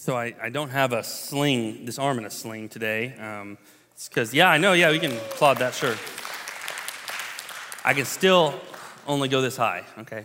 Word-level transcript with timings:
So 0.00 0.16
I, 0.16 0.34
I 0.40 0.48
don't 0.48 0.70
have 0.70 0.94
a 0.94 1.04
sling, 1.04 1.84
this 1.84 1.98
arm 1.98 2.18
in 2.18 2.24
a 2.24 2.30
sling 2.30 2.70
today. 2.70 3.14
Um, 3.18 3.58
it's 3.92 4.08
because, 4.08 4.32
yeah, 4.32 4.48
I 4.48 4.56
know, 4.56 4.72
yeah, 4.72 4.90
we 4.90 4.98
can 4.98 5.12
applaud 5.12 5.58
that, 5.58 5.74
sure. 5.74 5.94
I 7.84 7.92
can 7.92 8.06
still 8.06 8.58
only 9.06 9.28
go 9.28 9.42
this 9.42 9.58
high, 9.58 9.84
okay? 9.98 10.24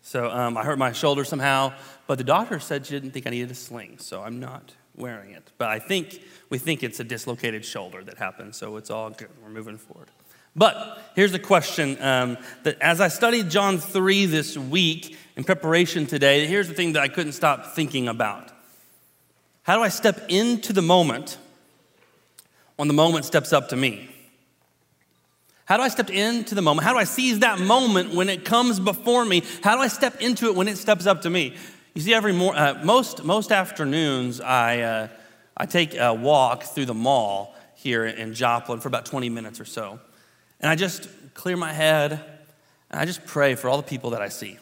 So 0.00 0.30
um, 0.30 0.56
I 0.56 0.64
hurt 0.64 0.78
my 0.78 0.92
shoulder 0.92 1.22
somehow, 1.22 1.74
but 2.06 2.16
the 2.16 2.24
doctor 2.24 2.58
said 2.58 2.86
she 2.86 2.94
didn't 2.94 3.10
think 3.10 3.26
I 3.26 3.30
needed 3.30 3.50
a 3.50 3.54
sling, 3.54 3.98
so 3.98 4.22
I'm 4.22 4.40
not 4.40 4.72
wearing 4.96 5.32
it. 5.32 5.52
But 5.58 5.68
I 5.68 5.80
think 5.80 6.22
we 6.48 6.56
think 6.56 6.82
it's 6.82 6.98
a 6.98 7.04
dislocated 7.04 7.62
shoulder 7.62 8.02
that 8.04 8.16
happened, 8.16 8.54
so 8.54 8.74
it's 8.78 8.88
all 8.88 9.10
good. 9.10 9.28
We're 9.42 9.50
moving 9.50 9.76
forward. 9.76 10.08
But 10.56 11.12
here's 11.14 11.32
the 11.32 11.38
question 11.38 12.00
um, 12.00 12.38
that 12.62 12.80
as 12.80 13.02
I 13.02 13.08
studied 13.08 13.50
John 13.50 13.76
3 13.76 14.24
this 14.24 14.56
week 14.56 15.18
in 15.36 15.44
preparation 15.44 16.06
today, 16.06 16.46
here's 16.46 16.68
the 16.68 16.74
thing 16.74 16.94
that 16.94 17.02
I 17.02 17.08
couldn't 17.08 17.32
stop 17.32 17.74
thinking 17.74 18.08
about. 18.08 18.53
How 19.64 19.76
do 19.76 19.82
I 19.82 19.88
step 19.88 20.26
into 20.28 20.74
the 20.74 20.82
moment 20.82 21.38
when 22.76 22.86
the 22.86 22.94
moment 22.94 23.24
steps 23.24 23.52
up 23.52 23.70
to 23.70 23.76
me? 23.76 24.10
How 25.64 25.78
do 25.78 25.82
I 25.82 25.88
step 25.88 26.10
into 26.10 26.54
the 26.54 26.60
moment? 26.60 26.86
How 26.86 26.92
do 26.92 26.98
I 26.98 27.04
seize 27.04 27.38
that 27.38 27.58
moment 27.58 28.14
when 28.14 28.28
it 28.28 28.44
comes 28.44 28.78
before 28.78 29.24
me? 29.24 29.42
How 29.62 29.74
do 29.74 29.80
I 29.80 29.88
step 29.88 30.20
into 30.20 30.46
it 30.46 30.54
when 30.54 30.68
it 30.68 30.76
steps 30.76 31.06
up 31.06 31.22
to 31.22 31.30
me? 31.30 31.56
You 31.94 32.02
see, 32.02 32.12
every 32.12 32.34
more, 32.34 32.54
uh, 32.54 32.82
most, 32.84 33.24
most 33.24 33.50
afternoons, 33.50 34.38
I, 34.42 34.80
uh, 34.80 35.08
I 35.56 35.64
take 35.64 35.94
a 35.94 36.12
walk 36.12 36.64
through 36.64 36.84
the 36.84 36.94
mall 36.94 37.54
here 37.76 38.04
in 38.04 38.34
Joplin 38.34 38.80
for 38.80 38.88
about 38.88 39.06
20 39.06 39.30
minutes 39.30 39.60
or 39.60 39.64
so. 39.64 39.98
And 40.60 40.70
I 40.70 40.74
just 40.74 41.08
clear 41.32 41.56
my 41.56 41.72
head 41.72 42.12
and 42.90 43.00
I 43.00 43.06
just 43.06 43.24
pray 43.24 43.54
for 43.54 43.70
all 43.70 43.78
the 43.78 43.82
people 43.82 44.10
that 44.10 44.20
I 44.20 44.28
see. 44.28 44.58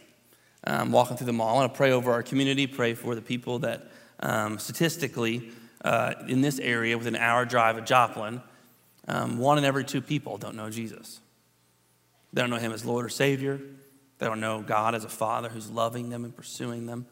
I'm 0.62 0.92
walking 0.92 1.16
through 1.16 1.26
the 1.26 1.32
mall 1.32 1.60
and 1.60 1.68
I 1.68 1.74
pray 1.74 1.90
over 1.90 2.12
our 2.12 2.22
community, 2.22 2.68
pray 2.68 2.94
for 2.94 3.16
the 3.16 3.22
people 3.22 3.58
that 3.60 3.90
um, 4.22 4.58
statistically 4.58 5.50
uh, 5.84 6.14
in 6.28 6.40
this 6.40 6.58
area, 6.58 6.96
within 6.96 7.14
an 7.14 7.20
hour 7.20 7.44
drive 7.44 7.76
of 7.76 7.84
Joplin, 7.84 8.40
um, 9.08 9.38
one 9.38 9.58
in 9.58 9.64
every 9.64 9.84
two 9.84 10.00
people 10.00 10.38
don't 10.38 10.54
know 10.54 10.70
Jesus. 10.70 11.20
They 12.32 12.40
don't 12.40 12.50
know 12.50 12.56
him 12.56 12.72
as 12.72 12.84
Lord 12.84 13.04
or 13.04 13.08
Savior. 13.08 13.60
They 14.18 14.26
don't 14.26 14.40
know 14.40 14.62
God 14.62 14.94
as 14.94 15.04
a 15.04 15.08
father 15.08 15.48
who's 15.48 15.70
loving 15.70 16.08
them 16.08 16.24
and 16.24 16.34
pursuing 16.34 16.86
them. 16.86 17.06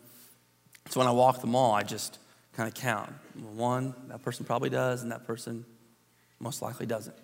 So 0.88 1.00
when 1.00 1.08
I 1.08 1.12
walk 1.12 1.40
the 1.40 1.46
mall, 1.46 1.72
I 1.72 1.82
just 1.82 2.18
kind 2.52 2.68
of 2.68 2.74
count. 2.74 3.12
One, 3.54 3.94
that 4.08 4.22
person 4.22 4.46
probably 4.46 4.70
does, 4.70 5.02
and 5.02 5.12
that 5.12 5.26
person 5.26 5.64
most 6.38 6.62
likely 6.62 6.86
doesn't. 6.86 7.16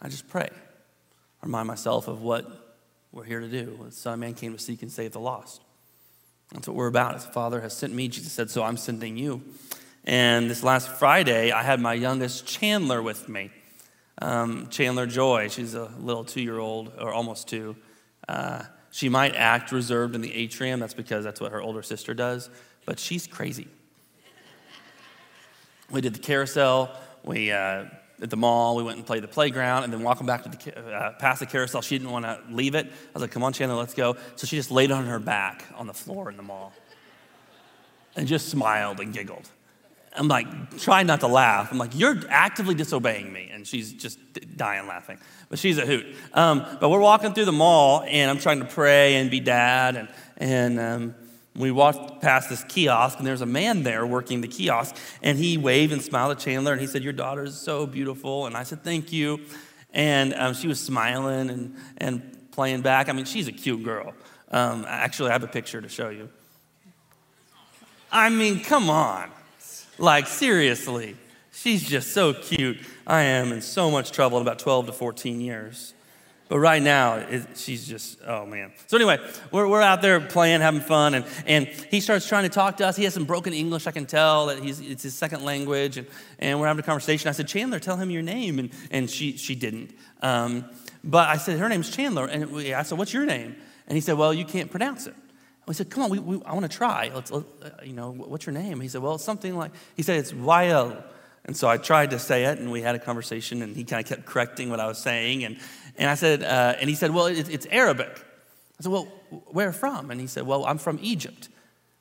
I 0.00 0.08
just 0.08 0.28
pray. 0.28 0.48
I 0.50 1.46
remind 1.46 1.66
myself 1.66 2.08
of 2.08 2.22
what 2.22 2.76
we're 3.10 3.24
here 3.24 3.40
to 3.40 3.48
do. 3.48 3.78
The 3.84 3.92
Son 3.92 4.20
Man 4.20 4.34
came 4.34 4.52
to 4.52 4.58
seek 4.58 4.82
and 4.82 4.92
save 4.92 5.12
the 5.12 5.20
lost. 5.20 5.62
That's 6.52 6.68
what 6.68 6.76
we're 6.76 6.86
about. 6.86 7.14
As 7.14 7.24
the 7.24 7.32
Father 7.32 7.60
has 7.60 7.76
sent 7.76 7.94
me, 7.94 8.08
Jesus 8.08 8.32
said, 8.32 8.50
so 8.50 8.62
I'm 8.62 8.76
sending 8.76 9.16
you. 9.16 9.42
And 10.04 10.50
this 10.50 10.62
last 10.62 10.88
Friday, 10.88 11.52
I 11.52 11.62
had 11.62 11.80
my 11.80 11.94
youngest 11.94 12.46
Chandler 12.46 13.00
with 13.00 13.28
me. 13.28 13.50
Um, 14.20 14.68
Chandler 14.68 15.06
Joy, 15.06 15.48
she's 15.48 15.74
a 15.74 15.90
little 15.98 16.24
two 16.24 16.42
year 16.42 16.58
old, 16.58 16.92
or 17.00 17.12
almost 17.12 17.48
two. 17.48 17.76
Uh, 18.28 18.64
she 18.90 19.08
might 19.08 19.34
act 19.34 19.72
reserved 19.72 20.14
in 20.14 20.20
the 20.20 20.32
atrium. 20.34 20.80
That's 20.80 20.94
because 20.94 21.24
that's 21.24 21.40
what 21.40 21.52
her 21.52 21.62
older 21.62 21.82
sister 21.82 22.12
does, 22.12 22.50
but 22.84 22.98
she's 22.98 23.26
crazy. 23.26 23.68
we 25.90 26.00
did 26.00 26.14
the 26.14 26.20
carousel. 26.20 26.94
We, 27.24 27.50
uh, 27.50 27.86
at 28.20 28.30
the 28.30 28.36
mall, 28.36 28.76
we 28.76 28.82
went 28.82 28.98
and 28.98 29.06
played 29.06 29.22
the 29.22 29.28
playground, 29.28 29.84
and 29.84 29.92
then 29.92 30.02
walking 30.02 30.26
back 30.26 30.44
to 30.44 30.48
the, 30.48 30.94
uh, 30.94 31.12
past 31.12 31.40
the 31.40 31.46
carousel, 31.46 31.82
she 31.82 31.98
didn't 31.98 32.12
want 32.12 32.24
to 32.24 32.40
leave 32.50 32.74
it. 32.74 32.86
I 32.86 32.90
was 33.14 33.22
like, 33.22 33.30
come 33.30 33.42
on, 33.42 33.52
Chandler, 33.52 33.76
let's 33.76 33.94
go. 33.94 34.16
So 34.36 34.46
she 34.46 34.56
just 34.56 34.70
laid 34.70 34.90
on 34.90 35.06
her 35.06 35.18
back 35.18 35.64
on 35.76 35.86
the 35.86 35.94
floor 35.94 36.30
in 36.30 36.36
the 36.36 36.42
mall 36.42 36.72
and 38.14 38.28
just 38.28 38.48
smiled 38.48 39.00
and 39.00 39.12
giggled. 39.12 39.48
I'm 40.14 40.28
like, 40.28 40.78
trying 40.78 41.06
not 41.06 41.20
to 41.20 41.26
laugh. 41.26 41.72
I'm 41.72 41.78
like, 41.78 41.98
you're 41.98 42.20
actively 42.28 42.74
disobeying 42.74 43.32
me. 43.32 43.50
And 43.50 43.66
she's 43.66 43.92
just 43.92 44.18
dying 44.56 44.86
laughing. 44.86 45.18
But 45.48 45.58
she's 45.58 45.78
a 45.78 45.86
hoot. 45.86 46.04
Um, 46.34 46.66
but 46.80 46.90
we're 46.90 47.00
walking 47.00 47.32
through 47.32 47.46
the 47.46 47.52
mall, 47.52 48.04
and 48.06 48.30
I'm 48.30 48.38
trying 48.38 48.58
to 48.60 48.66
pray 48.66 49.16
and 49.16 49.30
be 49.30 49.40
dad. 49.40 49.96
And, 49.96 50.08
and 50.36 50.80
um, 50.80 51.14
we 51.54 51.70
walked 51.70 52.22
past 52.22 52.48
this 52.48 52.64
kiosk, 52.64 53.18
and 53.18 53.26
there's 53.26 53.42
a 53.42 53.46
man 53.46 53.82
there 53.82 54.06
working 54.06 54.40
the 54.40 54.48
kiosk. 54.48 54.96
And 55.22 55.36
he 55.36 55.58
waved 55.58 55.92
and 55.92 56.00
smiled 56.00 56.32
at 56.32 56.38
Chandler, 56.38 56.72
and 56.72 56.80
he 56.80 56.86
said, 56.86 57.02
Your 57.02 57.12
daughter 57.12 57.44
is 57.44 57.60
so 57.60 57.86
beautiful. 57.86 58.46
And 58.46 58.56
I 58.56 58.62
said, 58.62 58.82
Thank 58.82 59.12
you. 59.12 59.40
And 59.92 60.32
um, 60.34 60.54
she 60.54 60.66
was 60.66 60.80
smiling 60.80 61.50
and, 61.50 61.76
and 61.98 62.50
playing 62.52 62.80
back. 62.80 63.10
I 63.10 63.12
mean, 63.12 63.26
she's 63.26 63.48
a 63.48 63.52
cute 63.52 63.82
girl. 63.82 64.14
Um, 64.50 64.86
actually, 64.88 65.30
I 65.30 65.32
have 65.32 65.42
a 65.42 65.48
picture 65.48 65.80
to 65.80 65.88
show 65.88 66.08
you. 66.08 66.30
I 68.10 68.30
mean, 68.30 68.60
come 68.60 68.88
on. 68.88 69.30
Like, 69.98 70.26
seriously, 70.26 71.16
she's 71.52 71.86
just 71.86 72.12
so 72.12 72.32
cute. 72.32 72.78
I 73.06 73.22
am 73.22 73.52
in 73.52 73.60
so 73.60 73.90
much 73.90 74.12
trouble 74.12 74.38
in 74.38 74.42
about 74.42 74.58
12 74.58 74.86
to 74.86 74.92
14 74.92 75.40
years. 75.40 75.92
But 76.52 76.58
right 76.58 76.82
now, 76.82 77.14
it, 77.14 77.56
she's 77.56 77.88
just, 77.88 78.18
oh 78.26 78.44
man. 78.44 78.72
So, 78.86 78.98
anyway, 78.98 79.18
we're, 79.50 79.66
we're 79.66 79.80
out 79.80 80.02
there 80.02 80.20
playing, 80.20 80.60
having 80.60 80.82
fun, 80.82 81.14
and, 81.14 81.24
and 81.46 81.66
he 81.66 81.98
starts 81.98 82.28
trying 82.28 82.42
to 82.42 82.50
talk 82.50 82.76
to 82.76 82.86
us. 82.86 82.94
He 82.94 83.04
has 83.04 83.14
some 83.14 83.24
broken 83.24 83.54
English, 83.54 83.86
I 83.86 83.90
can 83.90 84.04
tell 84.04 84.48
that 84.48 84.58
he's, 84.58 84.78
it's 84.78 85.02
his 85.02 85.14
second 85.14 85.46
language, 85.46 85.96
and, 85.96 86.06
and 86.38 86.60
we're 86.60 86.66
having 86.66 86.80
a 86.80 86.82
conversation. 86.82 87.30
I 87.30 87.32
said, 87.32 87.48
Chandler, 87.48 87.78
tell 87.78 87.96
him 87.96 88.10
your 88.10 88.20
name. 88.20 88.58
And, 88.58 88.70
and 88.90 89.08
she, 89.08 89.38
she 89.38 89.54
didn't. 89.54 89.94
Um, 90.20 90.66
but 91.02 91.26
I 91.26 91.38
said, 91.38 91.58
her 91.58 91.70
name's 91.70 91.88
Chandler. 91.88 92.26
And 92.26 92.52
we, 92.52 92.74
I 92.74 92.82
said, 92.82 92.98
what's 92.98 93.14
your 93.14 93.24
name? 93.24 93.56
And 93.86 93.96
he 93.96 94.02
said, 94.02 94.18
well, 94.18 94.34
you 94.34 94.44
can't 94.44 94.70
pronounce 94.70 95.06
it. 95.06 95.14
We 95.66 95.72
said, 95.72 95.88
come 95.88 96.02
on, 96.02 96.10
we, 96.10 96.18
we, 96.18 96.44
I 96.44 96.52
want 96.52 96.70
to 96.70 96.76
try. 96.76 97.10
Let's, 97.14 97.30
let, 97.30 97.44
uh, 97.62 97.70
you 97.82 97.94
know, 97.94 98.10
what's 98.10 98.44
your 98.44 98.52
name? 98.52 98.78
He 98.80 98.88
said, 98.88 99.00
well, 99.00 99.14
it's 99.14 99.24
something 99.24 99.56
like, 99.56 99.70
he 99.96 100.02
said, 100.02 100.18
it's 100.18 100.32
Wael. 100.32 101.02
And 101.44 101.56
so 101.56 101.66
I 101.66 101.76
tried 101.76 102.10
to 102.10 102.20
say 102.20 102.44
it, 102.44 102.58
and 102.58 102.70
we 102.70 102.82
had 102.82 102.94
a 102.94 103.00
conversation, 103.00 103.62
and 103.62 103.74
he 103.74 103.82
kind 103.82 104.04
of 104.04 104.06
kept 104.06 104.26
correcting 104.26 104.70
what 104.70 104.80
I 104.80 104.86
was 104.86 104.98
saying. 104.98 105.44
And, 105.44 105.56
and 105.96 106.10
I 106.10 106.14
said, 106.14 106.42
uh, 106.42 106.76
and 106.80 106.88
he 106.88 106.94
said, 106.94 107.10
well, 107.10 107.26
it, 107.26 107.48
it's 107.48 107.66
Arabic. 107.70 108.10
I 108.78 108.82
said, 108.82 108.92
well, 108.92 109.04
where 109.48 109.72
from? 109.72 110.10
And 110.10 110.20
he 110.20 110.26
said, 110.26 110.44
well, 110.46 110.64
I'm 110.64 110.78
from 110.78 110.98
Egypt. 111.02 111.48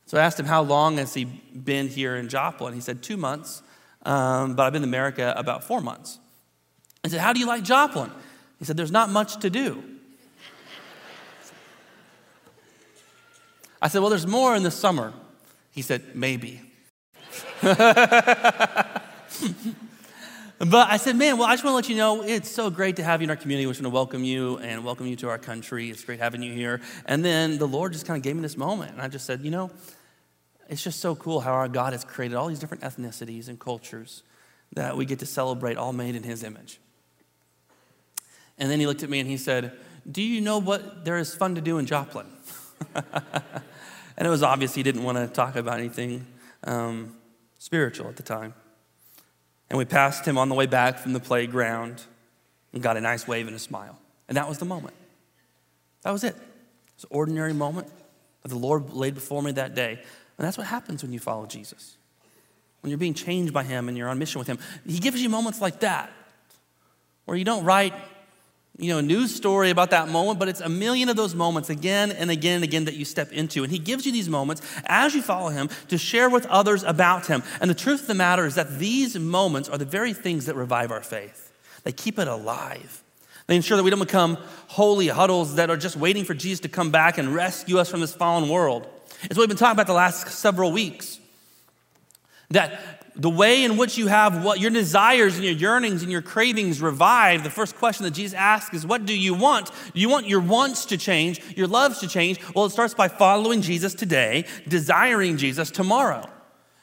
So 0.06 0.18
I 0.18 0.24
asked 0.24 0.40
him, 0.40 0.46
how 0.46 0.62
long 0.62 0.98
has 0.98 1.14
he 1.14 1.26
been 1.26 1.88
here 1.88 2.16
in 2.16 2.28
Joplin? 2.28 2.74
He 2.74 2.82
said, 2.82 3.02
two 3.02 3.18
months, 3.18 3.62
um, 4.04 4.56
but 4.56 4.64
I've 4.64 4.74
been 4.74 4.84
in 4.84 4.90
America 4.90 5.34
about 5.38 5.64
four 5.64 5.82
months. 5.82 6.20
I 7.04 7.08
said, 7.08 7.20
how 7.20 7.34
do 7.34 7.40
you 7.40 7.48
like 7.48 7.64
Joplin? 7.64 8.12
He 8.60 8.66
said, 8.66 8.78
there's 8.78 8.92
not 8.92 9.10
much 9.10 9.40
to 9.42 9.50
do. 9.50 9.84
I 13.82 13.88
said, 13.88 14.02
Well, 14.02 14.10
there's 14.12 14.28
more 14.28 14.56
in 14.56 14.64
the 14.64 14.72
summer. 14.72 15.14
He 15.72 15.82
said, 15.82 16.16
Maybe. 16.16 16.62
but 20.70 20.90
I 20.90 20.98
said, 20.98 21.16
Man, 21.16 21.38
well, 21.38 21.48
I 21.48 21.54
just 21.54 21.64
want 21.64 21.74
to 21.74 21.76
let 21.76 21.90
you 21.90 21.96
know 21.96 22.24
it's 22.24 22.50
so 22.50 22.70
great 22.70 22.98
to 22.98 23.04
have 23.04 23.22
you 23.22 23.26
in 23.26 23.30
our 23.30 23.36
community. 23.36 23.66
We 23.66 23.72
just 23.72 23.82
want 23.82 23.92
to 23.92 23.96
welcome 23.96 24.24
you 24.24 24.58
and 24.58 24.84
welcome 24.84 25.08
you 25.08 25.16
to 25.18 25.30
our 25.30 25.38
country. 25.38 25.90
It's 25.90 26.04
great 26.04 26.20
having 26.20 26.44
you 26.44 26.54
here. 26.54 26.82
And 27.06 27.26
then 27.26 27.58
the 27.58 27.68
Lord 27.68 27.94
just 27.94 28.06
kind 28.06 28.18
of 28.18 28.24
gave 28.24 28.36
me 28.36 28.42
this 28.42 28.58
moment. 28.58 28.92
And 28.92 29.02
I 29.02 29.08
just 29.08 29.26
said, 29.26 29.42
You 29.42 29.52
know, 29.52 29.72
it's 30.70 30.84
just 30.84 31.00
so 31.00 31.16
cool 31.16 31.40
how 31.40 31.54
our 31.54 31.68
God 31.68 31.94
has 31.94 32.06
created 32.06 32.36
all 32.36 32.48
these 32.48 32.60
different 32.60 32.84
ethnicities 32.84 33.48
and 33.48 33.60
cultures 33.60 34.24
that 34.74 34.96
we 34.96 35.06
get 35.06 35.20
to 35.20 35.26
celebrate, 35.26 35.78
all 35.78 35.94
made 35.94 36.16
in 36.16 36.24
His 36.24 36.44
image. 36.44 36.80
And 38.58 38.70
then 38.70 38.80
he 38.80 38.86
looked 38.86 39.02
at 39.02 39.10
me 39.10 39.20
and 39.20 39.28
he 39.28 39.38
said, 39.38 39.74
Do 40.10 40.22
you 40.22 40.40
know 40.40 40.60
what 40.60 41.04
there 41.04 41.18
is 41.18 41.34
fun 41.34 41.56
to 41.56 41.62
do 41.62 41.80
in 41.80 41.88
Joplin? 41.88 42.28
and 42.96 44.28
it 44.28 44.30
was 44.30 44.44
obvious 44.44 44.76
he 44.76 44.84
didn't 44.84 45.04
want 45.04 45.18
to 45.18 45.28
talk 45.28 45.56
about 45.56 45.80
anything 45.80 46.28
um, 46.64 47.16
spiritual 47.58 48.08
at 48.08 48.18
the 48.18 48.24
time. 48.24 48.54
And 49.72 49.78
we 49.78 49.86
passed 49.86 50.26
him 50.26 50.38
on 50.38 50.50
the 50.50 50.56
way 50.56 50.66
back 50.66 50.98
from 50.98 51.14
the 51.14 51.20
playground 51.22 52.04
and 52.74 52.84
got 52.84 52.98
a 52.98 53.02
nice 53.02 53.26
wave 53.26 53.48
and 53.48 53.56
a 53.56 53.60
smile. 53.60 53.98
And 54.28 54.36
that 54.36 54.50
was 54.50 54.58
the 54.58 54.66
moment. 54.66 54.94
That 56.02 56.12
was 56.12 56.26
it. 56.26 56.36
It's 56.96 57.06
an 57.06 57.10
ordinary 57.10 57.54
moment 57.54 57.88
that 58.42 58.50
the 58.50 58.58
Lord 58.58 58.92
laid 58.92 59.14
before 59.14 59.42
me 59.42 59.54
that 59.54 59.74
day. 59.74 59.92
And 59.92 60.46
that's 60.46 60.58
what 60.58 60.68
happens 60.68 61.04
when 61.04 61.14
you 61.14 61.20
follow 61.20 61.46
Jesus. 61.46 61.96
When 62.82 62.90
you're 62.90 62.98
being 62.98 63.14
changed 63.14 63.54
by 63.54 63.64
Him 63.64 63.88
and 63.88 63.98
you're 63.98 64.10
on 64.10 64.20
mission 64.20 64.40
with 64.40 64.48
Him, 64.50 64.60
He 64.86 65.00
gives 65.00 65.22
you 65.22 65.30
moments 65.30 65.62
like 65.62 65.80
that 65.80 66.12
where 67.24 67.38
you 67.38 67.46
don't 67.46 67.64
write 67.64 67.94
you 68.82 68.88
know, 68.90 68.98
a 68.98 69.04
news 69.04 69.34
story 69.34 69.70
about 69.70 69.92
that 69.92 70.10
moment, 70.10 70.40
but 70.40 70.48
it's 70.48 70.60
a 70.60 70.68
million 70.68 71.08
of 71.08 71.16
those 71.16 71.36
moments 71.36 71.70
again 71.70 72.12
and 72.12 72.32
again 72.32 72.56
and 72.56 72.64
again 72.64 72.86
that 72.86 72.96
you 72.96 73.06
step 73.06 73.32
into. 73.32 73.64
And 73.64 73.72
he 73.72 73.78
gives 73.78 74.08
you 74.08 74.12
these 74.12 74.28
moments 74.28 74.64
as 74.88 75.14
you 75.14 75.22
follow 75.22 75.50
him 75.50 75.70
to 75.90 76.00
share 76.00 76.32
with 76.32 76.48
others 76.48 76.82
about 76.82 77.28
him. 77.28 77.44
And 77.62 77.70
the 77.70 77.76
truth 77.76 78.02
of 78.02 78.08
the 78.08 78.16
matter 78.16 78.44
is 78.44 78.56
that 78.56 78.80
these 78.80 79.18
moments 79.20 79.70
are 79.70 79.78
the 79.78 79.86
very 79.86 80.14
things 80.14 80.48
that 80.48 80.56
revive 80.56 80.92
our 80.92 81.04
faith. 81.04 81.52
They 81.84 81.92
keep 81.92 82.18
it 82.18 82.28
alive. 82.28 83.04
They 83.46 83.56
ensure 83.56 83.78
that 83.78 83.84
we 83.84 83.92
don't 83.92 84.00
become 84.00 84.40
holy 84.68 85.10
huddles 85.10 85.56
that 85.56 85.70
are 85.70 85.78
just 85.78 85.96
waiting 85.96 86.26
for 86.26 86.34
Jesus 86.34 86.62
to 86.62 86.70
come 86.70 86.90
back 86.90 87.20
and 87.20 87.36
rescue 87.36 87.78
us 87.78 87.88
from 87.88 88.02
this 88.02 88.16
fallen 88.16 88.50
world. 88.50 88.88
It's 89.24 89.36
what 89.36 89.42
we've 89.42 89.50
been 89.50 89.58
talking 89.58 89.74
about 89.74 89.88
the 89.88 89.94
last 89.94 90.28
several 90.28 90.72
weeks. 90.72 91.20
That 92.50 93.01
the 93.16 93.30
way 93.30 93.64
in 93.64 93.78
which 93.78 93.98
you 93.98 94.08
have 94.08 94.44
what 94.44 94.60
your 94.60 94.72
desires 94.72 95.36
and 95.36 95.44
your 95.44 95.54
yearnings 95.54 96.02
and 96.02 96.12
your 96.12 96.22
cravings 96.22 96.82
revived, 96.82 97.44
the 97.44 97.50
first 97.50 97.76
question 97.76 98.06
that 98.06 98.12
Jesus 98.12 98.34
asks 98.34 98.74
is, 98.74 98.86
What 98.86 99.06
do 99.06 99.18
you 99.18 99.34
want? 99.34 99.72
Do 99.94 100.00
you 100.00 100.10
want 100.10 100.28
your 100.28 100.40
wants 100.40 100.86
to 100.86 100.98
change, 100.98 101.42
your 101.56 101.68
loves 101.68 102.00
to 102.00 102.08
change? 102.08 102.40
Well, 102.56 102.66
it 102.66 102.72
starts 102.72 102.94
by 102.94 103.08
following 103.08 103.62
Jesus 103.62 103.94
today, 103.94 104.46
desiring 104.68 105.38
Jesus 105.38 105.72
tomorrow. 105.72 106.30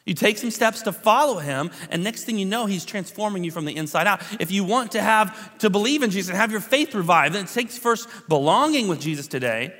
You 0.05 0.15
take 0.15 0.39
some 0.39 0.51
steps 0.51 0.83
to 0.83 0.93
follow 0.93 1.39
him, 1.39 1.71
and 1.91 2.03
next 2.03 2.25
thing 2.25 2.39
you 2.39 2.47
know, 2.47 2.65
he's 2.65 2.87
transforming 2.87 3.45
you 3.45 3.51
from 3.51 3.67
the 3.67 3.77
inside 3.77 4.07
out. 4.07 4.23
If 4.41 4.51
you 4.51 4.65
want 4.65 4.93
to 4.93 5.03
have 5.03 5.59
to 5.59 5.69
believe 5.69 6.03
in 6.03 6.11
Jesus 6.11 6.31
and 6.31 6.39
have 6.39 6.51
your 6.51 6.63
faith 6.63 6.95
revived, 6.95 7.35
then 7.35 7.45
it 7.45 7.51
takes 7.51 7.77
first 7.77 8.09
belonging 8.27 8.89
with 8.89 9.01
Jesus 9.01 9.27
today, 9.27 9.75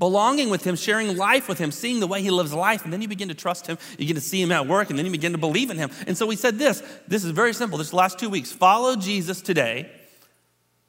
belonging 0.00 0.48
with 0.48 0.64
him, 0.64 0.74
sharing 0.74 1.16
life 1.16 1.46
with 1.46 1.58
him, 1.58 1.70
seeing 1.70 2.00
the 2.00 2.06
way 2.06 2.22
he 2.22 2.30
lives 2.30 2.52
life, 2.52 2.82
and 2.84 2.92
then 2.92 3.02
you 3.02 3.06
begin 3.06 3.28
to 3.28 3.34
trust 3.34 3.66
him. 3.66 3.78
You 3.98 4.06
get 4.06 4.14
to 4.14 4.20
see 4.20 4.42
him 4.42 4.50
at 4.50 4.66
work, 4.66 4.90
and 4.90 4.98
then 4.98 5.06
you 5.06 5.12
begin 5.12 5.32
to 5.32 5.38
believe 5.38 5.70
in 5.70 5.76
him. 5.76 5.90
And 6.08 6.16
so 6.16 6.26
we 6.26 6.34
said 6.34 6.58
this. 6.58 6.82
This 7.06 7.22
is 7.22 7.30
very 7.30 7.52
simple. 7.52 7.78
This 7.78 7.92
last 7.92 8.18
two 8.18 8.30
weeks, 8.30 8.50
follow 8.50 8.96
Jesus 8.96 9.42
today, 9.42 9.92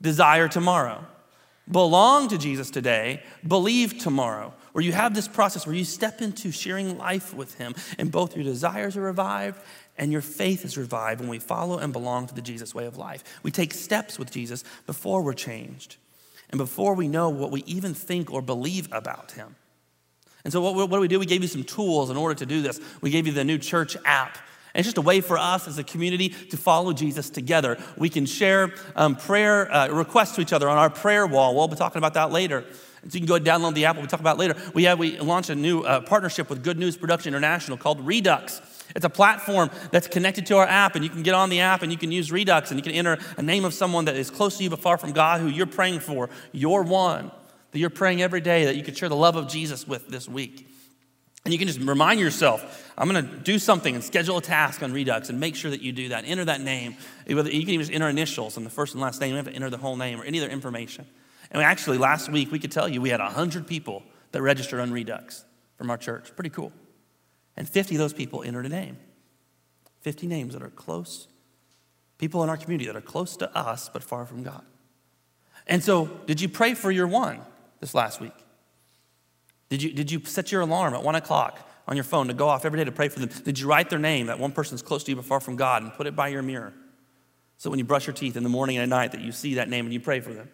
desire 0.02 0.48
tomorrow. 0.48 1.06
Belong 1.69 2.30
to 2.30 2.38
Jesus 2.38 2.72
today, 2.72 3.22
believe 3.48 4.00
tomorrow 4.00 4.54
where 4.72 4.84
you 4.84 4.94
have 4.94 5.13
this 5.13 5.28
process 5.28 5.68
where 5.68 5.75
you 5.75 5.84
step 5.84 6.22
into 6.22 6.50
sharing 6.50 6.98
life 6.98 7.34
with 7.34 7.56
Him, 7.56 7.75
and 7.98 8.12
both 8.12 8.36
your 8.36 8.46
desires 8.46 8.96
are 8.96 9.02
revived 9.02 9.62
and 9.98 10.12
your 10.12 10.22
faith 10.22 10.63
is 10.63 10.78
revived 10.78 11.19
when 11.19 11.30
we 11.30 11.38
follow 11.38 11.78
and 11.78 11.92
belong 11.92 12.25
to 12.25 12.34
the 12.34 12.42
Jesus 12.42 12.74
way 12.74 12.86
of 12.86 12.98
life. 12.98 13.24
We 13.44 13.52
take 13.52 13.74
steps 13.74 14.18
with 14.18 14.31
Jesus 14.31 14.63
before 14.88 15.22
we're 15.22 15.34
changed 15.34 15.98
and 16.51 16.57
before 16.57 16.94
we 16.94 17.07
know 17.07 17.30
what 17.30 17.51
we 17.51 17.63
even 17.63 17.94
think 17.94 18.31
or 18.31 18.42
believe 18.42 18.89
about 18.92 19.31
Him. 19.31 19.56
And 20.44 20.51
so, 20.51 20.62
what, 20.62 20.75
what 20.75 20.89
do 20.89 21.00
we 21.00 21.07
do? 21.07 21.19
We 21.19 21.25
gave 21.25 21.42
you 21.42 21.48
some 21.48 21.63
tools 21.63 22.09
in 22.09 22.18
order 22.18 22.36
to 22.36 22.45
do 22.45 22.62
this. 22.62 22.80
We 23.01 23.09
gave 23.09 23.27
you 23.27 23.33
the 23.33 23.44
new 23.44 23.57
church 23.57 23.95
app. 24.06 24.38
And 24.74 24.80
it's 24.80 24.88
just 24.88 24.98
a 24.98 25.01
way 25.01 25.19
for 25.19 25.38
us 25.38 25.68
as 25.68 25.77
a 25.77 25.83
community 25.83 26.30
to 26.30 26.57
follow 26.57 26.94
Jesus 26.94 27.30
together. 27.30 27.77
We 27.98 28.09
can 28.09 28.25
share 28.25 28.74
um, 28.95 29.18
prayer 29.18 29.71
uh, 29.71 29.89
requests 29.89 30.36
to 30.36 30.42
each 30.42 30.53
other 30.53 30.69
on 30.69 30.77
our 30.77 30.89
prayer 30.89 31.27
wall. 31.27 31.56
We'll 31.56 31.68
be 31.68 31.75
talking 31.75 31.98
about 31.98 32.13
that 32.13 32.31
later. 32.31 32.63
So 33.03 33.18
you 33.18 33.19
can 33.19 33.27
go 33.27 33.39
download 33.39 33.74
the 33.74 33.86
app. 33.86 33.98
We'll 33.98 34.07
talk 34.07 34.19
about 34.19 34.38
later. 34.38 34.56
We 34.74 34.83
have 34.83 35.00
we 35.00 35.19
launched 35.19 35.50
a 35.50 35.56
new 35.56 35.81
uh, 35.81 36.01
partnership 36.01 36.50
with 36.50 36.63
Good 36.63 36.77
News 36.77 36.95
Production 36.95 37.33
International 37.33 37.77
called 37.77 38.06
Redux. 38.06 38.62
It's 38.95 39.05
a 39.05 39.09
platform 39.09 39.69
that's 39.91 40.07
connected 40.07 40.45
to 40.47 40.57
our 40.57 40.67
app, 40.67 40.95
and 40.95 41.03
you 41.03 41.09
can 41.09 41.23
get 41.23 41.33
on 41.33 41.49
the 41.49 41.61
app 41.61 41.81
and 41.81 41.91
you 41.91 41.97
can 41.97 42.11
use 42.11 42.31
Redux, 42.31 42.71
and 42.71 42.79
you 42.79 42.83
can 42.83 42.93
enter 42.93 43.17
a 43.38 43.41
name 43.41 43.65
of 43.65 43.73
someone 43.73 44.05
that 44.05 44.15
is 44.15 44.29
close 44.29 44.57
to 44.57 44.63
you 44.63 44.69
but 44.69 44.79
far 44.79 44.97
from 44.97 45.11
God, 45.11 45.41
who 45.41 45.47
you're 45.47 45.65
praying 45.65 45.99
for. 46.01 46.29
You're 46.51 46.83
one 46.83 47.31
that 47.71 47.79
you're 47.79 47.89
praying 47.89 48.21
every 48.21 48.41
day 48.41 48.65
that 48.65 48.75
you 48.75 48.83
can 48.83 48.93
share 48.93 49.09
the 49.09 49.15
love 49.15 49.35
of 49.35 49.47
Jesus 49.47 49.88
with 49.88 50.07
this 50.09 50.27
week. 50.27 50.67
And 51.43 51.51
you 51.51 51.57
can 51.57 51.67
just 51.67 51.79
remind 51.79 52.19
yourself, 52.19 52.91
I'm 52.95 53.09
going 53.09 53.27
to 53.27 53.35
do 53.38 53.57
something 53.57 53.95
and 53.95 54.03
schedule 54.03 54.38
a 54.38 54.41
task 54.43 54.83
on 54.83 54.93
Redux 54.93 55.29
and 55.29 55.39
make 55.39 55.55
sure 55.55 55.71
that 55.71 55.81
you 55.81 55.91
do 55.91 56.09
that. 56.09 56.23
Enter 56.27 56.45
that 56.45 56.61
name. 56.61 56.95
You 57.25 57.35
can 57.41 57.47
even 57.49 57.79
just 57.79 57.91
enter 57.91 58.07
initials 58.07 58.57
and 58.57 58.65
the 58.65 58.69
first 58.69 58.93
and 58.93 59.01
last 59.01 59.19
name. 59.19 59.29
You 59.29 59.38
don't 59.38 59.45
have 59.45 59.53
to 59.53 59.55
enter 59.55 59.71
the 59.71 59.77
whole 59.77 59.95
name 59.95 60.21
or 60.21 60.23
any 60.23 60.39
other 60.39 60.51
information. 60.51 61.07
And 61.49 61.63
actually, 61.63 61.97
last 61.97 62.29
week, 62.29 62.51
we 62.51 62.59
could 62.59 62.71
tell 62.71 62.88
you 62.88 63.01
we 63.01 63.09
had 63.09 63.19
100 63.19 63.65
people 63.65 64.03
that 64.33 64.41
registered 64.43 64.81
on 64.81 64.91
Redux 64.91 65.43
from 65.77 65.89
our 65.89 65.97
church. 65.97 66.35
Pretty 66.35 66.51
cool. 66.51 66.71
And 67.57 67.68
50 67.68 67.95
of 67.95 68.00
those 68.00 68.13
people 68.13 68.44
entered 68.44 68.65
a 68.65 68.69
name. 68.69 68.98
50 70.01 70.27
names 70.27 70.53
that 70.53 70.63
are 70.63 70.69
close, 70.69 71.27
people 72.18 72.44
in 72.44 72.50
our 72.50 72.57
community 72.57 72.88
that 72.88 72.95
are 72.95 73.01
close 73.01 73.38
to 73.38 73.56
us 73.56 73.89
but 73.89 74.03
far 74.03 74.25
from 74.25 74.44
God. 74.44 74.63
And 75.68 75.83
so, 75.83 76.06
did 76.25 76.42
you 76.42 76.50
pray 76.50 76.74
for 76.74 76.92
your 76.92 77.07
one 77.07 77.39
this 77.80 77.94
last 77.94 78.19
week? 78.19 78.33
Did 79.69 79.83
you, 79.83 79.94
did 79.94 80.12
you 80.12 80.25
set 80.25 80.51
your 80.51 80.62
alarm 80.62 80.94
at 80.94 81.03
one 81.03 81.15
o'clock 81.15 81.69
on 81.88 81.95
your 81.95 82.03
phone 82.03 82.27
to 82.27 82.33
go 82.33 82.48
off 82.48 82.65
every 82.65 82.77
day 82.77 82.83
to 82.83 82.92
pray 82.92 83.09
for 83.09 83.19
them? 83.19 83.30
Did 83.44 83.59
you 83.59 83.68
write 83.68 83.89
their 83.89 84.00
name, 84.00 84.27
that 84.27 84.39
one 84.39 84.51
person's 84.51 84.81
close 84.81 85.03
to 85.03 85.12
you 85.12 85.15
but 85.15 85.25
far 85.25 85.39
from 85.39 85.56
God, 85.56 85.83
and 85.83 85.94
put 85.94 86.07
it 86.07 86.15
by 86.15 86.30
your 86.30 86.42
mirror? 86.42 86.74
So 87.57 87.69
when 87.69 87.77
you 87.77 87.86
brush 87.86 88.07
your 88.07 88.15
teeth 88.15 88.36
in 88.36 88.44
the 88.44 88.50
morning 88.50 88.77
and 88.77 88.92
at 88.92 88.95
night, 88.95 89.12
that 89.12 89.21
you 89.21 89.31
see 89.31 89.56
that 89.56 89.69
name 89.69 89.86
and 89.86 89.94
you 89.94 90.00
pray 90.00 90.19
for 90.19 90.33
them. 90.33 90.50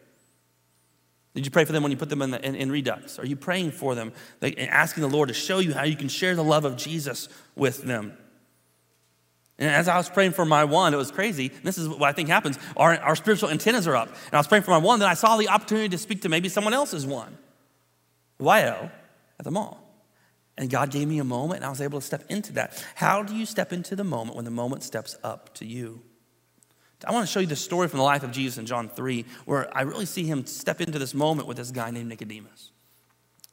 Did 1.37 1.45
you 1.45 1.51
pray 1.51 1.65
for 1.65 1.71
them 1.71 1.83
when 1.83 1.91
you 1.91 1.99
put 1.99 2.09
them 2.09 2.23
in, 2.23 2.31
the, 2.31 2.43
in, 2.43 2.55
in 2.55 2.71
Redux? 2.71 3.19
Are 3.19 3.25
you 3.25 3.35
praying 3.35 3.69
for 3.69 3.93
them, 3.93 4.11
like, 4.41 4.57
asking 4.57 5.01
the 5.01 5.07
Lord 5.07 5.27
to 5.27 5.35
show 5.35 5.59
you 5.59 5.71
how 5.71 5.83
you 5.83 5.95
can 5.95 6.09
share 6.09 6.35
the 6.35 6.43
love 6.43 6.65
of 6.65 6.77
Jesus 6.77 7.29
with 7.55 7.83
them? 7.83 8.17
And 9.59 9.69
as 9.69 9.87
I 9.87 9.97
was 9.97 10.09
praying 10.09 10.31
for 10.31 10.45
my 10.45 10.63
one, 10.63 10.95
it 10.95 10.97
was 10.97 11.11
crazy. 11.11 11.49
This 11.61 11.77
is 11.77 11.87
what 11.87 12.01
I 12.01 12.11
think 12.11 12.29
happens. 12.29 12.57
Our, 12.75 12.97
our 12.97 13.15
spiritual 13.15 13.51
antennas 13.51 13.85
are 13.85 13.95
up. 13.95 14.07
And 14.07 14.33
I 14.33 14.37
was 14.37 14.47
praying 14.47 14.63
for 14.63 14.71
my 14.71 14.79
one, 14.79 14.97
then 14.97 15.09
I 15.09 15.13
saw 15.13 15.37
the 15.37 15.49
opportunity 15.49 15.89
to 15.89 15.99
speak 15.99 16.23
to 16.23 16.29
maybe 16.29 16.49
someone 16.49 16.73
else's 16.73 17.05
one. 17.05 17.37
YO 18.39 18.89
at 19.37 19.43
the 19.43 19.51
mall. 19.51 19.79
And 20.57 20.71
God 20.71 20.89
gave 20.89 21.07
me 21.07 21.19
a 21.19 21.23
moment, 21.23 21.57
and 21.57 21.65
I 21.65 21.69
was 21.69 21.81
able 21.81 21.99
to 21.99 22.05
step 22.05 22.23
into 22.29 22.53
that. 22.53 22.83
How 22.95 23.21
do 23.21 23.35
you 23.35 23.45
step 23.45 23.71
into 23.71 23.95
the 23.95 24.03
moment 24.03 24.35
when 24.35 24.45
the 24.45 24.49
moment 24.49 24.81
steps 24.81 25.15
up 25.23 25.53
to 25.53 25.67
you? 25.67 26.01
I 27.05 27.11
want 27.11 27.27
to 27.27 27.31
show 27.31 27.39
you 27.39 27.47
the 27.47 27.55
story 27.55 27.87
from 27.87 27.99
the 27.99 28.03
life 28.03 28.23
of 28.23 28.31
Jesus 28.31 28.57
in 28.57 28.65
John 28.65 28.89
3, 28.89 29.25
where 29.45 29.75
I 29.75 29.81
really 29.81 30.05
see 30.07 30.23
him 30.23 30.45
step 30.45 30.81
into 30.81 30.97
this 30.97 31.13
moment 31.13 31.47
with 31.47 31.57
this 31.57 31.69
guy 31.69 31.91
named 31.91 32.09
Nicodemus. 32.09 32.71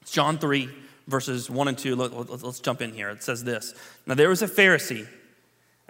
It's 0.00 0.12
John 0.12 0.38
3, 0.38 0.68
verses 1.06 1.50
1 1.50 1.68
and 1.68 1.76
2. 1.76 1.94
Let's 1.94 2.60
jump 2.60 2.80
in 2.80 2.92
here. 2.92 3.10
It 3.10 3.22
says 3.22 3.44
this 3.44 3.74
Now 4.06 4.14
there 4.14 4.30
was 4.30 4.40
a 4.40 4.48
Pharisee, 4.48 5.06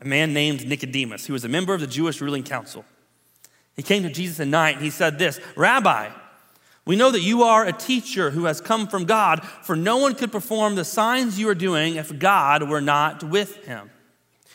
a 0.00 0.04
man 0.04 0.32
named 0.32 0.66
Nicodemus, 0.66 1.26
who 1.26 1.32
was 1.32 1.44
a 1.44 1.48
member 1.48 1.74
of 1.74 1.80
the 1.80 1.86
Jewish 1.86 2.20
ruling 2.20 2.42
council. 2.42 2.84
He 3.76 3.82
came 3.82 4.02
to 4.02 4.10
Jesus 4.10 4.40
at 4.40 4.48
night 4.48 4.76
and 4.76 4.84
he 4.84 4.90
said 4.90 5.18
this 5.18 5.38
Rabbi, 5.56 6.10
we 6.86 6.96
know 6.96 7.10
that 7.10 7.22
you 7.22 7.44
are 7.44 7.64
a 7.64 7.72
teacher 7.72 8.30
who 8.30 8.44
has 8.44 8.60
come 8.60 8.88
from 8.88 9.04
God, 9.04 9.42
for 9.62 9.74
no 9.74 9.96
one 9.96 10.14
could 10.14 10.30
perform 10.30 10.74
the 10.74 10.84
signs 10.84 11.38
you 11.38 11.48
are 11.48 11.54
doing 11.54 11.96
if 11.96 12.18
God 12.18 12.68
were 12.68 12.82
not 12.82 13.22
with 13.22 13.64
him. 13.64 13.90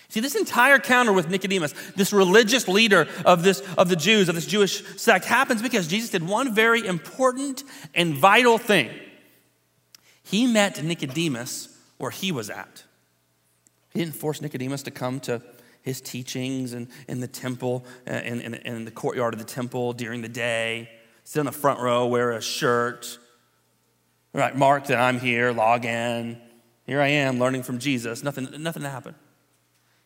See, 0.09 0.21
this 0.21 0.35
entire 0.35 0.79
counter 0.79 1.13
with 1.13 1.29
Nicodemus, 1.29 1.73
this 1.95 2.11
religious 2.11 2.67
leader 2.67 3.07
of, 3.25 3.43
this, 3.43 3.61
of 3.77 3.89
the 3.89 3.95
Jews, 3.95 4.27
of 4.27 4.33
this 4.33 4.47
Jewish 4.47 4.83
sect, 4.99 5.25
happens 5.25 5.61
because 5.61 5.87
Jesus 5.87 6.09
did 6.09 6.27
one 6.27 6.53
very 6.53 6.85
important 6.85 7.63
and 7.93 8.15
vital 8.15 8.57
thing. 8.57 8.89
He 10.23 10.47
met 10.47 10.83
Nicodemus 10.83 11.77
where 11.99 12.09
he 12.09 12.31
was 12.31 12.49
at. 12.49 12.83
He 13.93 13.99
didn't 13.99 14.15
force 14.15 14.41
Nicodemus 14.41 14.83
to 14.83 14.91
come 14.91 15.19
to 15.21 15.43
his 15.83 16.01
teachings 16.01 16.73
and 16.73 16.87
in 17.07 17.19
the 17.19 17.27
temple, 17.27 17.85
uh, 18.09 18.13
in, 18.13 18.41
in, 18.41 18.53
in 18.55 18.85
the 18.85 18.91
courtyard 18.91 19.33
of 19.35 19.39
the 19.39 19.45
temple 19.45 19.93
during 19.93 20.23
the 20.23 20.29
day, 20.29 20.89
sit 21.23 21.39
in 21.39 21.45
the 21.45 21.51
front 21.51 21.79
row, 21.79 22.07
wear 22.07 22.31
a 22.31 22.41
shirt, 22.41 23.19
right, 24.33 24.55
mark 24.55 24.87
that 24.87 24.99
I'm 24.99 25.19
here, 25.19 25.51
log 25.51 25.85
in. 25.85 26.41
Here 26.85 26.99
I 26.99 27.09
am 27.09 27.37
learning 27.37 27.61
from 27.61 27.77
Jesus. 27.77 28.23
Nothing, 28.23 28.49
nothing 28.57 28.81
happened. 28.81 29.15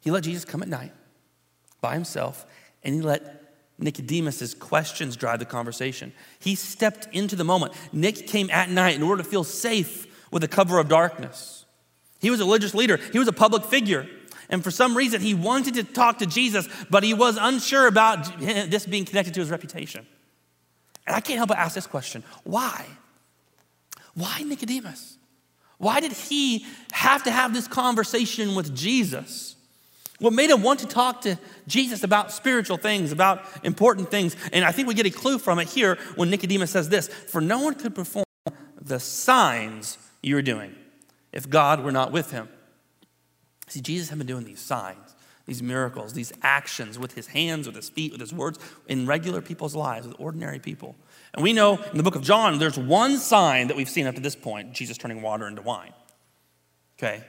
He 0.04 0.12
let 0.12 0.24
Jesus 0.24 0.44
come 0.44 0.62
at 0.62 0.68
night 0.68 0.92
by 1.80 1.94
himself, 1.94 2.46
and 2.84 2.94
he 2.94 3.02
let 3.02 3.42
Nicodemus's 3.80 4.54
questions 4.54 5.16
drive 5.16 5.40
the 5.40 5.46
conversation. 5.46 6.12
He 6.40 6.56
stepped 6.56 7.08
into 7.14 7.38
the 7.38 7.46
moment. 7.46 7.74
Nick 7.94 8.28
came 8.28 8.50
at 8.50 8.70
night 8.70 8.96
in 8.96 9.04
order 9.04 9.24
to 9.24 9.30
feel 9.30 9.46
safe 9.46 10.06
with 10.30 10.42
the 10.42 10.48
cover 10.48 10.78
of 10.78 10.90
darkness. 10.90 11.66
He 12.20 12.30
was 12.30 12.42
a 12.42 12.44
religious 12.44 12.74
leader, 12.74 12.98
he 13.12 13.20
was 13.20 13.28
a 13.28 13.34
public 13.34 13.64
figure. 13.64 14.08
And 14.50 14.62
for 14.62 14.72
some 14.72 14.96
reason, 14.96 15.22
he 15.22 15.34
wanted 15.34 15.76
to 15.76 15.83
talk 15.83 16.19
to 16.19 16.26
Jesus, 16.26 16.68
but 16.90 17.02
he 17.02 17.14
was 17.14 17.38
unsure 17.40 17.88
about 17.88 18.40
this 18.40 18.86
being 18.86 19.06
connected 19.06 19.33
to 19.36 19.40
his 19.40 19.50
reputation. 19.50 20.06
And 21.07 21.16
I 21.16 21.22
can't 21.22 21.38
help 21.38 21.48
but 21.48 21.57
ask 21.57 21.76
this 21.76 21.88
question 21.88 22.24
why? 22.44 22.86
Why 24.16 24.44
Nicodemus? 24.44 25.18
Why 25.78 26.02
did 26.02 26.12
he 26.12 26.66
have 26.92 27.24
to 27.24 27.31
have 27.31 27.54
this 27.54 27.68
conversation 27.68 28.54
with 28.54 28.76
Jesus? 28.76 29.53
What 30.23 30.31
made 30.31 30.49
him 30.49 30.63
want 30.63 30.80
to 30.80 30.87
talk 30.87 31.19
to 31.23 31.37
Jesus 31.68 32.01
about 32.01 32.31
spiritual 32.31 32.77
things, 32.77 33.11
about 33.11 33.44
important 33.61 34.09
things? 34.09 34.37
And 34.53 34.63
I 34.63 34.71
think 34.71 34.87
we 34.87 34.94
get 34.94 35.06
a 35.06 35.09
clue 35.09 35.37
from 35.37 35.59
it 35.59 35.68
here 35.68 35.97
when 36.15 36.30
Nicodemus 36.30 36.71
says 36.71 36.87
this 36.87 37.09
For 37.09 37.42
no 37.42 37.59
one 37.59 37.75
could 37.75 37.94
perform 37.94 38.23
the 38.81 39.01
signs 39.01 39.97
you 40.21 40.37
are 40.37 40.42
doing 40.42 40.75
if 41.33 41.49
God 41.49 41.83
were 41.83 41.92
not 41.92 42.13
with 42.13 42.31
him. 42.31 42.47
See, 43.68 43.81
Jesus 43.81 44.07
had 44.07 44.18
been 44.18 44.25
doing 44.25 44.45
these 44.45 44.61
signs, 44.61 45.13
these 45.45 45.61
miracles, 45.61 46.13
these 46.13 46.31
actions 46.42 46.97
with 46.97 47.15
his 47.15 47.27
hands, 47.27 47.68
with 47.68 47.75
his 47.75 47.89
feet, 47.89 48.13
with 48.13 48.21
his 48.21 48.31
words 48.31 48.59
in 48.87 49.06
regular 49.06 49.42
people's 49.42 49.75
lives, 49.75 50.07
with 50.07 50.15
ordinary 50.21 50.59
people. 50.59 50.95
And 51.33 51.44
we 51.44 51.51
know 51.51 51.83
in 51.92 51.97
the 51.97 52.03
book 52.03 52.15
of 52.15 52.21
John, 52.21 52.59
there's 52.59 52.80
one 52.80 53.18
sign 53.18 53.68
that 53.68 53.75
we've 53.75 53.89
seen 53.89 54.07
up 54.07 54.15
to 54.15 54.21
this 54.21 54.37
point 54.37 54.71
Jesus 54.71 54.97
turning 54.97 55.21
water 55.21 55.45
into 55.49 55.63
wine. 55.63 55.92
Okay? 56.97 57.25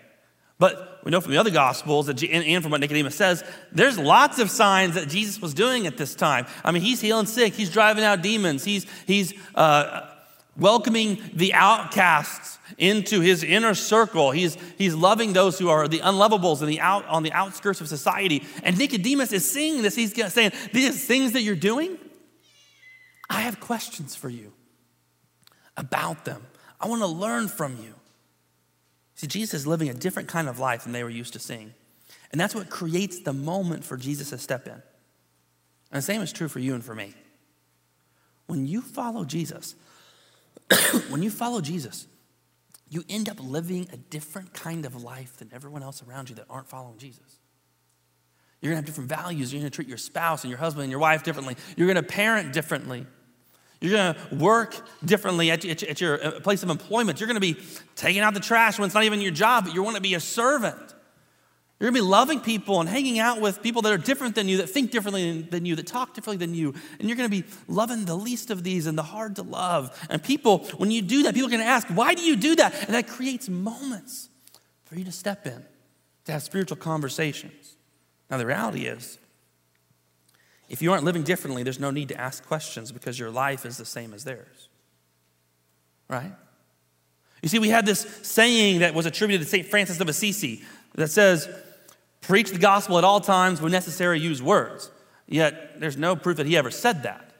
But 0.59 1.01
we 1.05 1.11
know 1.11 1.21
from 1.21 1.33
the 1.33 1.39
other 1.39 1.51
Gospels 1.51 2.07
that, 2.07 2.23
and 2.23 2.63
from 2.63 2.71
what 2.71 2.81
Nicodemus 2.81 3.17
says, 3.17 3.45
there's 3.73 3.99
lots 3.99 4.39
of 4.39 4.51
signs 4.51 4.95
that 4.95 5.09
Jesus 5.09 5.41
was 5.41 5.53
doing 5.53 5.87
at 5.87 5.97
this 5.97 6.15
time. 6.15 6.47
I 6.65 6.71
mean, 6.71 6.83
he's 6.83 7.01
healing 7.01 7.27
sick, 7.27 7.55
he's 7.55 7.71
driving 7.71 8.05
out 8.05 8.23
demons, 8.23 8.65
he's, 8.65 8.87
he's 9.07 9.35
uh, 9.55 10.09
welcoming 10.57 11.21
the 11.35 11.55
outcasts 11.55 12.59
into 12.79 13.21
his 13.21 13.43
inner 13.43 13.75
circle. 13.75 14.31
He's, 14.31 14.57
he's 14.79 14.95
loving 14.95 15.33
those 15.33 15.59
who 15.59 15.69
are 15.69 15.89
the 15.89 15.99
unlovables 15.99 16.61
and 16.61 16.69
the 16.69 16.81
out, 16.81 17.05
on 17.07 17.23
the 17.23 17.33
outskirts 17.33 17.81
of 17.81 17.89
society. 17.89 18.45
And 18.63 18.79
Nicodemus 18.79 19.33
is 19.33 19.51
seeing 19.51 19.83
this. 19.83 19.97
He's 19.97 20.15
saying, 20.33 20.53
These 20.73 21.07
things 21.07 21.33
that 21.33 21.43
you're 21.43 21.57
doing, 21.57 21.99
I 23.29 23.41
have 23.43 23.61
questions 23.61 24.15
for 24.15 24.29
you 24.29 24.53
about 25.77 26.25
them. 26.25 26.47
I 26.81 26.89
want 26.89 27.03
to 27.03 27.07
learn 27.07 27.49
from 27.49 27.77
you. 27.83 27.95
See, 29.15 29.27
Jesus 29.27 29.55
is 29.55 29.67
living 29.67 29.89
a 29.89 29.95
different 29.95 30.29
kind 30.29 30.49
of 30.49 30.59
life 30.59 30.85
than 30.85 30.93
they 30.93 31.05
were 31.05 31.11
used 31.11 31.33
to 31.35 31.39
seeing. 31.39 31.73
And 32.33 32.41
that's 32.41 32.55
what 32.55 32.69
creates 32.69 33.21
the 33.21 33.33
moment 33.33 33.85
for 33.85 33.97
Jesus 33.97 34.31
to 34.31 34.39
step 34.39 34.67
in. 34.67 34.73
And 34.73 34.83
the 35.93 36.03
same 36.03 36.21
is 36.21 36.33
true 36.33 36.49
for 36.49 36.59
you 36.59 36.75
and 36.75 36.85
for 36.85 36.95
me. 36.95 37.15
When 38.47 38.67
you 38.67 38.81
follow 38.81 39.25
Jesus, 39.25 39.77
when 41.09 41.23
you 41.23 41.31
follow 41.31 41.61
Jesus, 41.61 42.07
you 42.91 43.05
end 43.09 43.29
up 43.29 43.39
living 43.41 43.89
a 43.93 43.97
different 43.97 44.53
kind 44.53 44.85
of 44.85 45.03
life 45.03 45.37
than 45.37 45.51
everyone 45.53 45.83
else 45.83 46.03
around 46.03 46.29
you 46.29 46.37
that 46.37 46.47
aren't 46.51 46.69
following 46.69 46.99
Jesus. 46.99 47.39
You're 48.61 48.71
gonna 48.71 48.79
have 48.79 48.87
different 48.87 49.11
values. 49.11 49.53
You're 49.53 49.61
gonna 49.61 49.71
treat 49.71 49.89
your 49.89 49.99
spouse 49.99 50.43
and 50.43 50.51
your 50.51 50.59
husband 50.59 50.85
and 50.85 50.91
your 50.91 51.01
wife 51.01 51.23
differently. 51.23 51.57
You're 51.77 51.87
gonna 51.89 52.03
parent 52.03 52.53
differently. 52.53 53.07
You're 53.81 53.93
gonna 53.93 54.17
work 54.33 54.77
differently 55.05 55.51
at, 55.51 55.65
at, 55.65 55.83
at 55.83 56.01
your 56.01 56.25
uh, 56.25 56.41
place 56.41 56.63
of 56.63 56.71
employment. 56.71 57.21
You're 57.21 57.27
gonna 57.27 57.41
be 57.41 57.57
taking 57.97 58.23
out 58.23 58.35
the 58.35 58.41
trash 58.41 58.79
when 58.79 58.87
it's 58.87 58.95
not 58.95 59.05
even 59.05 59.21
your 59.21 59.33
job, 59.33 59.65
but 59.65 59.75
you 59.75 59.83
wanna 59.83 60.01
be 60.01 60.15
a 60.15 60.21
servant. 60.21 60.95
You're 61.79 61.91
gonna 61.91 62.03
be 62.03 62.09
loving 62.09 62.41
people 62.41 62.81
and 62.81 62.89
hanging 62.89 63.19
out 63.19 63.41
with 63.41 63.63
people 63.63 63.83
that 63.83 63.93
are 63.93 63.99
different 63.99 64.37
than 64.37 64.49
you, 64.49 64.59
that 64.59 64.71
think 64.71 64.91
differently 64.91 65.43
than 65.43 65.67
you, 65.67 65.77
that 65.77 65.87
talk 65.87 66.15
differently 66.15 66.47
than 66.47 66.55
you. 66.55 66.73
And 66.99 67.09
you're 67.09 67.17
gonna 67.17 67.29
be 67.29 67.45
loving 67.69 68.05
the 68.05 68.17
least 68.17 68.51
of 68.51 68.63
these 68.63 68.87
and 68.87 68.97
the 68.97 69.03
hard 69.03 69.37
to 69.37 69.43
love. 69.43 70.07
And 70.09 70.23
people, 70.23 70.61
when 70.79 70.91
you 70.91 71.03
do 71.03 71.25
that, 71.25 71.35
people 71.35 71.49
are 71.49 71.51
gonna 71.51 71.65
ask, 71.65 71.89
why 71.89 72.15
do 72.15 72.23
you 72.23 72.37
do 72.37 72.57
that? 72.57 72.75
And 72.87 72.95
that 72.95 73.09
creates 73.09 73.49
moments 73.49 74.31
for 74.85 74.95
you 74.95 75.05
to 75.05 75.13
step 75.13 75.47
in, 75.47 75.65
to 76.27 76.33
have 76.33 76.43
spiritual 76.43 76.77
conversations. 76.77 77.77
Now, 78.31 78.39
the 78.39 78.47
reality 78.47 78.87
is, 78.87 79.19
if 80.69 80.81
you 80.83 80.93
aren't 80.93 81.05
living 81.05 81.23
differently, 81.23 81.63
there's 81.63 81.81
no 81.81 81.91
need 81.91 82.09
to 82.09 82.21
ask 82.21 82.45
questions 82.47 82.93
because 82.93 83.19
your 83.19 83.31
life 83.31 83.67
is 83.67 83.77
the 83.77 83.85
same 83.85 84.15
as 84.15 84.25
theirs. 84.25 84.69
Right? 86.09 86.33
You 87.43 87.49
see, 87.49 87.59
we 87.59 87.69
had 87.69 87.85
this 87.85 88.01
saying 88.23 88.81
that 88.81 88.95
was 88.95 89.07
attributed 89.07 89.47
to 89.47 89.51
St. 89.51 89.67
Francis 89.67 90.01
of 90.01 90.09
Assisi 90.09 90.63
that 90.95 91.11
says, 91.11 91.49
preach 92.23 92.51
the 92.51 92.59
gospel 92.59 92.97
at 92.97 93.05
all 93.05 93.21
times, 93.21 93.61
when 93.61 93.73
necessary, 93.73 94.19
use 94.19 94.43
words. 94.43 94.91
Yet, 95.27 95.79
there's 95.81 95.97
no 95.97 96.17
proof 96.17 96.39
that 96.39 96.47
he 96.47 96.57
ever 96.57 96.71
said 96.71 97.03
that. 97.03 97.31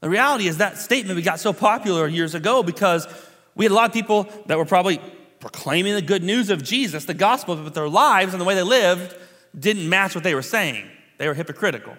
The 0.00 0.10
reality 0.10 0.46
is 0.46 0.58
that 0.58 0.78
statement 0.78 1.16
we 1.16 1.22
got 1.22 1.40
so 1.40 1.52
popular 1.52 2.06
years 2.06 2.34
ago 2.34 2.62
because 2.62 3.06
we 3.54 3.64
had 3.64 3.72
a 3.72 3.74
lot 3.74 3.88
of 3.88 3.92
people 3.92 4.28
that 4.46 4.58
were 4.58 4.64
probably 4.64 5.00
proclaiming 5.40 5.94
the 5.94 6.02
good 6.02 6.22
news 6.22 6.50
of 6.50 6.62
Jesus, 6.62 7.06
the 7.06 7.14
gospel, 7.14 7.56
but 7.56 7.74
their 7.74 7.88
lives 7.88 8.32
and 8.32 8.40
the 8.40 8.44
way 8.44 8.54
they 8.54 8.62
lived 8.62 9.16
didn't 9.58 9.88
match 9.88 10.14
what 10.14 10.24
they 10.24 10.34
were 10.34 10.42
saying. 10.42 10.86
They 11.18 11.26
were 11.26 11.34
hypocritical. 11.34 11.96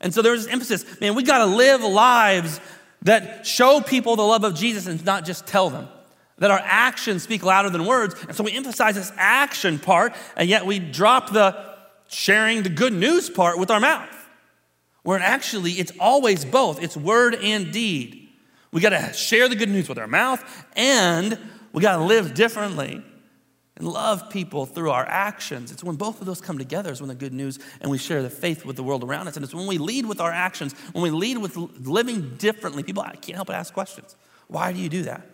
And 0.00 0.14
so 0.14 0.22
there 0.22 0.32
was 0.32 0.44
this 0.44 0.52
emphasis 0.52 1.00
man, 1.00 1.14
we 1.14 1.22
got 1.22 1.38
to 1.38 1.46
live 1.46 1.82
lives 1.82 2.60
that 3.02 3.46
show 3.46 3.80
people 3.80 4.16
the 4.16 4.22
love 4.22 4.44
of 4.44 4.54
Jesus 4.54 4.86
and 4.86 5.02
not 5.04 5.24
just 5.24 5.46
tell 5.46 5.70
them. 5.70 5.88
That 6.38 6.50
our 6.50 6.60
actions 6.62 7.22
speak 7.22 7.42
louder 7.42 7.68
than 7.68 7.84
words. 7.84 8.14
And 8.26 8.34
so 8.34 8.42
we 8.42 8.52
emphasize 8.52 8.94
this 8.94 9.12
action 9.16 9.78
part, 9.78 10.14
and 10.36 10.48
yet 10.48 10.64
we 10.64 10.78
drop 10.78 11.30
the 11.30 11.76
sharing 12.08 12.62
the 12.62 12.70
good 12.70 12.94
news 12.94 13.28
part 13.28 13.58
with 13.58 13.70
our 13.70 13.80
mouth. 13.80 14.08
Where 15.02 15.18
actually 15.18 15.72
it's 15.72 15.92
always 16.00 16.44
both 16.44 16.82
it's 16.82 16.96
word 16.96 17.34
and 17.34 17.72
deed. 17.72 18.28
We 18.72 18.80
got 18.80 18.90
to 18.90 19.12
share 19.12 19.48
the 19.48 19.56
good 19.56 19.68
news 19.68 19.88
with 19.88 19.98
our 19.98 20.06
mouth, 20.06 20.42
and 20.76 21.38
we 21.72 21.82
got 21.82 21.96
to 21.96 22.04
live 22.04 22.34
differently 22.34 23.02
and 23.80 23.88
love 23.88 24.28
people 24.28 24.66
through 24.66 24.90
our 24.90 25.06
actions. 25.06 25.72
It's 25.72 25.82
when 25.82 25.96
both 25.96 26.20
of 26.20 26.26
those 26.26 26.42
come 26.42 26.58
together 26.58 26.92
is 26.92 27.00
when 27.00 27.08
the 27.08 27.14
good 27.14 27.32
news 27.32 27.58
and 27.80 27.90
we 27.90 27.96
share 27.96 28.22
the 28.22 28.28
faith 28.28 28.66
with 28.66 28.76
the 28.76 28.82
world 28.82 29.02
around 29.02 29.26
us. 29.26 29.36
And 29.36 29.42
it's 29.44 29.54
when 29.54 29.66
we 29.66 29.78
lead 29.78 30.04
with 30.04 30.20
our 30.20 30.30
actions, 30.30 30.74
when 30.92 31.02
we 31.02 31.08
lead 31.08 31.38
with 31.38 31.56
living 31.56 32.36
differently, 32.36 32.82
people 32.82 33.02
I 33.02 33.16
can't 33.16 33.36
help 33.36 33.46
but 33.46 33.56
ask 33.56 33.72
questions. 33.72 34.16
Why 34.48 34.74
do 34.74 34.78
you 34.78 34.90
do 34.90 35.04
that? 35.04 35.26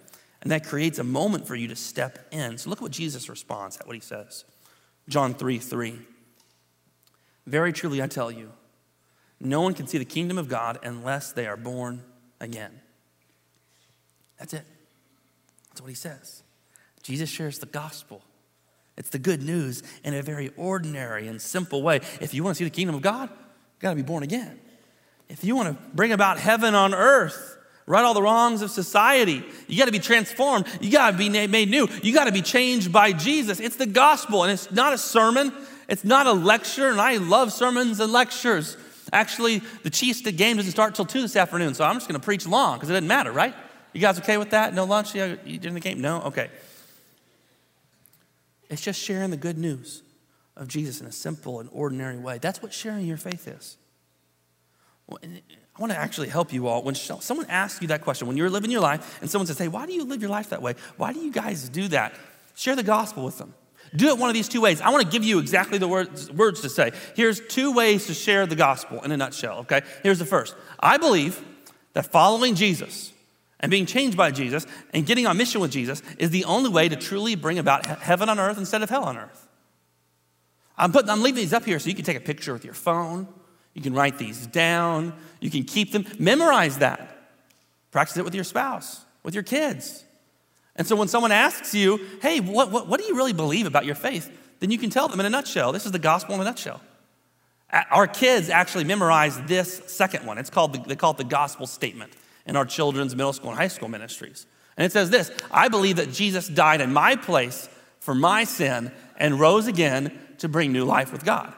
And 0.43 0.53
that 0.53 0.65
creates 0.65 1.01
a 1.01 1.05
moment 1.05 1.49
for 1.49 1.57
you 1.57 1.67
to 1.67 1.75
step 1.75 2.29
in. 2.31 2.57
So 2.57 2.71
look 2.71 2.79
at 2.79 2.83
what 2.83 2.93
Jesus 2.93 3.29
responds 3.29 3.79
at 3.79 3.87
what 3.89 3.97
he 3.97 4.01
says. 4.01 4.45
John 5.09 5.35
3 5.35 5.59
3. 5.59 5.99
Very 7.49 7.73
truly 7.73 8.01
I 8.01 8.07
tell 8.07 8.31
you, 8.31 8.53
no 9.41 9.61
one 9.61 9.75
can 9.75 9.89
see 9.89 9.99
the 9.99 10.05
kingdom 10.05 10.39
of 10.39 10.49
God 10.49 10.79
unless 10.85 11.33
they 11.33 11.49
are 11.49 11.57
born 11.57 12.01
again. 12.41 12.81
That's 14.39 14.55
it. 14.55 14.65
That's 15.71 15.81
what 15.81 15.89
he 15.89 15.97
says. 15.97 16.45
Jesus 17.03 17.29
shares 17.29 17.59
the 17.59 17.67
gospel 17.67 18.23
it's 18.97 19.11
the 19.11 19.19
good 19.19 19.43
news 19.43 19.83
in 20.05 20.15
a 20.15 20.23
very 20.23 20.51
ordinary 20.57 21.29
and 21.29 21.41
simple 21.41 21.83
way. 21.83 22.01
If 22.21 22.35
you 22.35 22.43
want 22.43 22.57
to 22.57 22.59
see 22.59 22.65
the 22.65 22.71
kingdom 22.71 22.97
of 22.97 23.03
God, 23.03 23.29
you 23.29 23.81
got 23.81 23.91
to 23.91 23.97
be 23.97 24.03
born 24.03 24.23
again. 24.23 24.59
If 25.29 25.45
you 25.45 25.57
want 25.57 25.69
to 25.69 25.85
bring 25.95 26.13
about 26.13 26.39
heaven 26.39 26.75
on 26.75 26.95
earth, 26.95 27.59
right 27.87 28.05
all 28.05 28.15
the 28.15 28.23
wrongs 28.23 28.63
of 28.63 28.71
society, 28.71 29.45
you 29.67 29.79
got 29.79 29.87
to 29.87 29.93
be 29.93 29.99
transformed. 29.99 30.67
You 30.81 30.91
got 30.91 31.11
to 31.13 31.17
be 31.17 31.29
made 31.29 31.69
new. 31.69 31.89
You 32.03 32.15
got 32.15 32.25
to 32.25 32.33
be 32.33 32.43
changed 32.43 32.93
by 32.93 33.13
Jesus. 33.13 33.61
It's 33.61 33.77
the 33.77 33.87
gospel, 33.87 34.45
and 34.45 34.53
it's 34.53 34.71
not 34.71 34.93
a 34.93 34.99
sermon. 34.99 35.53
It's 35.89 36.05
not 36.05 36.27
a 36.27 36.33
lecture, 36.33 36.89
and 36.89 37.01
I 37.01 37.19
love 37.19 37.53
sermons 37.53 38.01
and 38.01 38.13
lectures. 38.13 38.77
Actually, 39.13 39.59
the 39.83 39.91
Chiefs 39.91 40.23
game 40.23 40.57
doesn't 40.57 40.73
start 40.73 40.95
till 40.95 41.05
2 41.05 41.23
this 41.23 41.37
afternoon, 41.37 41.75
so 41.75 41.85
I'm 41.85 41.95
just 41.95 42.09
going 42.09 42.21
to 42.21 42.25
preach 42.25 42.47
long 42.47 42.77
because 42.77 42.91
it 42.91 42.95
doesn't 42.95 43.07
matter, 43.07 43.31
right? 43.31 43.55
You 43.93 44.01
guys 44.01 44.19
okay 44.19 44.37
with 44.37 44.51
that? 44.51 44.75
No 44.75 44.85
lunch? 44.85 45.15
Yeah, 45.15 45.37
during 45.45 45.75
the 45.75 45.81
game? 45.81 46.01
No? 46.01 46.23
Okay. 46.23 46.51
It's 48.69 48.83
just 48.83 49.01
sharing 49.01 49.31
the 49.31 49.37
good 49.37 49.59
news 49.59 50.03
of 50.57 50.69
Jesus 50.69 51.01
in 51.01 51.07
a 51.07 51.13
simple 51.13 51.61
and 51.61 51.69
ordinary 51.73 52.19
way. 52.19 52.39
That's 52.39 52.63
what 52.63 52.73
sharing 52.73 53.07
your 53.07 53.17
faith 53.17 53.47
is. 53.47 53.77
I 55.11 55.81
want 55.81 55.93
to 55.93 55.99
actually 55.99 56.29
help 56.29 56.53
you 56.53 56.67
all. 56.67 56.83
When 56.83 56.95
someone 56.95 57.47
asks 57.49 57.81
you 57.81 57.89
that 57.89 58.03
question, 58.03 58.27
when 58.27 58.37
you're 58.37 58.51
living 58.51 58.71
your 58.71 58.81
life 58.81 59.19
and 59.21 59.31
someone 59.31 59.47
says, 59.47 59.59
Hey, 59.59 59.69
why 59.69 59.87
do 59.87 59.93
you 59.93 60.05
live 60.05 60.21
your 60.21 60.31
life 60.31 60.51
that 60.51 60.63
way? 60.63 60.75
Why 60.97 61.13
do 61.13 61.21
you 61.21 61.31
guys 61.31 61.69
do 61.69 61.89
that? 61.89 62.15
Share 62.55 62.75
the 62.75 62.83
gospel 62.83 63.25
with 63.25 63.39
them. 63.39 63.55
Do 63.95 64.09
it 64.09 64.19
one 64.19 64.29
of 64.29 64.35
these 64.35 64.49
two 64.49 64.61
ways. 64.61 64.81
I 64.81 64.91
want 64.91 65.05
to 65.05 65.11
give 65.11 65.23
you 65.23 65.39
exactly 65.39 65.79
the 65.79 65.87
words 65.87 66.61
to 66.63 66.69
say. 66.69 66.93
Here's 67.15 67.41
two 67.41 67.73
ways 67.73 68.07
to 68.07 68.15
share 68.15 68.47
the 68.47 68.57
gospel 68.57 69.03
in 69.03 69.13
a 69.13 69.17
nutshell, 69.17 69.59
okay? 69.59 69.83
Here's 70.03 70.19
the 70.19 70.25
first 70.25 70.57
I 70.81 70.97
believe 70.97 71.41
that 71.93 72.11
following 72.11 72.55
Jesus, 72.55 73.13
and 73.61 73.71
being 73.71 73.87
changed 73.87 74.17
by 74.17 74.31
Jesus 74.31 74.67
and 74.93 75.07
getting 75.07 75.27
on 75.27 75.37
mission 75.37 75.61
with 75.61 75.71
Jesus 75.71 76.03
is 76.19 76.31
the 76.31 76.45
only 76.45 76.69
way 76.69 76.89
to 76.89 76.97
truly 76.97 77.35
bring 77.35 77.59
about 77.59 77.87
heaven 77.87 78.29
on 78.29 78.39
earth 78.39 78.59
instead 78.59 78.83
of 78.83 78.91
hell 78.91 79.05
on 79.05 79.17
earth. 79.17 79.49
I'm, 80.77 80.93
putting, 80.93 81.09
I'm 81.09 81.23
leaving 81.23 81.41
these 81.41 81.55
up 81.55 81.65
here 81.65 81.79
so 81.79 81.89
you 81.89 81.95
can 81.95 82.05
take 82.05 82.19
a 82.19 82.21
picture 82.21 82.53
with 82.53 82.65
your 82.65 82.75
phone. 82.75 83.27
You 83.73 83.81
can 83.81 83.95
write 83.95 84.19
these 84.19 84.47
down. 84.47 85.15
You 85.41 85.51
can 85.51 85.65
keep 85.65 85.93
them. 85.93 86.05
Memorize 86.19 86.79
that. 86.79 87.31
Practice 87.91 88.19
it 88.19 88.25
with 88.25 88.35
your 88.35 88.45
spouse, 88.45 89.05
with 89.23 89.33
your 89.33 89.43
kids. 89.43 90.05
And 90.77 90.87
so 90.87 90.95
when 90.95 91.09
someone 91.09 91.33
asks 91.33 91.75
you, 91.75 91.99
hey, 92.21 92.41
what, 92.41 92.71
what, 92.71 92.87
what 92.87 93.01
do 93.01 93.07
you 93.07 93.17
really 93.17 93.33
believe 93.33 93.67
about 93.67 93.87
your 93.87 93.95
faith? 93.95 94.31
Then 94.61 94.71
you 94.71 94.77
can 94.77 94.91
tell 94.91 95.09
them 95.09 95.19
in 95.19 95.25
a 95.25 95.31
nutshell. 95.31 95.73
This 95.73 95.87
is 95.87 95.93
the 95.93 95.99
gospel 95.99 96.35
in 96.35 96.43
a 96.43 96.45
nutshell. 96.45 96.83
Our 97.91 98.07
kids 98.07 98.51
actually 98.51 98.85
memorize 98.85 99.41
this 99.43 99.83
second 99.87 100.27
one. 100.27 100.37
It's 100.37 100.51
called 100.51 100.75
the, 100.75 100.79
they 100.87 100.97
call 100.97 101.13
it 101.13 101.17
the 101.17 101.25
gospel 101.25 101.67
statement 101.67 102.13
in 102.47 102.57
our 102.57 102.65
children's 102.65 103.15
middle 103.15 103.33
school 103.33 103.51
and 103.51 103.59
high 103.59 103.69
school 103.69 103.89
ministries. 103.89 104.47
And 104.77 104.85
it 104.85 104.93
says 104.93 105.11
this 105.11 105.31
I 105.51 105.69
believe 105.69 105.97
that 105.97 106.13
Jesus 106.13 106.49
died 106.49 106.81
in 106.81 106.93
my 106.93 107.17
place 107.17 107.69
for 108.01 108.15
my 108.15 108.45
sin 108.45 108.93
and 109.17 109.41
rose 109.41 109.67
again 109.67 110.17
to 110.39 110.49
bring 110.49 110.73
new 110.73 110.85
life 110.85 111.13
with 111.13 111.25
God. 111.25 111.53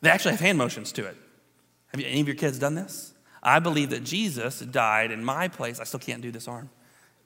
They 0.00 0.10
actually 0.10 0.32
have 0.32 0.40
hand 0.40 0.58
motions 0.58 0.92
to 0.92 1.06
it. 1.06 1.16
Have 1.88 2.00
you, 2.00 2.06
any 2.06 2.20
of 2.20 2.26
your 2.26 2.36
kids 2.36 2.58
done 2.58 2.74
this? 2.74 3.14
I 3.42 3.58
believe 3.58 3.90
that 3.90 4.04
Jesus 4.04 4.60
died 4.60 5.10
in 5.10 5.24
my 5.24 5.48
place. 5.48 5.80
I 5.80 5.84
still 5.84 6.00
can't 6.00 6.22
do 6.22 6.30
this 6.30 6.48
arm. 6.48 6.70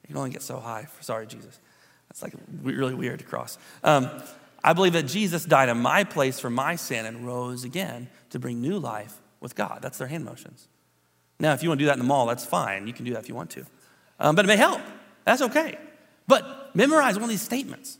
You 0.03 0.07
can 0.07 0.17
only 0.17 0.29
get 0.29 0.41
so 0.41 0.59
high. 0.59 0.87
Sorry, 1.01 1.27
Jesus. 1.27 1.59
That's 2.09 2.21
like 2.21 2.33
really 2.63 2.95
weird 2.95 3.19
to 3.19 3.25
cross. 3.25 3.57
Um, 3.83 4.09
I 4.63 4.73
believe 4.73 4.93
that 4.93 5.03
Jesus 5.03 5.45
died 5.45 5.69
in 5.69 5.77
my 5.77 6.03
place 6.03 6.39
for 6.39 6.49
my 6.49 6.75
sin 6.75 7.05
and 7.05 7.25
rose 7.25 7.63
again 7.63 8.09
to 8.31 8.39
bring 8.39 8.61
new 8.61 8.79
life 8.79 9.21
with 9.39 9.55
God. 9.55 9.79
That's 9.81 9.97
their 9.97 10.07
hand 10.07 10.25
motions. 10.25 10.67
Now, 11.39 11.53
if 11.53 11.61
you 11.61 11.69
want 11.69 11.79
to 11.79 11.83
do 11.83 11.87
that 11.87 11.93
in 11.93 11.99
the 11.99 12.05
mall, 12.05 12.25
that's 12.25 12.45
fine. 12.45 12.87
You 12.87 12.93
can 12.93 13.05
do 13.05 13.13
that 13.13 13.19
if 13.19 13.29
you 13.29 13.35
want 13.35 13.51
to. 13.51 13.65
Um, 14.19 14.35
but 14.35 14.45
it 14.45 14.47
may 14.47 14.57
help. 14.57 14.81
That's 15.23 15.41
okay. 15.43 15.77
But 16.27 16.75
memorize 16.75 17.15
one 17.15 17.23
of 17.23 17.29
these 17.29 17.41
statements. 17.41 17.97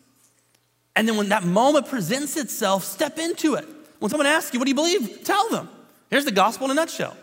And 0.96 1.08
then 1.08 1.18
when 1.18 1.30
that 1.30 1.44
moment 1.44 1.88
presents 1.88 2.36
itself, 2.38 2.84
step 2.84 3.20
into 3.20 3.56
it. 3.56 3.68
When 4.00 4.10
someone 4.10 4.28
asks 4.28 4.54
you, 4.54 4.60
what 4.60 4.66
do 4.66 4.72
you 4.72 4.76
believe? 4.76 5.24
Tell 5.24 5.50
them. 5.50 5.70
Here's 6.10 6.26
the 6.26 6.32
gospel 6.32 6.66
in 6.66 6.72
a 6.72 6.74
nutshell. 6.74 7.16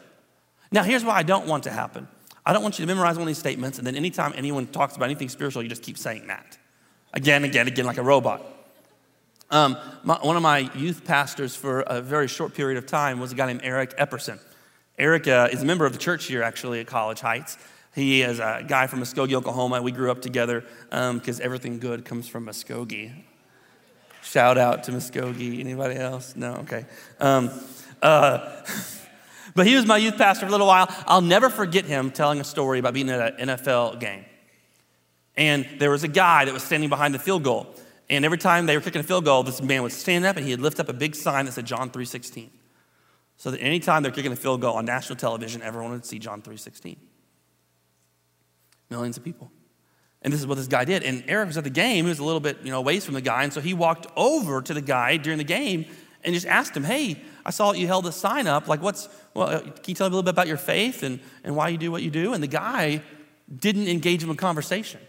Now, 0.70 0.82
here's 0.82 1.04
what 1.04 1.16
I 1.16 1.22
don't 1.22 1.46
want 1.46 1.64
to 1.64 1.70
happen. 1.70 2.06
I 2.46 2.52
don't 2.52 2.62
want 2.62 2.78
you 2.78 2.84
to 2.84 2.86
memorize 2.86 3.16
one 3.16 3.22
of 3.22 3.28
these 3.28 3.38
statements, 3.38 3.78
and 3.78 3.86
then 3.86 3.96
anytime 3.96 4.32
anyone 4.36 4.66
talks 4.66 4.96
about 4.96 5.06
anything 5.06 5.28
spiritual, 5.28 5.62
you 5.62 5.68
just 5.68 5.82
keep 5.82 5.96
saying 5.96 6.26
that. 6.26 6.58
Again, 7.14 7.44
again, 7.44 7.68
again, 7.68 7.86
like 7.86 7.96
a 7.96 8.02
robot. 8.02 8.44
Um, 9.50 9.78
my, 10.02 10.16
one 10.16 10.36
of 10.36 10.42
my 10.42 10.58
youth 10.74 11.04
pastors 11.04 11.56
for 11.56 11.80
a 11.80 12.02
very 12.02 12.28
short 12.28 12.54
period 12.54 12.76
of 12.76 12.86
time 12.86 13.18
was 13.18 13.32
a 13.32 13.34
guy 13.34 13.46
named 13.46 13.60
Eric 13.62 13.96
Epperson. 13.98 14.40
Eric 14.98 15.26
uh, 15.26 15.48
is 15.50 15.62
a 15.62 15.64
member 15.64 15.86
of 15.86 15.92
the 15.92 15.98
church 15.98 16.26
here, 16.26 16.42
actually, 16.42 16.80
at 16.80 16.86
College 16.86 17.20
Heights. 17.20 17.58
He 17.94 18.22
is 18.22 18.38
a 18.38 18.64
guy 18.66 18.86
from 18.86 19.00
Muskogee, 19.00 19.34
Oklahoma. 19.34 19.82
We 19.82 19.92
grew 19.92 20.10
up 20.10 20.22
together 20.22 20.64
because 20.90 21.40
um, 21.40 21.44
everything 21.44 21.78
good 21.78 22.04
comes 22.04 22.28
from 22.28 22.46
Muskogee. 22.46 23.12
Shout 24.22 24.56
out 24.56 24.84
to 24.84 24.92
Muskogee. 24.92 25.60
Anybody 25.60 25.96
else? 25.96 26.34
No? 26.36 26.54
Okay. 26.56 26.86
Um, 27.20 27.50
uh, 28.02 28.62
but 29.54 29.66
he 29.66 29.74
was 29.74 29.84
my 29.84 29.96
youth 29.96 30.16
pastor 30.16 30.46
for 30.46 30.48
a 30.48 30.52
little 30.52 30.66
while. 30.66 30.86
I'll 31.06 31.20
never 31.20 31.50
forget 31.50 31.84
him 31.84 32.10
telling 32.10 32.40
a 32.40 32.44
story 32.44 32.78
about 32.78 32.94
being 32.94 33.10
at 33.10 33.40
an 33.40 33.48
NFL 33.48 33.98
game. 34.00 34.24
And 35.36 35.66
there 35.78 35.90
was 35.90 36.04
a 36.04 36.08
guy 36.08 36.44
that 36.44 36.54
was 36.54 36.62
standing 36.62 36.88
behind 36.88 37.14
the 37.14 37.18
field 37.18 37.42
goal. 37.42 37.74
And 38.08 38.24
every 38.24 38.38
time 38.38 38.66
they 38.66 38.76
were 38.76 38.82
kicking 38.82 39.00
a 39.00 39.04
field 39.04 39.24
goal, 39.24 39.42
this 39.42 39.60
man 39.60 39.82
would 39.82 39.92
stand 39.92 40.24
up 40.24 40.36
and 40.36 40.46
he'd 40.46 40.60
lift 40.60 40.78
up 40.78 40.88
a 40.88 40.92
big 40.92 41.16
sign 41.16 41.46
that 41.46 41.52
said 41.52 41.66
John 41.66 41.90
3.16 41.90 42.48
so 43.36 43.50
that 43.50 43.60
anytime 43.60 44.02
they're 44.02 44.12
kicking 44.12 44.32
a 44.32 44.36
field 44.36 44.60
goal 44.60 44.76
on 44.76 44.84
national 44.84 45.16
television, 45.16 45.62
everyone 45.62 45.92
would 45.92 46.06
see 46.06 46.18
John 46.18 46.42
3.16. 46.42 46.96
Millions 48.90 49.16
of 49.16 49.24
people. 49.24 49.50
And 50.22 50.32
this 50.32 50.40
is 50.40 50.46
what 50.46 50.56
this 50.56 50.66
guy 50.66 50.84
did. 50.84 51.02
And 51.02 51.22
Eric 51.28 51.48
was 51.48 51.58
at 51.58 51.64
the 51.64 51.70
game. 51.70 52.06
He 52.06 52.08
was 52.08 52.18
a 52.18 52.24
little 52.24 52.40
bit, 52.40 52.58
you 52.64 52.70
know, 52.70 52.78
away 52.78 52.98
from 53.00 53.14
the 53.14 53.20
guy. 53.20 53.44
And 53.44 53.52
so 53.52 53.60
he 53.60 53.74
walked 53.74 54.06
over 54.16 54.62
to 54.62 54.72
the 54.72 54.80
guy 54.80 55.18
during 55.18 55.36
the 55.36 55.44
game 55.44 55.84
and 56.24 56.34
just 56.34 56.46
asked 56.46 56.74
him, 56.74 56.84
Hey, 56.84 57.20
I 57.44 57.50
saw 57.50 57.72
you 57.72 57.86
held 57.86 58.06
a 58.06 58.12
sign 58.12 58.46
up. 58.46 58.66
Like, 58.66 58.80
what's, 58.80 59.08
well, 59.34 59.48
uh, 59.48 59.60
can 59.60 59.82
you 59.86 59.94
tell 59.94 60.08
me 60.08 60.12
a 60.12 60.16
little 60.16 60.22
bit 60.22 60.30
about 60.30 60.48
your 60.48 60.56
faith 60.56 61.02
and, 61.02 61.20
and 61.44 61.54
why 61.54 61.68
you 61.68 61.76
do 61.76 61.92
what 61.92 62.02
you 62.02 62.10
do? 62.10 62.32
And 62.32 62.42
the 62.42 62.48
guy 62.48 63.02
didn't 63.54 63.88
engage 63.88 64.22
him 64.22 64.30
in 64.30 64.36
conversation. 64.36 65.00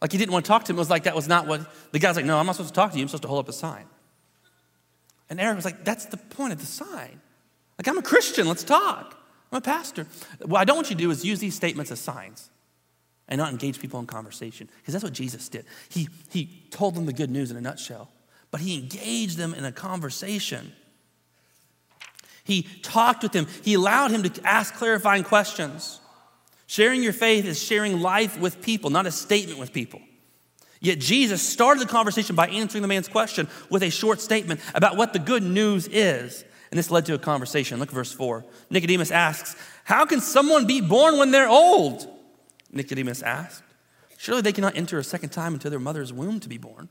Like, 0.00 0.12
he 0.12 0.18
didn't 0.18 0.32
want 0.32 0.44
to 0.44 0.48
talk 0.48 0.64
to 0.64 0.72
him. 0.72 0.76
It 0.76 0.80
was 0.80 0.90
like 0.90 1.04
that 1.04 1.16
was 1.16 1.26
not 1.26 1.46
what, 1.48 1.66
the 1.90 1.98
guy's 1.98 2.14
like, 2.14 2.24
No, 2.24 2.38
I'm 2.38 2.46
not 2.46 2.54
supposed 2.54 2.74
to 2.74 2.80
talk 2.80 2.92
to 2.92 2.98
you. 2.98 3.02
I'm 3.02 3.08
supposed 3.08 3.22
to 3.22 3.28
hold 3.28 3.40
up 3.40 3.48
a 3.48 3.52
sign. 3.52 3.86
And 5.28 5.40
Eric 5.40 5.56
was 5.56 5.64
like, 5.64 5.84
That's 5.84 6.04
the 6.04 6.16
point 6.16 6.52
of 6.52 6.60
the 6.60 6.66
sign. 6.66 7.21
Like, 7.78 7.88
I'm 7.88 7.98
a 7.98 8.02
Christian. 8.02 8.46
Let's 8.46 8.64
talk. 8.64 9.18
I'm 9.50 9.58
a 9.58 9.60
pastor. 9.60 10.06
What 10.44 10.60
I 10.60 10.64
don't 10.64 10.76
want 10.76 10.90
you 10.90 10.96
to 10.96 11.02
do 11.02 11.10
is 11.10 11.24
use 11.24 11.40
these 11.40 11.54
statements 11.54 11.90
as 11.90 12.00
signs 12.00 12.50
and 13.28 13.38
not 13.38 13.50
engage 13.50 13.80
people 13.80 14.00
in 14.00 14.06
conversation. 14.06 14.68
Because 14.78 14.92
that's 14.92 15.04
what 15.04 15.12
Jesus 15.12 15.48
did. 15.48 15.64
He, 15.88 16.08
he 16.30 16.64
told 16.70 16.94
them 16.94 17.06
the 17.06 17.12
good 17.12 17.30
news 17.30 17.50
in 17.50 17.56
a 17.56 17.60
nutshell, 17.60 18.10
but 18.50 18.60
he 18.60 18.78
engaged 18.78 19.36
them 19.36 19.54
in 19.54 19.64
a 19.64 19.72
conversation. 19.72 20.72
He 22.44 22.62
talked 22.82 23.22
with 23.22 23.32
them, 23.32 23.46
he 23.62 23.74
allowed 23.74 24.10
him 24.10 24.22
to 24.24 24.46
ask 24.46 24.74
clarifying 24.74 25.24
questions. 25.24 26.00
Sharing 26.66 27.02
your 27.02 27.12
faith 27.12 27.44
is 27.44 27.62
sharing 27.62 28.00
life 28.00 28.38
with 28.40 28.62
people, 28.62 28.90
not 28.90 29.06
a 29.06 29.12
statement 29.12 29.58
with 29.58 29.72
people. 29.72 30.00
Yet 30.80 30.98
Jesus 30.98 31.40
started 31.40 31.82
the 31.82 31.92
conversation 31.92 32.34
by 32.34 32.48
answering 32.48 32.82
the 32.82 32.88
man's 32.88 33.08
question 33.08 33.46
with 33.70 33.82
a 33.82 33.90
short 33.90 34.20
statement 34.20 34.60
about 34.74 34.96
what 34.96 35.12
the 35.12 35.18
good 35.18 35.42
news 35.42 35.86
is. 35.86 36.44
And 36.72 36.78
this 36.78 36.90
led 36.90 37.04
to 37.04 37.14
a 37.14 37.18
conversation. 37.18 37.78
Look 37.78 37.90
at 37.90 37.94
verse 37.94 38.12
4. 38.12 38.46
Nicodemus 38.70 39.10
asks, 39.10 39.54
How 39.84 40.06
can 40.06 40.22
someone 40.22 40.66
be 40.66 40.80
born 40.80 41.18
when 41.18 41.30
they're 41.30 41.48
old? 41.48 42.08
Nicodemus 42.72 43.20
asked. 43.20 43.62
Surely 44.16 44.40
they 44.40 44.54
cannot 44.54 44.74
enter 44.74 44.98
a 44.98 45.04
second 45.04 45.28
time 45.28 45.52
into 45.52 45.68
their 45.68 45.78
mother's 45.78 46.14
womb 46.14 46.40
to 46.40 46.48
be 46.48 46.56
born. 46.56 46.88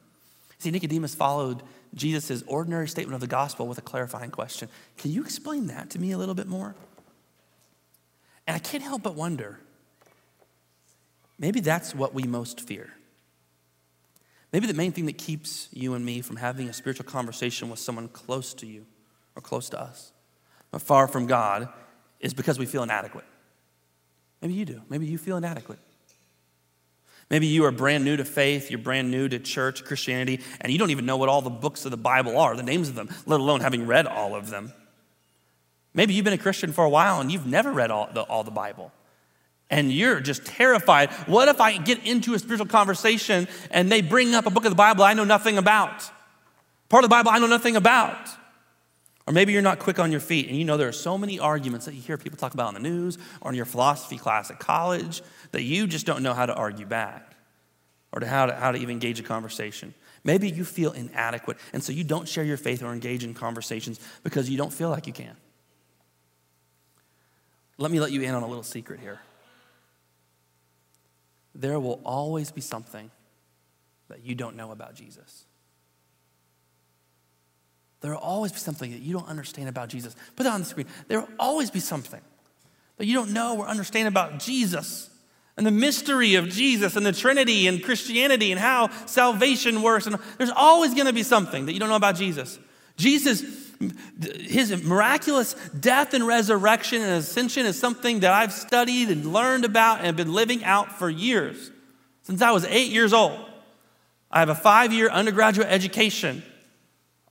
See, 0.60 0.70
Nicodemus 0.70 1.16
followed 1.16 1.64
Jesus' 1.96 2.44
ordinary 2.46 2.88
statement 2.88 3.16
of 3.16 3.22
the 3.22 3.28
gospel 3.28 3.66
with 3.66 3.80
a 3.80 3.82
clarifying 3.82 4.30
question. 4.30 4.70
Can 5.00 5.10
you 5.10 5.24
explain 5.24 5.66
that 5.68 5.90
to 5.90 6.00
me 6.00 6.12
a 6.12 6.18
little 6.20 6.36
bit 6.36 6.46
more? 6.46 6.76
And 8.46 8.56
I 8.56 8.60
can't 8.60 8.84
help 8.84 9.02
but 9.02 9.16
wonder 9.16 9.60
maybe 11.40 11.60
that's 11.60 11.96
what 11.96 12.14
we 12.14 12.22
most 12.26 12.62
fear. 12.62 12.94
Maybe 14.54 14.68
the 14.68 14.76
main 14.76 14.92
thing 14.92 15.08
that 15.08 15.18
keeps 15.18 15.70
you 15.74 15.96
and 15.96 16.06
me 16.06 16.22
from 16.22 16.36
having 16.36 16.70
a 16.70 16.74
spiritual 16.74 17.06
conversation 17.06 17.68
with 17.72 17.80
someone 17.80 18.10
close 18.10 18.54
to 18.56 18.68
you 18.68 18.86
or 19.36 19.42
close 19.42 19.70
to 19.70 19.80
us, 19.80 20.12
but 20.72 20.82
far 20.82 21.08
from 21.08 21.28
God, 21.28 21.70
is 22.20 22.34
because 22.34 22.60
we 22.60 22.66
feel 22.66 22.84
inadequate. 22.84 23.26
Maybe 24.42 24.54
you 24.54 24.66
do. 24.66 24.82
Maybe 24.90 25.06
you 25.06 25.18
feel 25.18 25.38
inadequate. 25.38 25.80
Maybe 27.30 27.48
you 27.48 27.64
are 27.64 27.72
brand 27.72 28.04
new 28.04 28.18
to 28.18 28.26
faith, 28.26 28.70
you're 28.70 28.78
brand 28.78 29.10
new 29.10 29.30
to 29.30 29.40
church, 29.40 29.86
Christianity, 29.86 30.42
and 30.60 30.72
you 30.72 30.78
don't 30.78 30.90
even 30.90 31.06
know 31.06 31.16
what 31.16 31.30
all 31.30 31.42
the 31.42 31.50
books 31.50 31.86
of 31.86 31.92
the 31.92 31.98
Bible 31.98 32.38
are, 32.38 32.58
the 32.58 32.64
names 32.64 32.90
of 32.90 32.96
them, 32.96 33.10
let 33.26 33.40
alone 33.40 33.62
having 33.62 33.88
read 33.88 34.06
all 34.06 34.36
of 34.36 34.50
them. 34.50 34.74
Maybe 35.94 36.14
you've 36.14 36.26
been 36.26 36.34
a 36.34 36.38
Christian 36.38 36.74
for 36.74 36.84
a 36.84 36.90
while 36.90 37.22
and 37.22 37.32
you've 37.32 37.46
never 37.46 37.72
read 37.72 37.90
all 37.90 38.10
the, 38.14 38.22
all 38.24 38.44
the 38.44 38.52
Bible. 38.52 38.92
And 39.70 39.92
you're 39.92 40.20
just 40.20 40.46
terrified. 40.46 41.10
What 41.28 41.48
if 41.48 41.62
I 41.62 41.78
get 41.78 42.06
into 42.06 42.34
a 42.34 42.40
spiritual 42.40 42.68
conversation 42.68 43.48
and 43.72 43.90
they 43.90 44.02
bring 44.02 44.36
up 44.36 44.46
a 44.46 44.50
book 44.50 44.66
of 44.66 44.72
the 44.72 44.76
Bible 44.76 45.06
I 45.06 45.14
know 45.14 45.24
nothing 45.24 45.58
about? 45.58 46.04
Part 46.90 47.06
of 47.06 47.10
the 47.10 47.14
Bible 47.14 47.32
I 47.32 47.40
know 47.40 47.48
nothing 47.48 47.78
about. 47.78 48.18
Or 49.28 49.34
maybe 49.34 49.54
you're 49.54 49.62
not 49.62 49.80
quick 49.80 50.00
on 50.00 50.12
your 50.12 50.20
feet 50.20 50.48
and 50.48 50.58
you 50.58 50.66
know 50.66 50.78
there 50.78 50.88
are 50.88 50.94
so 50.94 51.18
many 51.18 51.40
arguments 51.40 51.86
that 51.86 51.94
you 51.94 52.02
hear 52.02 52.18
people 52.18 52.38
talk 52.38 52.54
about 52.54 52.76
in 52.76 52.82
the 52.82 52.90
news 52.90 53.18
or 53.42 53.52
in 53.52 53.56
your 53.56 53.66
philosophy 53.66 54.18
class 54.18 54.50
at 54.50 54.60
college 54.60 55.22
that 55.52 55.64
you 55.64 55.88
just 55.88 56.06
don't 56.06 56.24
know 56.24 56.34
how 56.34 56.46
to 56.46 56.54
argue 56.56 56.86
back 56.86 57.36
or 58.12 58.20
to 58.20 58.28
how, 58.28 58.48
to 58.48 58.56
how 58.56 58.72
to 58.72 58.78
even 58.78 58.92
engage 58.92 59.20
a 59.20 59.24
conversation. 59.24 59.94
Maybe 60.24 60.50
you 60.50 60.66
feel 60.66 60.92
inadequate 60.92 61.58
and 61.72 61.84
so 61.84 61.92
you 61.92 62.04
don't 62.04 62.28
share 62.28 62.44
your 62.44 62.58
faith 62.58 62.82
or 62.82 62.92
engage 62.94 63.24
in 63.24 63.34
conversations 63.34 64.00
because 64.24 64.50
you 64.50 64.58
don't 64.58 64.74
feel 64.74 64.90
like 64.90 65.06
you 65.06 65.14
can. 65.14 65.36
Let 67.78 67.92
me 67.92 68.00
let 68.00 68.12
you 68.12 68.22
in 68.22 68.34
on 68.34 68.44
a 68.44 68.48
little 68.48 68.64
secret 68.64 69.00
here. 69.00 69.20
There 71.54 71.80
will 71.80 72.02
always 72.04 72.52
be 72.52 72.62
something 72.62 73.12
that 74.08 74.24
you 74.24 74.36
don't 74.36 74.56
know 74.56 74.72
about 74.72 74.96
Jesus. 74.96 75.46
There 78.02 78.12
will 78.12 78.20
always 78.20 78.52
be 78.52 78.58
something 78.58 78.92
that 78.92 79.02
you 79.02 79.14
don't 79.14 79.28
understand 79.28 79.70
about 79.70 79.90
Jesus. 79.90 80.16
Put 80.36 80.44
that 80.44 80.54
on 80.54 80.62
the 80.62 80.66
screen. 80.66 80.88
There 81.08 81.22
will 81.22 81.30
always 81.40 81.70
be 81.72 81.80
something 81.80 82.22
that 82.98 83.06
you 83.06 83.14
don't 83.14 83.32
know 83.32 83.60
or 83.60 83.68
understand 83.68 84.08
about 84.08 84.40
Jesus 84.40 85.10
and 85.56 85.66
the 85.66 85.72
mystery 85.72 86.36
of 86.36 86.50
Jesus 86.50 86.96
and 86.96 87.06
the 87.06 87.12
Trinity 87.12 87.68
and 87.68 87.84
Christianity 87.84 88.52
and 88.52 88.60
how 88.60 88.90
salvation 89.06 89.84
works. 89.84 90.08
And 90.08 90.18
there's 90.38 90.52
always 90.56 90.94
going 90.94 91.06
to 91.06 91.14
be 91.14 91.24
something 91.24 91.68
that 91.68 91.74
you 91.74 91.80
don't 91.80 91.90
know 91.90 91.96
about 91.96 92.16
Jesus. 92.16 92.58
Jesus, 92.98 93.44
his 94.40 94.84
miraculous 94.84 95.54
death 95.80 96.14
and 96.16 96.26
resurrection 96.26 97.02
and 97.02 97.12
ascension 97.12 97.66
is 97.66 97.78
something 97.78 98.22
that 98.22 98.34
I've 98.34 98.54
studied 98.54 99.10
and 99.10 99.32
learned 99.32 99.66
about 99.66 100.02
and 100.02 100.18
been 100.18 100.34
living 100.34 100.64
out 100.64 100.98
for 100.98 101.10
years. 101.10 101.72
Since 102.24 102.42
I 102.42 102.52
was 102.52 102.66
eight 102.66 102.92
years 102.92 103.14
old, 103.14 103.40
I 104.32 104.40
have 104.40 104.50
a 104.50 104.56
five 104.56 104.94
year 104.94 105.10
undergraduate 105.10 105.68
education 105.68 106.44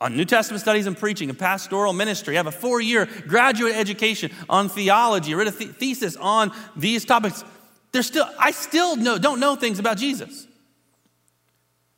on 0.00 0.16
New 0.16 0.24
Testament 0.24 0.60
studies 0.60 0.86
and 0.86 0.96
preaching 0.96 1.28
and 1.28 1.38
pastoral 1.38 1.92
ministry. 1.92 2.36
I 2.36 2.38
have 2.38 2.46
a 2.46 2.52
four 2.52 2.80
year 2.80 3.06
graduate 3.26 3.74
education 3.74 4.30
on 4.48 4.68
theology. 4.68 5.34
I 5.34 5.36
read 5.36 5.48
a 5.48 5.52
th- 5.52 5.70
thesis 5.70 6.16
on 6.16 6.52
these 6.74 7.04
topics. 7.04 7.44
There's 7.92 8.06
still, 8.06 8.28
I 8.38 8.52
still 8.52 8.96
know, 8.96 9.18
don't 9.18 9.40
know 9.40 9.56
things 9.56 9.78
about 9.78 9.98
Jesus. 9.98 10.46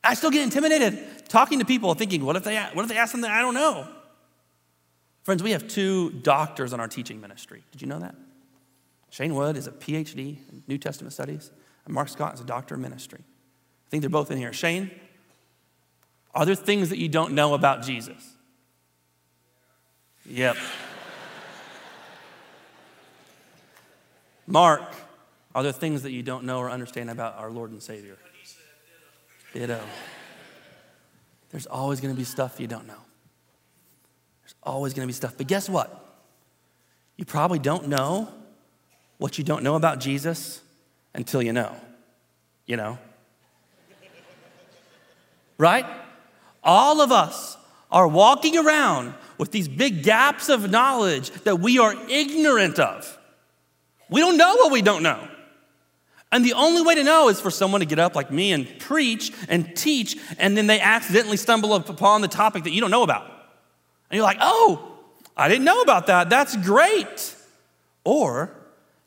I 0.02 0.14
still 0.14 0.30
get 0.30 0.42
intimidated 0.42 1.28
talking 1.28 1.60
to 1.60 1.64
people 1.64 1.94
thinking, 1.94 2.24
what 2.24 2.36
if 2.36 2.44
they, 2.44 2.58
what 2.72 2.82
if 2.82 2.88
they 2.88 2.96
ask 2.96 3.12
something 3.12 3.30
I 3.30 3.40
don't 3.40 3.54
know? 3.54 3.86
Friends, 5.22 5.42
we 5.42 5.52
have 5.52 5.68
two 5.68 6.10
doctors 6.10 6.72
on 6.72 6.80
our 6.80 6.88
teaching 6.88 7.20
ministry. 7.20 7.62
Did 7.70 7.80
you 7.80 7.86
know 7.86 8.00
that? 8.00 8.14
Shane 9.10 9.34
Wood 9.34 9.56
is 9.56 9.66
a 9.66 9.70
PhD 9.70 10.38
in 10.50 10.62
New 10.66 10.78
Testament 10.78 11.12
studies, 11.12 11.50
and 11.84 11.94
Mark 11.94 12.08
Scott 12.08 12.34
is 12.34 12.40
a 12.40 12.44
doctor 12.44 12.74
of 12.74 12.80
ministry. 12.80 13.20
I 13.20 13.88
think 13.90 14.00
they're 14.00 14.10
both 14.10 14.30
in 14.30 14.38
here. 14.38 14.52
Shane, 14.52 14.90
are 16.35 16.47
there 16.47 16.55
things 16.55 16.88
that 16.88 16.99
you 16.99 17.09
don't 17.09 17.33
know 17.33 17.55
about 17.55 17.83
Jesus? 17.83 18.35
Yep. 20.27 20.57
Mark, 24.47 24.83
are 25.55 25.62
there 25.62 25.73
things 25.73 26.03
that 26.03 26.12
you 26.12 26.23
don't 26.23 26.45
know 26.45 26.59
or 26.59 26.71
understand 26.71 27.11
about 27.11 27.37
our 27.38 27.51
Lord 27.51 27.71
and 27.71 27.83
Savior? 27.83 28.16
Ditto. 29.53 29.81
There's 31.51 31.66
always 31.66 32.01
going 32.01 32.14
to 32.14 32.18
be 32.18 32.25
stuff 32.25 32.59
you 32.59 32.66
don't 32.66 32.87
know. 32.87 33.01
There's 34.42 34.55
always 34.62 34.95
going 34.95 35.07
to 35.07 35.07
be 35.07 35.12
stuff. 35.12 35.35
But 35.37 35.47
guess 35.47 35.68
what? 35.68 35.99
You 37.16 37.27
probably 37.27 37.59
don't 37.59 37.88
know 37.88 38.29
what 39.18 39.37
you 39.37 39.45
don't 39.45 39.62
know 39.62 39.77
about 39.77 40.01
Jesus 40.01 40.62
until 41.14 41.42
you 41.42 41.53
know. 41.53 41.77
You 42.66 42.77
know? 42.77 42.99
Right? 45.59 45.85
All 46.62 47.01
of 47.01 47.11
us 47.12 47.57
are 47.90 48.09
walking 48.09 48.57
around 48.57 49.14
with 49.38 49.51
these 49.51 49.68
big 49.68 50.03
gaps 50.03 50.48
of 50.48 50.70
knowledge 50.70 51.31
that 51.42 51.61
we 51.61 51.79
are 51.79 51.94
ignorant 52.09 52.79
of. 52.79 53.18
We 54.09 54.20
don't 54.20 54.37
know 54.37 54.57
what 54.57 54.72
we 54.72 54.83
don't 54.83 55.03
know. 55.03 55.29
And 56.31 56.44
the 56.44 56.55
only 56.55 56.83
way 56.83 56.94
to 56.94 57.05
know 57.05 57.29
is 57.29 57.40
for 57.40 57.51
someone 57.51 57.81
to 57.81 57.87
get 57.87 57.98
up 57.98 58.14
like 58.14 58.31
me 58.31 58.53
and 58.53 58.66
preach 58.79 59.33
and 59.48 59.77
teach, 59.77 60.16
and 60.38 60.57
then 60.57 60.66
they 60.66 60.81
accidentally 60.81 61.37
stumble 61.37 61.75
upon 61.75 62.22
the 62.22 62.29
topic 62.29 62.64
that 62.64 62.70
you 62.70 62.81
don't 62.81 62.90
know 62.90 63.03
about. 63.03 63.25
And 63.25 64.16
you're 64.16 64.25
like, 64.25 64.38
oh, 64.40 64.98
I 65.37 65.48
didn't 65.48 65.64
know 65.64 65.83
about 65.83 66.07
that. 66.07 66.31
That's 66.31 66.57
great. 66.57 67.37
Or 68.05 68.55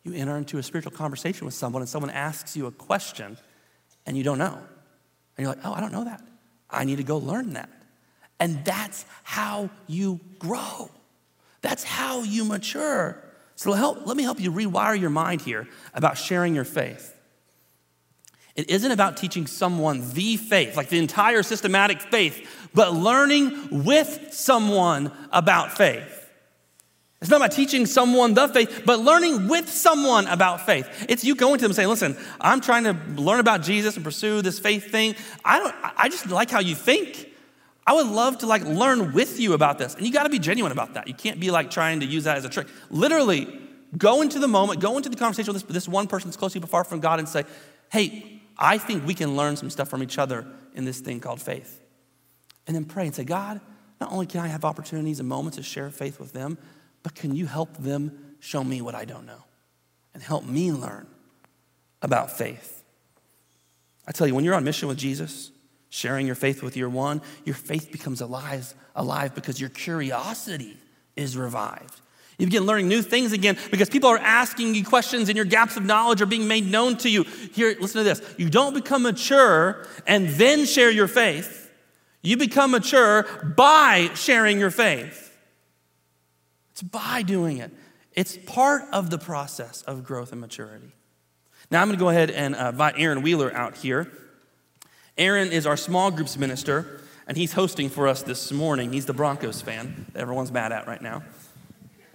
you 0.04 0.14
enter 0.14 0.38
into 0.38 0.60
a 0.60 0.64
spiritual 0.64 0.92
conversation 0.92 1.46
with 1.46 1.56
someone 1.56 1.82
and 1.82 1.90
someone 1.90 2.12
asks 2.12 2.56
you 2.56 2.68
a 2.68 2.72
question 2.72 3.38
and 4.06 4.16
you 4.16 4.24
don't 4.24 4.38
know. 4.38 4.54
And 5.38 5.46
you're 5.46 5.50
like, 5.50 5.66
oh, 5.66 5.74
I 5.74 5.80
don't 5.80 5.92
know 5.92 6.04
that. 6.04 6.22
I 6.76 6.84
need 6.84 6.98
to 6.98 7.04
go 7.04 7.18
learn 7.18 7.54
that. 7.54 7.70
And 8.40 8.64
that's 8.66 9.06
how 9.24 9.70
you 9.88 10.20
grow. 10.40 10.90
That's 11.62 11.84
how 11.84 12.22
you 12.24 12.46
mature. 12.46 13.22
So 13.56 13.72
help, 13.74 14.06
let 14.06 14.18
me 14.18 14.24
help 14.24 14.40
you 14.40 14.52
rewire 14.52 15.00
your 15.00 15.10
mind 15.10 15.42
here 15.42 15.68
about 15.94 16.18
sharing 16.18 16.54
your 16.54 16.66
faith. 16.66 17.14
It 18.56 18.70
isn't 18.70 18.92
about 18.92 19.18
teaching 19.18 19.48
someone 19.48 20.14
the 20.14 20.38
faith, 20.38 20.78
like 20.78 20.90
the 20.90 21.00
entire 21.00 21.44
systematic 21.44 22.02
faith, 22.02 22.70
but 22.74 22.94
learning 22.94 23.84
with 23.84 24.30
someone 24.32 25.12
about 25.32 25.76
faith. 25.78 26.15
It's 27.22 27.32
not 27.32 27.38
about 27.38 27.54
teaching 27.54 27.86
someone 27.86 28.34
the 28.34 28.48
faith, 28.48 28.84
but 28.86 29.00
learning 29.00 29.48
with 29.48 29.70
someone 29.70 30.28
about 30.28 30.66
faith. 30.66 31.06
It's 31.10 31.24
you 31.24 31.36
going 31.36 31.58
to 31.58 31.64
them 31.64 31.74
saying, 31.74 31.90
listen, 31.90 32.18
I'm 32.40 32.62
trying 32.62 32.84
to 32.84 32.94
learn 33.20 33.40
about 33.40 33.62
Jesus 33.62 33.96
and 33.96 34.04
pursue 34.04 34.42
this 34.42 34.60
faith 34.60 34.92
thing. 34.92 35.16
I 35.44 35.60
don't 35.60 35.76
I 35.98 36.10
just 36.10 36.30
like 36.30 36.52
how 36.52 36.60
you 36.60 36.76
think. 36.76 37.32
I 37.88 37.94
would 37.94 38.08
love 38.08 38.40
to 38.40 38.48
like 38.48 38.64
learn 38.64 39.14
with 39.14 39.40
you 39.40 39.54
about 39.54 39.78
this. 39.78 39.96
And 39.96 40.06
you 40.06 40.12
got 40.12 40.24
to 40.24 40.30
be 40.30 40.40
genuine 40.40 40.72
about 40.72 40.96
that. 40.96 41.08
You 41.08 41.14
can't 41.14 41.40
be 41.40 41.52
like 41.52 41.70
trying 41.70 42.02
to 42.02 42.06
use 42.06 42.26
that 42.26 42.38
as 42.38 42.46
a 42.46 42.50
trick. 42.50 42.68
Literally, 42.90 43.48
go 43.98 44.22
into 44.22 44.40
the 44.40 44.48
moment, 44.48 44.80
go 44.80 44.98
into 44.98 45.10
the 45.10 45.16
conversation 45.16 45.54
with 45.54 45.64
this, 45.64 45.74
this 45.74 45.88
one 45.88 46.08
person 46.08 46.30
that's 46.30 46.38
close 46.38 46.54
to 46.54 46.58
you 46.58 46.62
but 46.62 46.70
far 46.70 46.84
from 46.84 47.00
God 47.00 47.20
and 47.20 47.30
say, 47.30 47.44
hey, 47.92 48.42
I 48.58 48.78
think 48.78 49.06
we 49.06 49.14
can 49.14 49.36
learn 49.36 49.56
some 49.56 49.70
stuff 49.70 49.88
from 49.88 50.02
each 50.02 50.18
other 50.18 50.48
in 50.74 50.86
this 50.86 51.00
thing 51.00 51.20
called 51.20 51.42
faith. 51.42 51.82
And 52.68 52.76
then 52.76 52.86
pray 52.86 53.06
and 53.06 53.16
say, 53.16 53.24
God, 53.24 53.62
not 54.02 54.12
only 54.12 54.26
can 54.26 54.42
I 54.42 54.48
have 54.48 54.66
opportunities 54.66 55.20
and 55.20 55.30
moments 55.30 55.58
to 55.58 55.64
share 55.64 55.90
faith 55.90 56.20
with 56.20 56.34
them, 56.34 56.58
but 57.06 57.14
can 57.14 57.36
you 57.36 57.46
help 57.46 57.78
them 57.78 58.36
show 58.40 58.64
me 58.64 58.82
what 58.82 58.96
I 58.96 59.06
don't 59.06 59.28
know 59.28 59.44
and 60.16 60.24
help 60.24 60.44
me 60.44 60.72
learn 60.72 61.06
about 62.02 62.32
faith? 62.32 62.84
I 64.08 64.12
tell 64.12 64.26
you, 64.26 64.34
when 64.34 64.44
you're 64.44 64.56
on 64.56 64.64
mission 64.64 64.88
with 64.88 64.98
Jesus, 64.98 65.52
sharing 65.90 66.26
your 66.26 66.34
faith 66.34 66.64
with 66.64 66.76
your 66.76 66.90
one, 66.90 67.22
your 67.44 67.54
faith 67.54 67.92
becomes 67.92 68.22
alive, 68.22 68.74
alive 68.96 69.36
because 69.36 69.62
your 69.62 69.70
curiosity 69.70 70.78
is 71.16 71.38
revived. 71.38 72.02
You 72.40 72.48
begin 72.48 72.64
learning 72.64 72.88
new 72.88 73.04
things 73.04 73.34
again 73.34 73.56
because 73.70 73.88
people 73.88 74.10
are 74.10 74.18
asking 74.18 74.74
you 74.74 74.84
questions 74.84 75.30
and 75.30 75.36
your 75.36 75.46
gaps 75.46 75.78
of 75.78 75.86
knowledge 75.86 76.24
are 76.24 76.26
being 76.26 76.48
made 76.48 76.66
known 76.66 76.98
to 76.98 77.10
you. 77.10 77.22
Here, 77.54 77.78
listen 77.80 78.00
to 78.00 78.04
this. 78.04 78.20
You 78.40 78.50
don't 78.50 78.74
become 78.74 79.04
mature 79.04 79.86
and 80.08 80.30
then 80.30 80.66
share 80.66 80.90
your 80.90 81.08
faith. 81.08 81.72
You 82.24 82.36
become 82.36 82.72
mature 82.72 83.28
by 83.56 84.10
sharing 84.16 84.60
your 84.60 84.72
faith. 84.72 85.25
It's 86.76 86.82
by 86.82 87.22
doing 87.22 87.60
it. 87.60 87.72
It's 88.12 88.36
part 88.36 88.84
of 88.92 89.10
the 89.10 89.18
process 89.18 89.82
of 89.84 90.04
growth 90.04 90.34
and 90.34 90.42
maturity. 90.42 90.92
Now, 91.72 91.82
I'm 91.82 91.88
going 91.88 91.98
to 91.98 92.04
go 92.04 92.10
ahead 92.10 92.30
and 92.30 92.54
uh, 92.54 92.68
invite 92.68 92.96
Aaron 92.98 93.22
Wheeler 93.22 93.56
out 93.56 93.78
here. 93.78 94.12
Aaron 95.18 95.54
is 95.54 95.66
our 95.66 95.78
small 95.78 96.12
groups 96.12 96.38
minister, 96.38 97.00
and 97.30 97.38
he's 97.38 97.54
hosting 97.54 97.88
for 97.88 98.10
us 98.10 98.24
this 98.24 98.52
morning. 98.52 98.92
He's 98.92 99.06
the 99.06 99.14
Broncos 99.14 99.62
fan 99.62 100.06
that 100.12 100.20
everyone's 100.20 100.52
mad 100.52 100.74
at 100.74 100.86
right 100.86 101.02
now. 101.02 101.24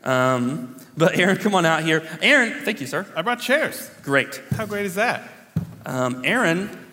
Um, 0.05 0.77
but 0.95 1.19
Aaron, 1.19 1.39
come 1.39 1.55
on 1.55 1.65
out 1.65 1.83
here. 1.83 2.07
Aaron, 2.21 2.63
thank 2.63 2.83
you, 2.83 2.87
sir. 2.87 3.07
I 3.17 3.23
brought 3.23 3.41
chairs. 3.41 3.91
Great. 4.03 4.43
How 4.51 4.67
great 4.67 4.85
is 4.85 4.97
that? 4.97 5.27
Um, 5.87 6.21
Aaron 6.23 6.87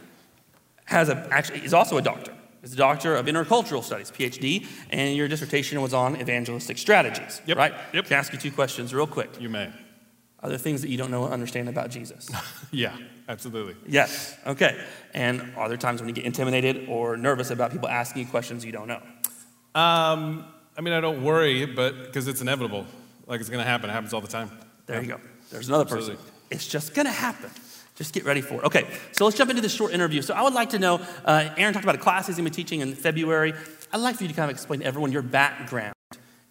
has 0.85 1.09
a 1.09 1.27
actually 1.31 1.59
he's 1.59 1.73
also 1.73 1.97
a 1.97 2.01
doctor. 2.01 2.33
He's 2.61 2.73
a 2.73 2.77
doctor 2.77 3.15
of 3.15 3.25
intercultural 3.27 3.83
studies, 3.83 4.11
PhD, 4.11 4.65
and 4.89 5.15
your 5.15 5.27
dissertation 5.27 5.81
was 5.81 5.93
on 5.93 6.19
evangelistic 6.19 6.77
strategies. 6.77 7.41
Yep. 7.45 7.57
Right. 7.57 7.73
Yep. 7.93 8.05
Can 8.05 8.15
I 8.15 8.19
ask 8.19 8.33
you 8.33 8.39
two 8.39 8.51
questions 8.51 8.93
real 8.93 9.07
quick? 9.07 9.29
You 9.39 9.49
may. 9.49 9.69
Are 10.41 10.49
there 10.49 10.57
things 10.57 10.81
that 10.81 10.89
you 10.89 10.97
don't 10.97 11.09
know 11.11 11.23
or 11.23 11.29
understand 11.31 11.69
about 11.69 11.89
Jesus? 11.89 12.29
Yeah, 12.71 12.97
absolutely. 13.29 13.75
yes. 13.87 14.35
Okay. 14.45 14.77
And 15.13 15.53
are 15.55 15.69
there 15.69 15.77
times 15.77 16.01
when 16.01 16.09
you 16.09 16.13
get 16.13 16.25
intimidated 16.25 16.89
or 16.89 17.15
nervous 17.15 17.49
about 17.49 17.71
people 17.71 17.87
asking 17.87 18.23
you 18.23 18.27
questions 18.27 18.65
you 18.65 18.73
don't 18.73 18.89
know? 18.89 19.01
Um, 19.73 20.45
I 20.77 20.81
mean, 20.81 20.93
I 20.93 20.99
don't 20.99 21.23
worry, 21.23 21.65
but 21.65 22.05
because 22.05 22.27
it's 22.27 22.41
inevitable. 22.41 22.85
Like 23.25 23.39
it's 23.39 23.49
going 23.49 23.63
to 23.63 23.69
happen. 23.69 23.89
It 23.89 23.93
happens 23.93 24.13
all 24.13 24.19
the 24.21 24.27
time. 24.27 24.51
There 24.85 25.01
you 25.01 25.07
go. 25.07 25.19
There's 25.49 25.69
another 25.69 25.85
person. 25.85 26.13
Absolutely. 26.13 26.25
It's 26.51 26.67
just 26.67 26.93
going 26.93 27.05
to 27.05 27.11
happen. 27.11 27.49
Just 27.97 28.13
get 28.13 28.25
ready 28.25 28.41
for 28.41 28.55
it. 28.55 28.63
Okay, 28.63 28.85
so 29.11 29.25
let's 29.25 29.35
jump 29.35 29.49
into 29.49 29.61
this 29.61 29.73
short 29.73 29.91
interview. 29.91 30.21
So 30.21 30.35
I 30.35 30.43
would 30.43 30.53
like 30.53 30.69
to 30.69 30.79
know, 30.79 31.01
uh, 31.25 31.49
Aaron 31.57 31.73
talked 31.73 31.83
about 31.83 31.95
a 31.95 31.99
class 31.99 32.27
he's 32.27 32.35
going 32.35 32.45
to 32.45 32.51
be 32.51 32.55
teaching 32.55 32.81
in 32.81 32.93
February. 32.93 33.53
I'd 33.91 33.97
like 33.97 34.17
for 34.17 34.23
you 34.23 34.29
to 34.29 34.35
kind 34.35 34.51
of 34.51 34.55
explain 34.55 34.81
to 34.81 34.85
everyone 34.85 35.11
your 35.11 35.23
background 35.23 35.95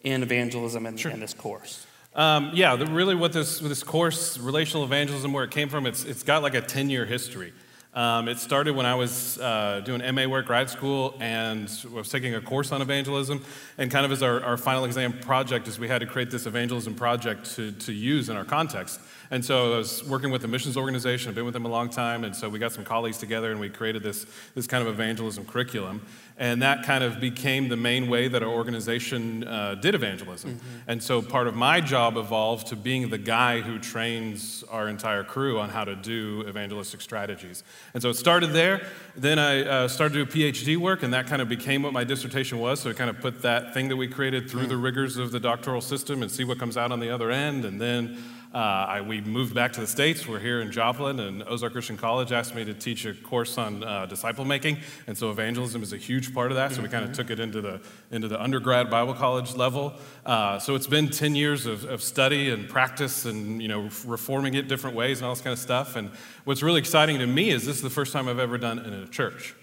in 0.03 0.25
evangelism 0.25 0.87
and, 0.87 1.05
and 1.07 1.23
this 1.23 1.35
course. 1.35 1.87
Um, 2.17 2.51
yeah, 2.53 2.75
the, 2.75 2.87
really 2.87 3.15
what 3.15 3.33
this, 3.33 3.61
this 3.61 3.85
course, 3.85 4.39
relational 4.39 4.85
evangelism, 4.85 5.33
where 5.33 5.45
it 5.45 5.53
came 5.53 5.69
from, 5.69 5.87
it's, 5.87 6.05
it's 6.05 6.25
got 6.25 6.43
like 6.43 6.55
a 6.55 6.61
10 6.61 6.91
year 6.91 7.05
history. 7.05 7.53
Um, 7.95 8.29
it 8.29 8.39
started 8.39 8.75
when 8.75 8.85
I 8.85 8.95
was 8.95 9.39
uh, 9.39 9.81
doing 9.85 10.03
MA 10.15 10.27
work, 10.27 10.47
grad 10.47 10.69
school, 10.69 11.17
and 11.19 11.71
was 11.91 12.11
taking 12.11 12.35
a 12.35 12.41
course 12.43 12.73
on 12.73 12.83
evangelism. 12.83 13.43
And 13.79 13.91
kind 13.91 14.05
of 14.05 14.13
as 14.13 14.23
our, 14.23 14.43
our 14.43 14.57
final 14.57 14.85
exam 14.85 15.15
project, 15.21 15.69
is 15.69 15.79
we 15.79 15.89
had 15.89 16.01
to 16.01 16.07
create 16.07 16.31
this 16.31 16.45
evangelism 16.45 16.95
project 16.95 17.55
to, 17.57 17.73
to 17.73 17.93
use 17.93 18.29
in 18.29 18.37
our 18.37 18.45
context. 18.45 19.01
And 19.31 19.45
so 19.45 19.75
I 19.75 19.79
was 19.79 20.05
working 20.05 20.31
with 20.31 20.45
a 20.45 20.49
missions 20.49 20.77
organization. 20.77 21.29
I've 21.29 21.35
been 21.35 21.45
with 21.45 21.55
them 21.55 21.65
a 21.65 21.71
long 21.71 21.89
time, 21.89 22.25
and 22.25 22.35
so 22.35 22.49
we 22.49 22.59
got 22.59 22.73
some 22.73 22.85
colleagues 22.85 23.19
together 23.19 23.51
and 23.51 23.61
we 23.61 23.69
created 23.69 24.03
this, 24.03 24.27
this 24.55 24.67
kind 24.67 24.87
of 24.87 24.93
evangelism 24.93 25.45
curriculum. 25.45 26.03
And 26.39 26.61
that 26.61 26.85
kind 26.85 27.03
of 27.03 27.19
became 27.19 27.69
the 27.69 27.79
main 27.79 28.09
way 28.09 28.29
that 28.29 28.43
our 28.43 28.49
organization 28.49 29.49
uh, 29.49 29.75
did 29.77 29.95
evangelism. 29.95 30.57
Mm-hmm. 30.57 30.91
And 30.91 31.03
so 31.03 31.23
part 31.23 31.47
of 31.47 31.55
my 31.55 31.81
job 31.81 32.19
evolved 32.19 32.67
to 32.69 32.77
being 32.77 33.09
the 33.09 33.17
guy 33.17 33.63
who 33.63 33.79
trains 33.79 34.63
our 34.71 34.87
entire 34.89 35.25
crew 35.25 35.59
on 35.59 35.71
how 35.71 35.85
to 35.85 35.97
do 35.97 36.45
evangelistic 36.47 37.01
strategies. 37.01 37.65
And 37.95 38.03
so 38.03 38.11
it 38.11 38.15
started 38.15 38.53
there. 38.53 38.87
Then 39.17 39.39
I 39.39 39.63
uh, 39.63 39.89
started 39.89 40.15
to 40.15 40.25
do 40.27 40.53
PhD 40.53 40.77
work, 40.77 41.03
and 41.03 41.15
that 41.15 41.27
kind 41.27 41.41
of 41.41 41.49
became 41.49 41.83
what 41.83 41.95
my 41.95 42.05
dissertation 42.05 42.59
was. 42.59 42.81
So 42.81 42.91
it 42.91 42.99
kind 42.99 43.09
of 43.09 43.19
put 43.21 43.41
that 43.41 43.73
thing 43.73 43.89
that 43.89 43.97
we 43.97 44.07
created 44.07 44.51
through 44.51 44.67
the 44.67 44.77
rigors 44.77 45.17
of 45.17 45.33
the 45.33 45.41
doctoral 45.41 45.81
system 45.81 46.23
and 46.23 46.31
see 46.31 46.45
what 46.45 46.59
comes 46.59 46.77
out 46.77 46.93
on 46.93 47.01
the 47.01 47.09
other 47.09 47.31
end. 47.31 47.65
And 47.65 47.81
then 47.81 48.23
uh, 48.55 48.59
I, 48.59 49.01
we 49.01 49.21
moved 49.21 49.55
back 49.55 49.73
to 49.75 49.81
the 49.81 49.87
States. 49.87 50.27
We're 50.27 50.39
here 50.39 50.61
in 50.61 50.73
Joplin, 50.73 51.21
and 51.21 51.43
Ozark 51.43 51.73
Christian 51.73 51.97
College 51.97 52.33
asked 52.33 52.55
me 52.55 52.65
to 52.65 52.73
teach 52.73 53.05
a 53.05 53.15
course 53.15 53.59
on 53.59 53.85
uh, 53.85 54.07
disciple 54.07 54.45
making. 54.45 54.79
And 55.07 55.17
so 55.17 55.31
evangelism 55.31 55.83
is 55.83 55.93
a 55.93 55.97
huge 55.97 56.35
part 56.35 56.51
of 56.51 56.57
that. 56.57 56.73
So 56.73 56.83
we 56.83 56.89
kind 56.89 57.05
of 57.05 57.13
took 57.13 57.31
it 57.31 57.41
into 57.41 57.61
the, 57.61 57.81
into 58.11 58.29
the 58.29 58.41
undergrad 58.43 58.91
Bible 58.91 59.15
college 59.15 59.55
level. 59.55 59.95
Uh, 60.25 60.59
so 60.59 60.75
it's 60.75 60.87
been 60.87 61.09
10 61.09 61.35
years 61.35 61.67
of, 61.67 61.85
of 61.85 62.03
study 62.03 62.51
and 62.51 62.69
practice 62.69 63.25
and, 63.25 63.61
you 63.61 63.69
know, 63.69 63.91
reforming 64.07 64.55
it 64.55 64.69
different 64.69 64.97
ways 64.97 65.19
and 65.19 65.27
all 65.27 65.35
this 65.35 65.43
kind 65.43 65.53
of 65.53 65.59
stuff. 65.59 65.97
And 65.97 66.11
what's 66.45 66.63
really 66.63 66.81
exciting 66.81 67.19
to 67.19 67.27
me 67.27 67.51
is 67.51 67.67
this 67.67 67.77
is 67.77 67.83
the 67.83 67.91
first 67.91 68.13
time 68.13 68.29
I've 68.29 68.39
ever 68.39 68.59
done 68.59 68.79
it 68.79 68.87
in 68.87 68.95
a 68.95 69.07
church. 69.07 69.55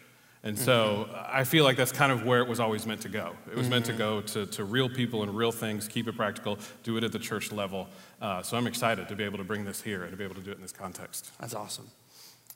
And 0.46 0.60
so 0.60 1.08
I 1.32 1.46
feel 1.46 1.64
like 1.64 1.78
that's 1.78 1.94
kind 1.94 2.12
of 2.12 2.26
where 2.26 2.42
it 2.42 2.48
was 2.50 2.60
always 2.60 2.86
meant 2.86 3.00
to 3.02 3.10
go. 3.10 3.34
It 3.50 3.56
was 3.56 3.70
meant 3.70 3.86
to 3.86 3.94
go 3.94 4.20
to, 4.22 4.46
to 4.48 4.66
real 4.66 4.90
people 4.90 5.24
and 5.24 5.34
real 5.34 5.54
things, 5.54 5.88
keep 5.88 6.06
it 6.10 6.18
practical, 6.18 6.60
do 6.84 6.98
it 6.98 7.04
at 7.06 7.14
the 7.14 7.20
church 7.20 7.54
level. 7.54 7.88
Uh, 8.22 8.44
so 8.44 8.58
I'm 8.58 8.68
excited 8.68 9.08
to 9.08 9.16
be 9.16 9.24
able 9.24 9.38
to 9.38 9.46
bring 9.46 9.64
this 9.64 9.82
here 9.82 10.02
and 10.04 10.12
to 10.12 10.18
be 10.18 10.24
able 10.26 10.36
to 10.36 10.42
do 10.42 10.52
it 10.52 10.58
in 10.58 10.62
this 10.62 10.74
context. 10.74 11.32
That's 11.40 11.56
awesome. 11.56 11.88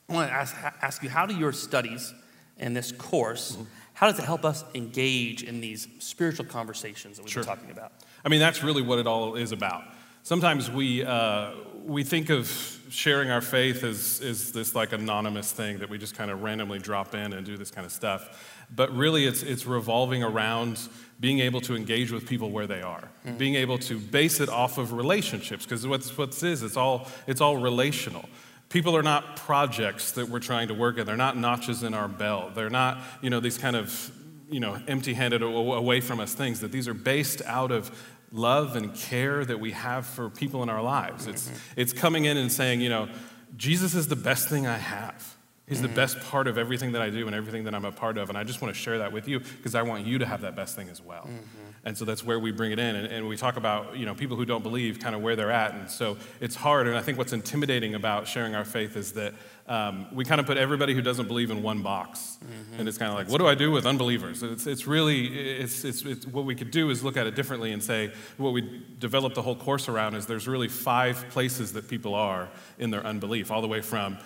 I 0.09 0.13
want 0.13 0.29
to 0.29 0.33
ask, 0.33 0.55
ask 0.81 1.01
you, 1.01 1.09
how 1.09 1.25
do 1.25 1.33
your 1.33 1.53
studies 1.53 2.13
and 2.59 2.75
this 2.75 2.91
course, 2.91 3.57
how 3.93 4.07
does 4.07 4.19
it 4.19 4.25
help 4.25 4.43
us 4.43 4.65
engage 4.75 5.43
in 5.43 5.61
these 5.61 5.87
spiritual 5.99 6.45
conversations 6.45 7.15
that 7.15 7.23
we've 7.23 7.31
Sure. 7.31 7.43
been 7.43 7.55
talking 7.55 7.71
about? 7.71 7.93
I 8.25 8.27
mean, 8.27 8.41
that's 8.41 8.63
really 8.63 8.81
what 8.81 8.99
it 8.99 9.07
all 9.07 9.35
is 9.35 9.53
about. 9.53 9.83
Sometimes 10.23 10.69
we, 10.69 11.05
uh, 11.05 11.51
we 11.87 12.03
think 12.03 12.29
of 12.29 12.47
sharing 12.89 13.31
our 13.31 13.41
faith 13.41 13.83
as, 13.83 14.21
as 14.21 14.51
this 14.51 14.75
like 14.75 14.91
anonymous 14.91 15.51
thing 15.51 15.79
that 15.79 15.89
we 15.89 15.97
just 15.97 16.15
kind 16.15 16.29
of 16.29 16.43
randomly 16.43 16.79
drop 16.79 17.15
in 17.15 17.33
and 17.33 17.45
do 17.45 17.57
this 17.57 17.71
kind 17.71 17.85
of 17.85 17.91
stuff. 17.91 18.65
But 18.75 18.93
really, 18.95 19.25
it's, 19.25 19.43
it's 19.43 19.65
revolving 19.65 20.23
around 20.23 20.79
being 21.19 21.39
able 21.39 21.61
to 21.61 21.75
engage 21.75 22.11
with 22.11 22.27
people 22.27 22.51
where 22.51 22.67
they 22.67 22.81
are, 22.81 23.09
mm-hmm. 23.25 23.37
being 23.37 23.55
able 23.55 23.77
to 23.79 23.97
base 23.97 24.41
it 24.41 24.49
off 24.49 24.77
of 24.77 24.91
relationships, 24.91 25.63
because 25.63 25.87
what's, 25.87 26.15
what 26.17 26.31
this 26.31 26.43
is, 26.43 26.63
it's 26.63 26.77
all, 26.77 27.07
it's 27.25 27.39
all 27.39 27.57
relational. 27.57 28.27
People 28.69 28.95
are 28.95 29.03
not 29.03 29.37
projects 29.37 30.11
that 30.11 30.27
we're 30.27 30.41
trying 30.41 30.67
to 30.67 30.73
work 30.73 30.97
at. 30.99 31.05
They're 31.05 31.15
not 31.15 31.37
notches 31.37 31.83
in 31.83 31.93
our 31.93 32.09
belt. 32.09 32.53
They're 32.53 32.69
not, 32.69 32.99
you 33.21 33.29
know, 33.29 33.39
these 33.39 33.57
kind 33.57 33.77
of, 33.77 34.11
you 34.49 34.59
know, 34.59 34.77
empty-handed 34.87 35.41
away 35.41 36.01
from 36.01 36.19
us 36.19 36.33
things. 36.33 36.59
That 36.59 36.73
these 36.73 36.89
are 36.89 36.93
based 36.93 37.41
out 37.45 37.71
of 37.71 37.89
love 38.31 38.75
and 38.75 38.93
care 38.93 39.45
that 39.45 39.59
we 39.59 39.71
have 39.71 40.05
for 40.05 40.29
people 40.29 40.63
in 40.63 40.69
our 40.69 40.81
lives. 40.81 41.27
It's, 41.27 41.51
it's 41.75 41.93
coming 41.93 42.25
in 42.25 42.37
and 42.37 42.51
saying, 42.51 42.81
you 42.81 42.89
know, 42.89 43.09
Jesus 43.55 43.95
is 43.95 44.07
the 44.07 44.15
best 44.15 44.49
thing 44.49 44.67
I 44.67 44.77
have. 44.77 45.35
He's 45.67 45.81
the 45.81 45.87
mm-hmm. 45.87 45.95
best 45.95 46.21
part 46.21 46.47
of 46.47 46.57
everything 46.57 46.93
that 46.93 47.01
I 47.01 47.09
do 47.09 47.27
and 47.27 47.35
everything 47.35 47.65
that 47.65 47.75
I'm 47.75 47.83
a 47.83 47.91
part 47.91 48.17
of. 48.17 48.29
And 48.29 48.37
I 48.37 48.45
just 48.45 48.61
want 48.61 48.73
to 48.73 48.79
share 48.79 48.99
that 48.99 49.11
with 49.11 49.27
you 49.27 49.39
because 49.39 49.75
I 49.75 49.81
want 49.81 50.05
you 50.05 50.17
to 50.19 50.25
have 50.25 50.41
that 50.41 50.55
best 50.55 50.77
thing 50.77 50.87
as 50.87 51.01
well. 51.01 51.23
Mm-hmm. 51.23 51.67
And 51.87 51.97
so 51.97 52.03
that's 52.03 52.21
where 52.21 52.37
we 52.37 52.51
bring 52.51 52.73
it 52.73 52.79
in. 52.79 52.97
And, 52.97 53.07
and 53.07 53.29
we 53.29 53.37
talk 53.37 53.55
about, 53.55 53.95
you 53.95 54.05
know, 54.05 54.13
people 54.13 54.35
who 54.35 54.43
don't 54.43 54.61
believe, 54.61 54.99
kind 54.99 55.15
of 55.15 55.21
where 55.21 55.37
they're 55.37 55.53
at. 55.53 55.73
And 55.73 55.89
so 55.89 56.17
it's 56.41 56.53
hard. 56.53 56.85
And 56.85 56.97
I 56.97 57.01
think 57.01 57.17
what's 57.17 57.31
intimidating 57.31 57.95
about 57.95 58.27
sharing 58.27 58.55
our 58.55 58.65
faith 58.65 58.97
is 58.97 59.13
that 59.13 59.33
um, 59.69 60.05
we 60.13 60.25
kind 60.25 60.41
of 60.41 60.45
put 60.45 60.57
everybody 60.57 60.93
who 60.93 61.01
doesn't 61.01 61.29
believe 61.29 61.49
in 61.49 61.63
one 61.63 61.81
box. 61.81 62.39
And 62.77 62.89
it's 62.89 62.97
kind 62.97 63.09
of 63.09 63.17
like, 63.17 63.29
what 63.29 63.37
do 63.37 63.47
I 63.47 63.55
do 63.55 63.71
with 63.71 63.85
unbelievers? 63.85 64.43
It's, 64.43 64.67
it's 64.67 64.85
really, 64.85 65.27
it's, 65.27 65.85
it's, 65.85 66.01
it's, 66.01 66.27
what 66.27 66.43
we 66.43 66.55
could 66.55 66.71
do 66.71 66.89
is 66.89 67.05
look 67.05 67.15
at 67.15 67.25
it 67.25 67.35
differently 67.35 67.71
and 67.71 67.81
say, 67.81 68.11
what 68.35 68.51
we 68.51 68.83
developed 68.99 69.35
the 69.35 69.41
whole 69.41 69.55
course 69.55 69.87
around 69.87 70.15
is 70.15 70.25
there's 70.25 70.45
really 70.45 70.67
five 70.67 71.29
places 71.29 71.71
that 71.71 71.87
people 71.87 72.15
are 72.15 72.49
in 72.79 72.91
their 72.91 73.05
unbelief, 73.05 73.49
all 73.49 73.61
the 73.61 73.67
way 73.69 73.79
from 73.79 74.17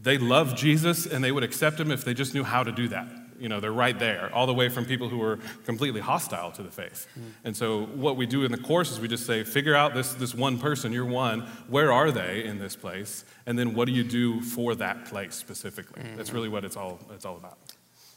they 0.00 0.16
love 0.16 0.54
Jesus 0.54 1.06
and 1.06 1.24
they 1.24 1.32
would 1.32 1.42
accept 1.42 1.80
him 1.80 1.90
if 1.90 2.04
they 2.04 2.14
just 2.14 2.34
knew 2.34 2.44
how 2.44 2.62
to 2.62 2.70
do 2.70 2.86
that. 2.88 3.08
You 3.40 3.48
know, 3.48 3.58
they're 3.58 3.72
right 3.72 3.98
there, 3.98 4.30
all 4.34 4.46
the 4.46 4.54
way 4.54 4.68
from 4.68 4.84
people 4.84 5.08
who 5.08 5.22
are 5.22 5.38
completely 5.64 6.00
hostile 6.00 6.52
to 6.52 6.62
the 6.62 6.70
faith. 6.70 7.08
Mm. 7.18 7.22
And 7.44 7.56
so, 7.56 7.86
what 7.86 8.16
we 8.16 8.26
do 8.26 8.44
in 8.44 8.52
the 8.52 8.58
course 8.58 8.90
is 8.90 9.00
we 9.00 9.08
just 9.08 9.26
say, 9.26 9.44
figure 9.44 9.74
out 9.74 9.94
this, 9.94 10.12
this 10.12 10.34
one 10.34 10.58
person, 10.58 10.92
you're 10.92 11.06
one, 11.06 11.40
where 11.68 11.90
are 11.90 12.10
they 12.10 12.44
in 12.44 12.58
this 12.58 12.76
place? 12.76 13.24
And 13.46 13.58
then 13.58 13.74
what 13.74 13.86
do 13.86 13.92
you 13.92 14.04
do 14.04 14.42
for 14.42 14.74
that 14.74 15.06
place 15.06 15.34
specifically? 15.34 16.02
Mm. 16.02 16.16
That's 16.16 16.32
really 16.32 16.50
what 16.50 16.64
it's 16.64 16.76
all, 16.76 17.00
it's 17.14 17.24
all 17.24 17.36
about. 17.36 17.58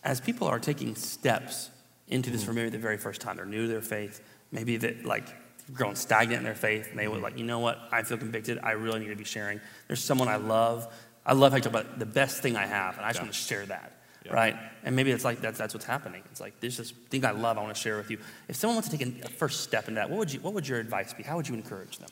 As 0.04 0.20
people 0.20 0.48
are 0.48 0.60
taking 0.60 0.94
steps 0.96 1.70
into 2.10 2.30
this 2.30 2.44
mm. 2.44 2.48
for 2.48 2.54
maybe 2.54 2.70
the 2.70 2.78
very 2.78 2.98
first 2.98 3.22
time, 3.22 3.38
they're 3.38 3.46
new 3.46 3.62
to 3.62 3.68
their 3.68 3.82
faith, 3.82 4.22
maybe 4.52 4.76
that 4.78 5.06
like 5.06 5.28
grown 5.74 5.96
stagnant 5.96 6.40
in 6.40 6.44
their 6.44 6.56
faith, 6.56 6.90
and 6.90 7.00
they 7.00 7.08
were 7.08 7.18
like, 7.18 7.38
you 7.38 7.46
know 7.46 7.60
what, 7.60 7.80
I 7.92 8.04
feel 8.04 8.18
convicted, 8.18 8.60
I 8.62 8.72
really 8.72 9.00
need 9.00 9.10
to 9.10 9.16
be 9.16 9.24
sharing. 9.24 9.62
There's 9.88 10.04
someone 10.04 10.28
I 10.28 10.36
love. 10.36 10.94
I 11.26 11.32
love 11.32 11.54
how 11.54 11.58
you 11.58 11.64
talk 11.64 11.72
about 11.72 12.00
the 12.00 12.06
best 12.06 12.42
thing 12.42 12.58
I 12.58 12.66
have, 12.66 12.98
and 12.98 13.06
I 13.06 13.10
just 13.10 13.20
Yeah. 13.20 13.24
want 13.24 13.34
to 13.34 13.40
share 13.40 13.66
that. 13.68 14.03
Yeah. 14.26 14.34
Right? 14.34 14.56
And 14.84 14.96
maybe 14.96 15.12
it's 15.12 15.26
like 15.26 15.42
that's, 15.42 15.58
that's 15.58 15.74
what's 15.74 15.86
happening. 15.86 16.24
It's 16.32 16.40
like 16.40 16.60
there's 16.60 16.78
this 16.78 16.92
thing 16.92 17.26
I 17.26 17.32
love 17.32 17.58
I 17.58 17.62
want 17.62 17.76
to 17.76 17.82
share 17.82 17.98
with 17.98 18.10
you. 18.10 18.20
If 18.48 18.56
someone 18.56 18.76
wants 18.76 18.90
to 18.90 18.98
take 18.98 19.26
a 19.26 19.30
first 19.30 19.62
step 19.62 19.88
in 19.88 19.96
that, 19.96 20.10
what 20.10 20.20
would 20.20 20.32
you 20.32 20.40
what 20.40 20.54
would 20.54 20.68
your 20.68 20.80
advice 20.80 21.14
be? 21.14 21.24
How 21.24 21.36
would 21.36 21.48
you 21.48 21.56
encourage 21.56 21.98
them? 21.98 22.10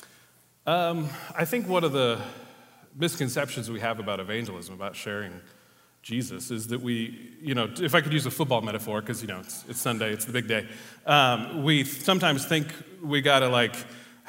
Um, 0.67 1.09
I 1.35 1.45
think 1.45 1.67
one 1.67 1.83
of 1.83 1.91
the 1.91 2.19
misconceptions 2.95 3.69
we 3.69 3.79
have 3.79 3.99
about 3.99 4.19
evangelism, 4.19 4.75
about 4.75 4.95
sharing 4.95 5.33
Jesus 6.03 6.51
is 6.51 6.67
that 6.67 6.81
we, 6.81 7.31
you 7.41 7.53
know, 7.53 7.69
if 7.79 7.93
I 7.93 8.01
could 8.01 8.13
use 8.13 8.25
a 8.25 8.31
football 8.31 8.61
metaphor, 8.61 9.01
because, 9.01 9.21
you 9.21 9.27
know, 9.27 9.39
it's, 9.39 9.63
it's, 9.69 9.79
Sunday, 9.79 10.11
it's 10.11 10.25
the 10.25 10.33
big 10.33 10.47
day, 10.47 10.67
um, 11.05 11.63
we 11.63 11.83
sometimes 11.83 12.45
think 12.45 12.67
we 13.03 13.21
got 13.21 13.39
to 13.39 13.49
like 13.49 13.75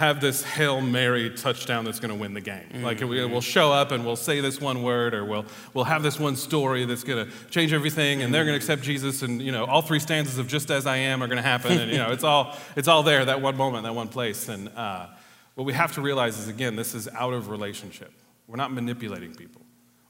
have 0.03 0.21
this 0.21 0.43
Hail 0.43 0.81
Mary 0.81 1.31
touchdown 1.31 1.85
that's 1.85 2.01
going 2.01 2.13
to 2.13 2.17
win 2.17 2.35
the 2.35 2.41
game. 2.41 2.65
Mm-hmm. 2.73 2.83
Like 2.83 3.01
we, 3.01 3.25
will 3.25 3.41
show 3.41 3.71
up 3.71 3.93
and 3.93 4.05
we'll 4.05 4.17
say 4.17 4.41
this 4.41 4.61
one 4.61 4.83
word 4.83 5.15
or 5.15 5.25
we'll, 5.25 5.45
we'll 5.75 5.85
have 5.85 6.03
this 6.03 6.19
one 6.19 6.35
story 6.35 6.85
that's 6.85 7.05
going 7.05 7.25
to 7.25 7.33
change 7.51 7.73
everything 7.73 8.21
and 8.21 8.35
they're 8.35 8.45
going 8.45 8.55
to 8.55 8.57
accept 8.57 8.83
Jesus 8.83 9.23
and, 9.23 9.41
you 9.41 9.53
know, 9.53 9.65
all 9.65 9.81
three 9.81 10.01
stanzas 10.01 10.39
of 10.39 10.49
Just 10.49 10.73
As 10.73 10.87
I 10.87 10.97
Am 10.97 11.23
are 11.23 11.29
going 11.29 11.37
to 11.37 11.43
happen. 11.43 11.79
And, 11.79 11.89
you 11.93 11.99
know, 11.99 12.11
it's 12.11 12.25
all, 12.25 12.57
it's 12.77 12.89
all 12.89 13.05
there, 13.05 13.25
that 13.27 13.41
one 13.41 13.57
moment, 13.57 13.85
that 13.85 13.95
one 13.95 14.09
place. 14.09 14.49
And 14.49 14.71
uh, 14.71 15.07
what 15.55 15.65
we 15.65 15.73
have 15.73 15.93
to 15.93 16.01
realize 16.01 16.37
is, 16.37 16.49
again, 16.49 16.75
this 16.75 16.97
is 16.97 17.07
out 17.07 17.33
of 17.33 17.49
relationship. 17.49 18.11
We're 18.49 18.57
not 18.57 18.73
manipulating 18.73 19.37
people. 19.37 19.63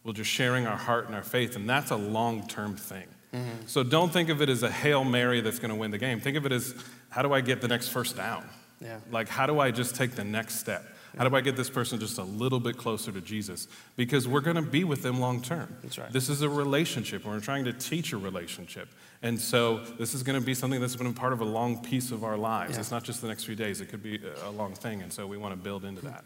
We're 0.05 0.15
just 0.15 0.31
sharing 0.31 0.67
our 0.67 0.79
heart 0.79 1.05
and 1.05 1.15
our 1.15 1.23
faith, 1.23 1.55
and 1.55 1.69
that's 1.69 1.91
a 1.91 1.97
long 1.97 2.49
term 2.49 2.77
thing. 2.77 3.09
Mm-hmm. 3.35 3.67
So 3.67 3.83
don't 3.83 4.11
think 4.11 4.31
of 4.31 4.41
it 4.41 4.49
as 4.49 4.63
a 4.63 4.71
Hail 4.71 5.05
Mary 5.05 5.43
that's 5.43 5.59
going 5.59 5.69
to 5.69 5.77
win 5.77 5.91
the 5.91 5.99
game. 5.99 6.19
Think 6.19 6.39
of 6.39 6.47
it 6.47 6.53
as 6.53 6.75
how 7.11 7.21
do 7.21 7.35
I 7.35 7.43
get 7.43 7.61
the 7.61 7.69
next 7.69 7.89
first 7.89 8.17
down? 8.17 8.49
Yeah. 8.83 8.99
Like, 9.11 9.29
how 9.29 9.47
do 9.47 9.61
I 9.61 9.71
just 9.71 9.95
take 9.95 10.13
the 10.13 10.25
next 10.25 10.57
step? 10.57 10.85
How 11.17 11.29
do 11.29 11.37
I 11.37 11.43
get 11.43 11.57
this 11.57 11.69
person 11.69 12.01
just 12.01 12.17
a 12.19 12.23
little 12.23 12.59
bit 12.59 12.79
closer 12.79 13.13
to 13.13 13.21
Jesus? 13.21 13.69
Because 13.97 14.27
we're 14.27 14.41
going 14.41 14.57
to 14.57 14.63
be 14.63 14.83
with 14.83 15.03
them 15.03 15.21
long 15.21 15.43
term. 15.43 15.77
That's 15.83 15.99
right. 15.99 16.11
This 16.11 16.31
is 16.31 16.41
a 16.41 16.49
relationship. 16.49 17.27
We're 17.27 17.39
trying 17.41 17.67
to 17.67 17.73
teach 17.75 18.15
a 18.15 18.17
relationship. 18.17 18.89
And 19.23 19.39
so 19.39 19.79
this 19.99 20.15
is 20.15 20.23
going 20.23 20.41
to 20.41 20.45
be 20.45 20.55
something 20.55 20.81
that's 20.81 20.97
been 20.97 21.07
a 21.07 21.13
part 21.13 21.35
of 21.35 21.43
a 21.43 21.45
long 21.45 21.83
piece 21.83 22.13
of 22.13 22.25
our 22.25 22.39
lives. 22.39 22.75
Yeah. 22.75 22.81
It's 22.81 22.91
not 22.91 23.05
just 23.05 23.21
the 23.21 23.29
next 23.29 23.45
few 23.45 23.55
days, 23.55 23.81
it 23.81 23.91
could 23.91 24.03
be 24.03 24.21
a 24.45 24.51
long 24.51 24.75
thing. 24.75 25.03
And 25.03 25.13
so 25.13 25.27
we 25.27 25.37
want 25.37 25.53
to 25.53 25.63
build 25.63 25.85
into 25.85 26.03
that. 26.07 26.25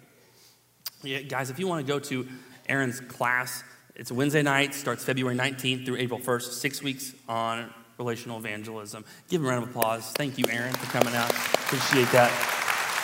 Yeah, 1.03 1.21
guys, 1.21 1.51
if 1.51 1.59
you 1.59 1.67
want 1.67 1.85
to 1.85 1.93
go 1.93 1.99
to 1.99 2.27
Aaron's 2.69 3.01
class, 3.01 3.65
it's 3.97 4.13
Wednesday 4.13 4.43
night, 4.43 4.73
starts 4.73 5.05
February 5.05 5.37
19th 5.37 5.85
through 5.85 5.97
April 5.97 6.21
1st, 6.21 6.53
six 6.53 6.83
weeks 6.83 7.13
on 7.29 7.73
relational 7.99 8.39
evangelism. 8.39 9.05
Give 9.29 9.41
him 9.41 9.47
a 9.47 9.51
round 9.51 9.65
of 9.65 9.71
applause. 9.71 10.13
Thank 10.13 10.39
you, 10.39 10.45
Aaron, 10.49 10.75
for 10.75 10.87
coming 10.87 11.15
out. 11.15 11.33
Appreciate 11.67 12.11
that. 12.13 12.31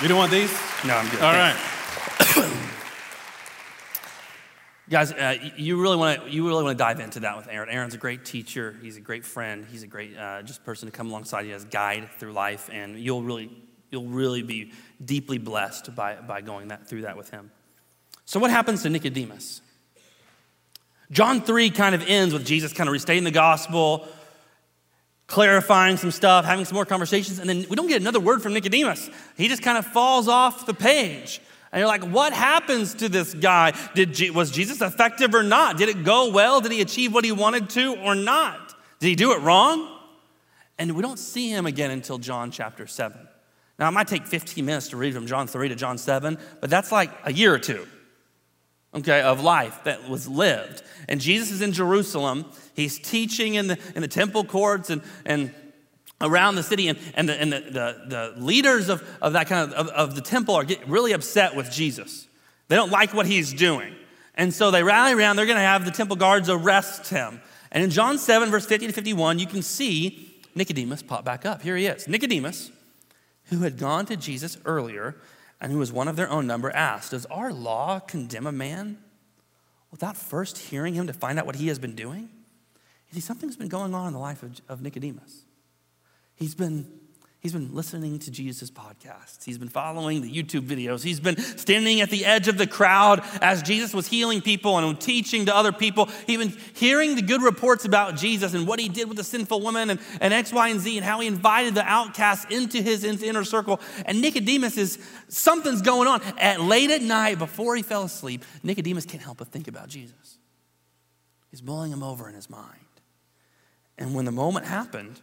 You 0.01 0.07
don't 0.07 0.19
want 0.19 0.31
these? 0.31 0.53
No, 0.87 0.95
I'm 0.95 1.09
good. 1.09 1.21
All 1.21 1.33
right. 1.33 1.57
Guys, 4.89 5.11
uh, 5.11 5.35
you 5.57 5.83
really 5.83 5.97
want 5.97 6.23
to 6.23 6.31
you 6.31 6.47
really 6.47 6.63
want 6.63 6.79
to 6.79 6.85
dive 6.85 7.01
into 7.01 7.19
that 7.21 7.37
with 7.37 7.49
Aaron. 7.49 7.69
Aaron's 7.69 7.95
a 7.95 7.99
great 7.99 8.25
teacher. 8.25 8.77
He's 8.81 8.97
a 8.97 9.01
great 9.01 9.25
friend. 9.25 9.67
He's 9.69 9.83
a 9.83 9.89
great 9.89 10.17
uh, 10.17 10.43
just 10.43 10.65
person 10.65 10.87
to 10.87 10.93
come 10.93 11.11
alongside 11.11 11.45
you 11.45 11.55
as 11.55 11.65
guide 11.65 12.09
through 12.19 12.35
life, 12.35 12.71
and 12.73 13.01
you'll 13.01 13.25
really 13.25 13.51
you'll 13.91 14.07
really 14.07 14.43
be 14.43 14.71
deeply 15.05 15.39
blessed 15.39 15.97
by 15.97 16.15
by 16.15 16.41
going 16.41 16.69
that 16.69 16.87
through 16.87 17.03
that 17.03 17.17
with 17.17 17.31
him. 17.31 17.51
So, 18.27 18.39
what 18.39 18.53
happens 18.53 18.85
to 18.85 18.91
Nicodemus? 18.91 19.61
John 21.11 21.41
three 21.41 21.71
kind 21.71 21.97
of 21.97 22.07
ends 22.07 22.33
with 22.33 22.47
Jesus 22.47 22.73
kind 22.73 22.89
of 22.89 22.93
restating 22.93 23.25
the 23.25 23.33
gospel, 23.33 24.07
clarifying 25.33 25.97
some 25.97 26.11
stuff, 26.11 26.45
having 26.45 26.67
some 26.67 26.75
more 26.75 26.85
conversations, 26.85 27.39
and 27.39 27.49
then 27.49 27.65
we 27.71 27.75
don't 27.75 27.89
get 27.89 28.03
another 28.03 28.21
word 28.21 28.43
from 28.43 28.53
Nicodemus. 28.53 29.09
He 29.35 29.49
just 29.49 29.63
kind 29.63 29.79
of 29.79 29.87
falls 29.87 30.29
off 30.29 30.67
the 30.67 30.75
page. 30.75 31.41
And 31.73 31.81
you're 31.81 31.89
like, 31.89 32.05
what 32.05 32.35
happens 32.35 32.93
to 32.97 33.09
this 33.09 33.33
guy? 33.33 33.73
Did, 33.95 34.35
was 34.35 34.51
Jesus 34.51 34.83
effective 34.83 35.35
or 35.35 35.43
not? 35.43 35.79
Did 35.79 35.89
it 35.89 36.05
go 36.05 36.31
well? 36.31 36.61
Did 36.61 36.71
he 36.71 36.83
achieve 36.83 37.15
what 37.15 37.25
he 37.25 37.33
wanted 37.33 37.71
to 37.71 37.97
or 38.03 38.15
not? 38.15 38.75
Did 39.01 39.09
he 39.09 39.15
do 39.15 39.33
it 39.33 39.41
wrong? 39.41 39.99
And 40.79 40.93
we 40.95 41.01
don't 41.01 41.19
see 41.19 41.49
him 41.49 41.65
again 41.65 41.91
until 41.91 42.19
John 42.19 42.51
chapter 42.51 42.87
7. 42.87 43.17
Now, 43.79 43.89
it 43.89 43.93
might 43.93 44.09
take 44.09 44.27
15 44.27 44.67
minutes 44.67 44.89
to 44.89 44.99
read 44.99 45.15
from 45.15 45.27
John 45.27 45.47
3 45.47 45.71
to 45.71 45.75
John 45.75 45.97
7, 45.97 46.37
but 46.61 46.69
that's 46.69 46.93
like 46.93 47.11
a 47.25 47.33
year 47.33 47.55
or 47.55 47.59
two 47.59 47.87
okay, 48.95 49.23
of 49.23 49.43
life 49.43 49.85
that 49.85 50.09
was 50.09 50.29
lived. 50.29 50.83
And 51.09 51.21
Jesus 51.21 51.51
is 51.51 51.63
in 51.63 51.73
Jerusalem. 51.73 52.45
He's 52.75 52.99
teaching 52.99 53.55
in 53.55 53.67
the, 53.69 53.79
in 53.95 54.03
the 54.03 54.09
temple 54.09 54.45
courts 54.45 54.91
and, 54.91 55.03
and 55.25 55.53
around 56.21 56.55
the 56.55 56.63
city. 56.63 56.89
And, 56.89 56.99
and, 57.15 57.29
the, 57.29 57.41
and 57.41 57.53
the, 57.53 57.61
the, 57.61 58.35
the 58.37 58.43
leaders 58.43 58.89
of, 58.89 59.03
of 59.21 59.33
that 59.35 59.49
kind 59.49 59.73
of, 59.73 59.89
of, 59.89 59.89
of 59.89 60.15
the 60.15 60.21
temple 60.21 60.55
are 60.55 60.65
getting 60.65 60.89
really 60.89 61.13
upset 61.13 61.57
with 61.57 61.71
Jesus. 61.71 62.27
They 62.69 62.77
don't 62.77 62.91
like 62.91 63.13
what 63.13 63.27
he's 63.27 63.53
doing. 63.53 63.95
And 64.35 64.53
so 64.55 64.71
they 64.71 64.83
rally 64.83 65.13
around. 65.13 65.37
They're 65.37 65.47
going 65.47 65.57
to 65.57 65.63
have 65.63 65.85
the 65.85 65.91
temple 65.91 66.17
guards 66.17 66.49
arrest 66.49 67.09
him. 67.09 67.41
And 67.71 67.83
in 67.83 67.91
John 67.91 68.19
7, 68.19 68.51
verse 68.51 68.67
50 68.67 68.87
to 68.87 68.93
51, 68.93 69.39
you 69.39 69.47
can 69.47 69.63
see 69.63 70.41
Nicodemus 70.55 71.03
pop 71.03 71.25
back 71.25 71.45
up. 71.47 71.63
Here 71.63 71.77
he 71.77 71.87
is. 71.87 72.07
Nicodemus, 72.07 72.71
who 73.47 73.61
had 73.61 73.79
gone 73.79 74.07
to 74.07 74.17
Jesus 74.17 74.59
earlier 74.65 75.17
and 75.63 75.71
who 75.71 75.79
was 75.79 75.93
one 75.93 76.09
of 76.09 76.17
their 76.17 76.29
own 76.29 76.45
number, 76.49 76.73
asked, 76.73 77.13
Does 77.13 77.25
our 77.27 77.53
law 77.53 78.01
condemn 78.01 78.49
a 78.49 78.53
man 78.53 78.99
without 79.93 80.17
first 80.17 80.59
hearing 80.59 80.95
him 80.95 81.07
to 81.07 81.13
find 81.13 81.39
out 81.39 81.47
what 81.47 81.55
he 81.55 81.69
has 81.69 81.79
been 81.79 81.95
doing? 81.95 82.29
You 83.09 83.15
see, 83.15 83.21
something's 83.21 83.57
been 83.57 83.69
going 83.69 83.95
on 83.95 84.09
in 84.09 84.13
the 84.13 84.19
life 84.19 84.43
of, 84.43 84.61
of 84.69 84.83
Nicodemus. 84.83 85.45
He's 86.35 86.57
been 86.57 86.91
He's 87.43 87.53
been 87.53 87.75
listening 87.75 88.21
to 88.21 88.31
Jesus' 88.31 88.71
podcasts. 88.71 89.43
He's 89.43 89.59
been 89.59 89.69
following 89.69 90.23
the 90.23 90.33
YouTube 90.33 90.61
videos. 90.61 91.03
He's 91.03 91.19
been 91.19 91.37
standing 91.37 92.01
at 92.01 92.09
the 92.09 92.25
edge 92.25 92.47
of 92.47 92.57
the 92.57 92.69
crowd 92.69 93.21
as 93.41 93.63
Jesus 93.63 93.93
was 93.93 94.07
healing 94.07 94.41
people 94.41 94.79
and 94.79 95.01
teaching 95.01 95.47
to 95.47 95.57
other 95.57 95.73
people. 95.73 96.09
He's 96.25 96.39
been 96.39 96.57
hearing 96.75 97.17
the 97.17 97.23
good 97.23 97.43
reports 97.43 97.85
about 97.85 98.15
Jesus 98.15 98.55
and 98.55 98.65
what 98.65 98.79
he 98.79 98.89
did 98.89 99.09
with 99.09 99.17
the 99.17 99.25
sinful 99.25 99.61
woman 99.61 99.91
and, 99.91 99.99
and 100.21 100.33
X, 100.33 100.53
Y, 100.53 100.69
and 100.69 100.79
Z 100.79 100.97
and 100.97 101.05
how 101.05 101.19
he 101.19 101.27
invited 101.27 101.75
the 101.75 101.83
outcasts 101.83 102.47
into 102.49 102.81
his 102.81 103.03
inner 103.03 103.43
circle. 103.43 103.81
And 104.07 104.21
Nicodemus 104.21 104.77
is, 104.77 105.01
something's 105.27 105.83
going 105.83 106.07
on. 106.07 106.23
At 106.39 106.61
late 106.61 106.93
at 106.93 107.03
night, 107.03 107.41
before 107.41 107.75
he 107.75 107.83
fell 107.83 108.05
asleep, 108.05 108.45
Nicodemus 108.63 109.05
can't 109.05 109.23
help 109.23 109.39
but 109.39 109.49
think 109.49 109.67
about 109.67 109.89
Jesus. 109.89 110.39
He's 111.51 111.61
mulling 111.61 111.91
him 111.91 112.05
over 112.05 112.29
in 112.29 112.37
his 112.37 112.49
mind. 112.49 112.79
And 113.99 114.15
when 114.15 114.27
the 114.27 114.33
moment 114.33 114.67
happened, 114.67 115.21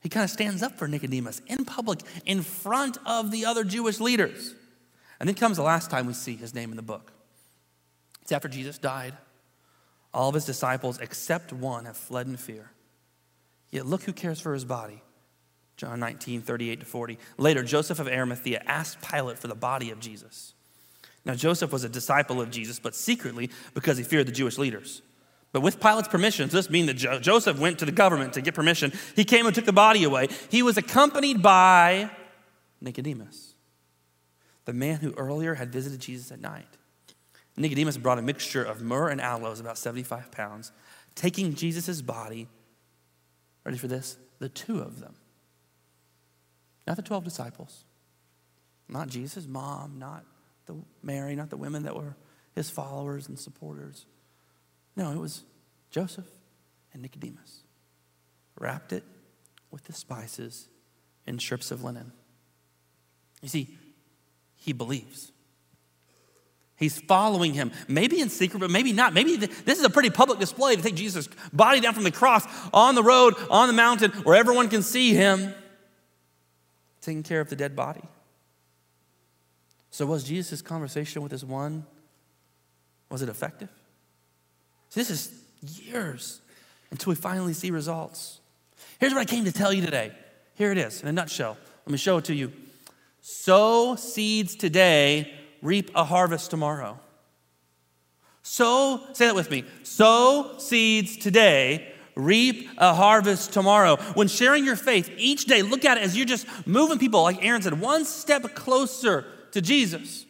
he 0.00 0.08
kind 0.08 0.24
of 0.24 0.30
stands 0.30 0.62
up 0.62 0.78
for 0.78 0.88
Nicodemus 0.88 1.42
in 1.46 1.64
public, 1.64 2.00
in 2.24 2.42
front 2.42 2.98
of 3.06 3.30
the 3.30 3.44
other 3.44 3.64
Jewish 3.64 4.00
leaders. 4.00 4.54
And 5.18 5.28
then 5.28 5.36
comes 5.36 5.58
the 5.58 5.62
last 5.62 5.90
time 5.90 6.06
we 6.06 6.14
see 6.14 6.36
his 6.36 6.54
name 6.54 6.70
in 6.70 6.76
the 6.76 6.82
book. 6.82 7.12
It's 8.22 8.32
after 8.32 8.48
Jesus 8.48 8.78
died. 8.78 9.14
All 10.14 10.28
of 10.28 10.34
his 10.34 10.46
disciples, 10.46 10.98
except 10.98 11.52
one, 11.52 11.84
have 11.84 11.96
fled 11.96 12.26
in 12.26 12.36
fear. 12.36 12.70
Yet 13.70 13.86
look 13.86 14.02
who 14.02 14.12
cares 14.12 14.40
for 14.40 14.54
his 14.54 14.64
body. 14.64 15.02
John 15.76 16.00
19, 16.00 16.42
38 16.42 16.80
to 16.80 16.86
40. 16.86 17.18
Later, 17.38 17.62
Joseph 17.62 18.00
of 18.00 18.08
Arimathea 18.08 18.62
asked 18.66 19.00
Pilate 19.00 19.38
for 19.38 19.48
the 19.48 19.54
body 19.54 19.90
of 19.90 20.00
Jesus. 20.00 20.54
Now, 21.24 21.34
Joseph 21.34 21.72
was 21.72 21.84
a 21.84 21.88
disciple 21.88 22.40
of 22.40 22.50
Jesus, 22.50 22.78
but 22.78 22.94
secretly 22.94 23.50
because 23.74 23.98
he 23.98 24.04
feared 24.04 24.26
the 24.26 24.32
Jewish 24.32 24.58
leaders. 24.58 25.02
But 25.52 25.62
with 25.62 25.80
Pilate's 25.80 26.08
permission, 26.08 26.48
this 26.48 26.70
means 26.70 26.86
that 26.86 26.94
jo- 26.94 27.18
Joseph 27.18 27.58
went 27.58 27.80
to 27.80 27.84
the 27.84 27.92
government 27.92 28.34
to 28.34 28.40
get 28.40 28.54
permission. 28.54 28.92
He 29.16 29.24
came 29.24 29.46
and 29.46 29.54
took 29.54 29.64
the 29.64 29.72
body 29.72 30.04
away. 30.04 30.28
He 30.48 30.62
was 30.62 30.76
accompanied 30.76 31.42
by 31.42 32.10
Nicodemus, 32.80 33.54
the 34.64 34.72
man 34.72 34.98
who 35.00 35.12
earlier 35.14 35.54
had 35.54 35.72
visited 35.72 36.00
Jesus 36.00 36.30
at 36.30 36.40
night. 36.40 36.68
Nicodemus 37.56 37.98
brought 37.98 38.18
a 38.18 38.22
mixture 38.22 38.62
of 38.62 38.80
myrrh 38.80 39.08
and 39.08 39.20
aloes, 39.20 39.60
about 39.60 39.76
75 39.76 40.30
pounds, 40.30 40.72
taking 41.14 41.54
Jesus' 41.54 42.00
body. 42.00 42.48
Ready 43.64 43.76
for 43.76 43.88
this? 43.88 44.16
The 44.38 44.48
two 44.48 44.80
of 44.80 45.00
them. 45.00 45.14
Not 46.86 46.96
the 46.96 47.02
12 47.02 47.24
disciples, 47.24 47.84
not 48.88 49.08
Jesus' 49.08 49.46
mom, 49.46 49.98
not 49.98 50.24
the 50.66 50.76
Mary, 51.02 51.36
not 51.36 51.50
the 51.50 51.56
women 51.56 51.82
that 51.82 51.94
were 51.94 52.16
his 52.54 52.70
followers 52.70 53.28
and 53.28 53.38
supporters. 53.38 54.06
No, 54.96 55.10
it 55.10 55.18
was 55.18 55.44
Joseph 55.90 56.26
and 56.92 57.02
Nicodemus. 57.02 57.62
Wrapped 58.58 58.92
it 58.92 59.04
with 59.70 59.84
the 59.84 59.92
spices 59.92 60.68
and 61.26 61.40
strips 61.40 61.70
of 61.70 61.84
linen. 61.84 62.12
You 63.40 63.48
see, 63.48 63.78
he 64.56 64.72
believes. 64.72 65.32
He's 66.76 66.98
following 66.98 67.52
him, 67.52 67.72
maybe 67.88 68.20
in 68.20 68.30
secret, 68.30 68.58
but 68.58 68.70
maybe 68.70 68.92
not. 68.92 69.12
Maybe 69.12 69.36
this 69.36 69.78
is 69.78 69.84
a 69.84 69.90
pretty 69.90 70.10
public 70.10 70.38
display 70.38 70.76
to 70.76 70.82
take 70.82 70.94
Jesus' 70.94 71.28
body 71.52 71.80
down 71.80 71.94
from 71.94 72.04
the 72.04 72.10
cross 72.10 72.44
on 72.72 72.94
the 72.94 73.02
road, 73.02 73.34
on 73.50 73.68
the 73.68 73.74
mountain, 73.74 74.10
where 74.22 74.34
everyone 74.34 74.68
can 74.68 74.82
see 74.82 75.12
him 75.12 75.54
taking 77.02 77.22
care 77.22 77.40
of 77.40 77.50
the 77.50 77.56
dead 77.56 77.76
body. 77.76 78.02
So, 79.90 80.06
was 80.06 80.24
Jesus' 80.24 80.62
conversation 80.62 81.20
with 81.20 81.32
this 81.32 81.44
one, 81.44 81.84
was 83.10 83.22
it 83.22 83.28
effective? 83.28 83.68
So 84.90 85.00
this 85.00 85.10
is 85.10 85.32
years 85.62 86.40
until 86.90 87.12
we 87.12 87.14
finally 87.14 87.52
see 87.52 87.70
results. 87.70 88.40
Here's 88.98 89.14
what 89.14 89.20
I 89.20 89.24
came 89.24 89.44
to 89.44 89.52
tell 89.52 89.72
you 89.72 89.84
today. 89.84 90.12
Here 90.54 90.72
it 90.72 90.78
is 90.78 91.00
in 91.00 91.08
a 91.08 91.12
nutshell. 91.12 91.56
Let 91.86 91.92
me 91.92 91.96
show 91.96 92.18
it 92.18 92.24
to 92.26 92.34
you. 92.34 92.52
Sow 93.20 93.94
seeds 93.94 94.56
today, 94.56 95.32
reap 95.62 95.90
a 95.94 96.04
harvest 96.04 96.50
tomorrow. 96.50 96.98
Sow, 98.42 99.00
say 99.12 99.26
that 99.26 99.34
with 99.34 99.50
me. 99.50 99.64
Sow 99.84 100.56
seeds 100.58 101.16
today, 101.16 101.92
reap 102.16 102.68
a 102.76 102.92
harvest 102.92 103.52
tomorrow. 103.52 103.96
When 104.14 104.26
sharing 104.26 104.64
your 104.64 104.76
faith 104.76 105.08
each 105.16 105.44
day, 105.44 105.62
look 105.62 105.84
at 105.84 105.98
it 105.98 106.02
as 106.02 106.16
you're 106.16 106.26
just 106.26 106.46
moving 106.66 106.98
people, 106.98 107.22
like 107.22 107.44
Aaron 107.44 107.62
said, 107.62 107.80
one 107.80 108.04
step 108.04 108.54
closer 108.56 109.24
to 109.52 109.60
Jesus. 109.60 110.26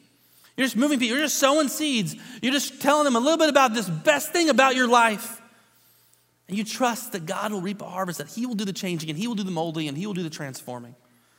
You're 0.57 0.67
just 0.67 0.77
moving 0.77 0.99
people. 0.99 1.17
You're 1.17 1.27
just 1.27 1.39
sowing 1.39 1.69
seeds. 1.69 2.17
You're 2.43 2.53
just 2.53 2.81
telling 2.83 3.05
them 3.05 3.17
a 3.17 3.21
little 3.21 3.39
bit 3.39 3.49
about 3.49 3.75
this 3.75 3.89
best 3.89 4.33
thing 4.33 4.49
about 4.49 4.75
your 4.75 4.89
life. 4.89 5.41
And 6.49 6.59
you 6.59 6.65
trust 6.65 7.13
that 7.13 7.27
God 7.27 7.53
will 7.53 7.61
reap 7.61 7.81
a 7.81 7.89
harvest, 7.89 8.19
that 8.19 8.29
He 8.29 8.45
will 8.45 8.57
do 8.57 8.65
the 8.65 8.73
changing 8.73 9.09
and 9.09 9.19
He 9.19 9.29
will 9.29 9.37
do 9.37 9.45
the 9.45 9.53
molding 9.53 9.89
and 9.89 9.97
He 9.97 10.07
will 10.07 10.15
do 10.15 10.23
the 10.23 10.31
transforming. 10.31 10.95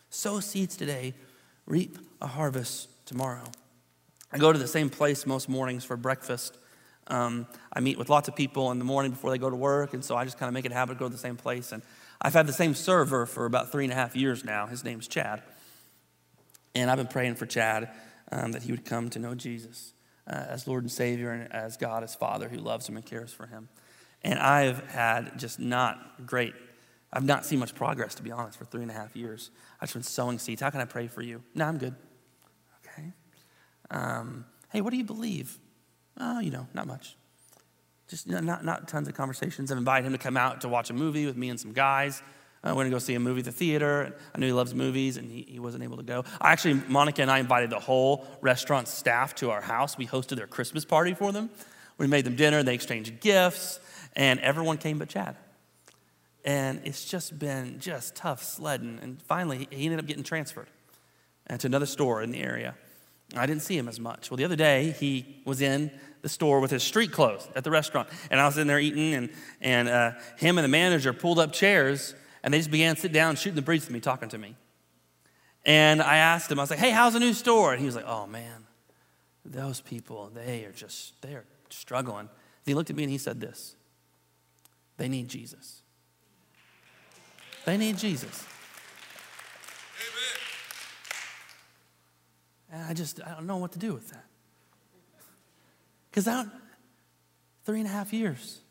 Sow 0.09 0.39
seeds 0.39 0.75
today, 0.75 1.13
reap 1.65 1.97
a 2.21 2.27
harvest 2.27 2.87
tomorrow. 3.05 3.43
I 4.31 4.37
go 4.37 4.53
to 4.53 4.59
the 4.59 4.67
same 4.67 4.89
place 4.89 5.25
most 5.25 5.49
mornings 5.49 5.83
for 5.83 5.97
breakfast. 5.97 6.57
Um, 7.07 7.45
I 7.73 7.81
meet 7.81 7.97
with 7.97 8.09
lots 8.09 8.29
of 8.29 8.35
people 8.35 8.71
in 8.71 8.79
the 8.79 8.85
morning 8.85 9.11
before 9.11 9.31
they 9.31 9.37
go 9.37 9.49
to 9.49 9.55
work, 9.55 9.93
and 9.93 10.03
so 10.03 10.15
I 10.15 10.23
just 10.23 10.37
kind 10.37 10.47
of 10.47 10.53
make 10.53 10.65
it 10.65 10.71
a 10.71 10.75
habit 10.75 10.93
to 10.93 10.99
go 10.99 11.05
to 11.07 11.11
the 11.11 11.17
same 11.17 11.35
place. 11.35 11.73
And 11.73 11.83
I've 12.21 12.33
had 12.33 12.47
the 12.47 12.53
same 12.53 12.73
server 12.73 13.25
for 13.25 13.45
about 13.45 13.71
three 13.71 13.83
and 13.83 13.91
a 13.91 13.95
half 13.95 14.15
years 14.15 14.45
now. 14.45 14.67
His 14.67 14.83
name's 14.83 15.07
Chad. 15.07 15.41
And 16.73 16.89
I've 16.89 16.97
been 16.97 17.07
praying 17.07 17.35
for 17.35 17.45
Chad 17.45 17.89
um, 18.31 18.51
that 18.53 18.63
he 18.63 18.71
would 18.71 18.85
come 18.85 19.09
to 19.09 19.19
know 19.19 19.35
Jesus 19.35 19.93
uh, 20.27 20.45
as 20.49 20.67
Lord 20.67 20.83
and 20.83 20.91
Savior 20.91 21.31
and 21.31 21.51
as 21.51 21.77
God, 21.77 22.03
as 22.03 22.15
Father 22.15 22.49
who 22.49 22.57
loves 22.57 22.87
him 22.87 22.95
and 22.95 23.05
cares 23.05 23.33
for 23.33 23.47
him. 23.47 23.69
And 24.23 24.39
I've 24.39 24.87
had 24.89 25.37
just 25.37 25.59
not 25.59 26.25
great, 26.25 26.53
I've 27.11 27.25
not 27.25 27.45
seen 27.45 27.59
much 27.59 27.75
progress, 27.75 28.15
to 28.15 28.23
be 28.23 28.31
honest, 28.31 28.57
for 28.57 28.65
three 28.65 28.83
and 28.83 28.91
a 28.91 28.93
half 28.93 29.15
years. 29.15 29.49
I've 29.79 29.91
been 29.91 30.03
sowing 30.03 30.39
seeds. 30.39 30.61
How 30.61 30.69
can 30.69 30.79
I 30.79 30.85
pray 30.85 31.07
for 31.07 31.21
you? 31.21 31.43
No, 31.55 31.65
I'm 31.65 31.77
good. 31.77 31.95
Okay. 32.85 33.11
Um, 33.89 34.45
hey, 34.69 34.81
what 34.81 34.91
do 34.91 34.97
you 34.97 35.03
believe? 35.03 35.57
Oh, 36.19 36.39
you 36.39 36.51
know, 36.51 36.67
not 36.73 36.87
much. 36.87 37.17
Just 38.07 38.27
not, 38.27 38.63
not 38.63 38.87
tons 38.87 39.07
of 39.07 39.15
conversations. 39.15 39.71
I've 39.71 39.77
invited 39.77 40.05
him 40.05 40.11
to 40.11 40.17
come 40.17 40.37
out 40.37 40.61
to 40.61 40.67
watch 40.67 40.89
a 40.89 40.93
movie 40.93 41.25
with 41.25 41.37
me 41.37 41.49
and 41.49 41.59
some 41.59 41.73
guys. 41.73 42.21
I 42.63 42.69
uh, 42.69 42.75
went 42.75 42.87
to 42.87 42.91
go 42.91 42.99
see 42.99 43.15
a 43.15 43.19
movie 43.19 43.39
at 43.39 43.45
the 43.45 43.51
theater. 43.51 44.15
I 44.35 44.39
knew 44.39 44.45
he 44.45 44.53
loves 44.53 44.75
movies 44.75 45.17
and 45.17 45.31
he, 45.31 45.45
he 45.49 45.59
wasn't 45.59 45.83
able 45.83 45.97
to 45.97 46.03
go. 46.03 46.25
I 46.39 46.51
actually, 46.51 46.75
Monica 46.87 47.23
and 47.23 47.31
I 47.31 47.39
invited 47.39 47.71
the 47.71 47.79
whole 47.79 48.27
restaurant 48.39 48.87
staff 48.87 49.33
to 49.35 49.49
our 49.49 49.61
house. 49.61 49.97
We 49.97 50.05
hosted 50.05 50.37
their 50.37 50.47
Christmas 50.47 50.85
party 50.85 51.15
for 51.15 51.31
them. 51.31 51.49
We 51.97 52.05
made 52.07 52.25
them 52.25 52.35
dinner, 52.35 52.61
they 52.61 52.75
exchanged 52.75 53.19
gifts 53.19 53.79
and 54.15 54.39
everyone 54.39 54.77
came 54.77 54.99
but 54.99 55.09
Chad. 55.09 55.35
And 56.43 56.81
it's 56.85 57.05
just 57.05 57.37
been 57.37 57.79
just 57.79 58.15
tough 58.15 58.43
sledding. 58.43 58.99
And 59.01 59.21
finally, 59.21 59.67
he 59.69 59.85
ended 59.85 59.99
up 59.99 60.07
getting 60.07 60.23
transferred 60.23 60.67
uh, 61.49 61.57
to 61.57 61.67
another 61.67 61.85
store 61.85 62.21
in 62.21 62.31
the 62.31 62.39
area. 62.39 62.75
I 63.35 63.45
didn't 63.45 63.61
see 63.61 63.77
him 63.77 63.87
as 63.87 63.99
much. 63.99 64.29
Well, 64.29 64.37
the 64.37 64.45
other 64.45 64.55
day, 64.55 64.95
he 64.99 65.41
was 65.45 65.61
in 65.61 65.91
the 66.21 66.29
store 66.29 66.59
with 66.59 66.71
his 66.71 66.83
street 66.83 67.11
clothes 67.11 67.47
at 67.55 67.63
the 67.63 67.71
restaurant. 67.71 68.09
And 68.29 68.39
I 68.39 68.45
was 68.45 68.57
in 68.57 68.67
there 68.67 68.79
eating, 68.79 69.13
and, 69.13 69.29
and 69.61 69.87
uh, 69.87 70.11
him 70.37 70.57
and 70.57 70.65
the 70.65 70.69
manager 70.69 71.13
pulled 71.13 71.39
up 71.39 71.53
chairs, 71.53 72.15
and 72.43 72.53
they 72.53 72.57
just 72.57 72.71
began 72.71 72.95
to 72.95 73.01
sit 73.01 73.11
down, 73.11 73.35
shooting 73.35 73.55
the 73.55 73.61
breeze 73.61 73.81
with 73.81 73.91
me, 73.91 73.99
talking 73.99 74.29
to 74.29 74.37
me. 74.37 74.55
And 75.65 76.01
I 76.01 76.17
asked 76.17 76.51
him, 76.51 76.59
I 76.59 76.63
was 76.63 76.69
like, 76.69 76.79
hey, 76.79 76.91
how's 76.91 77.13
the 77.13 77.19
new 77.19 77.33
store? 77.33 77.73
And 77.73 77.79
he 77.79 77.85
was 77.85 77.95
like, 77.95 78.07
oh, 78.07 78.25
man, 78.25 78.65
those 79.45 79.81
people, 79.81 80.31
they 80.33 80.65
are 80.65 80.71
just, 80.71 81.21
they 81.21 81.33
are 81.33 81.45
struggling. 81.69 82.21
And 82.21 82.29
he 82.65 82.73
looked 82.73 82.89
at 82.89 82.95
me 82.95 83.03
and 83.03 83.11
he 83.11 83.17
said 83.17 83.39
this 83.39 83.75
they 84.97 85.07
need 85.07 85.27
Jesus. 85.27 85.81
They 87.65 87.77
need 87.77 87.97
Jesus. 87.97 88.45
Amen. 92.71 92.81
And 92.81 92.89
I 92.89 92.93
just, 92.93 93.21
I 93.23 93.31
don't 93.35 93.45
know 93.45 93.57
what 93.57 93.71
to 93.73 93.79
do 93.79 93.93
with 93.93 94.09
that. 94.09 94.25
Because 96.09 96.27
out 96.27 96.47
three 97.65 97.79
and 97.79 97.87
a 97.87 97.91
half 97.91 98.11
years, 98.13 98.61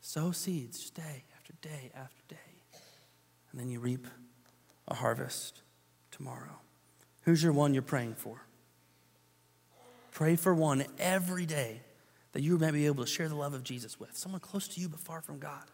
sow 0.00 0.32
seeds 0.32 0.90
day 0.90 1.24
after 1.36 1.52
day 1.60 1.90
after 1.94 2.22
day. 2.28 2.47
And 3.58 3.66
then 3.66 3.72
you 3.72 3.80
reap 3.80 4.06
a 4.86 4.94
harvest 4.94 5.62
tomorrow. 6.12 6.60
Who's 7.22 7.42
your 7.42 7.52
one 7.52 7.74
you're 7.74 7.82
praying 7.82 8.14
for? 8.14 8.40
Pray 10.12 10.36
for 10.36 10.54
one 10.54 10.84
every 11.00 11.44
day 11.44 11.80
that 12.34 12.42
you 12.42 12.56
may 12.56 12.70
be 12.70 12.86
able 12.86 13.04
to 13.04 13.10
share 13.10 13.28
the 13.28 13.34
love 13.34 13.54
of 13.54 13.64
Jesus 13.64 13.98
with. 13.98 14.16
Someone 14.16 14.40
close 14.40 14.68
to 14.68 14.80
you 14.80 14.88
but 14.88 15.00
far 15.00 15.22
from 15.22 15.40
God. 15.40 15.64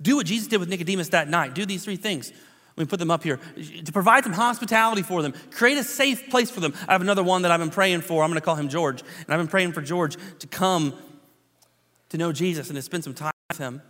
Do 0.00 0.16
what 0.16 0.26
Jesus 0.26 0.48
did 0.48 0.58
with 0.58 0.68
Nicodemus 0.68 1.10
that 1.10 1.28
night. 1.28 1.54
Do 1.54 1.64
these 1.64 1.84
three 1.84 1.94
things. 1.94 2.32
Let 2.76 2.86
me 2.86 2.90
put 2.90 2.98
them 2.98 3.12
up 3.12 3.22
here. 3.22 3.38
To 3.84 3.92
provide 3.92 4.24
some 4.24 4.32
hospitality 4.32 5.02
for 5.02 5.22
them, 5.22 5.32
create 5.52 5.78
a 5.78 5.84
safe 5.84 6.28
place 6.28 6.50
for 6.50 6.58
them. 6.58 6.74
I 6.88 6.92
have 6.92 7.02
another 7.02 7.22
one 7.22 7.42
that 7.42 7.52
I've 7.52 7.60
been 7.60 7.70
praying 7.70 8.00
for. 8.00 8.24
I'm 8.24 8.30
going 8.30 8.40
to 8.40 8.44
call 8.44 8.56
him 8.56 8.68
George. 8.68 9.00
And 9.00 9.26
I've 9.28 9.38
been 9.38 9.46
praying 9.46 9.74
for 9.74 9.80
George 9.80 10.16
to 10.40 10.48
come 10.48 10.92
to 12.08 12.18
know 12.18 12.32
Jesus 12.32 12.68
and 12.68 12.74
to 12.74 12.82
spend 12.82 13.04
some 13.04 13.14
time 13.14 13.30
with 13.48 13.58
him. 13.58 13.80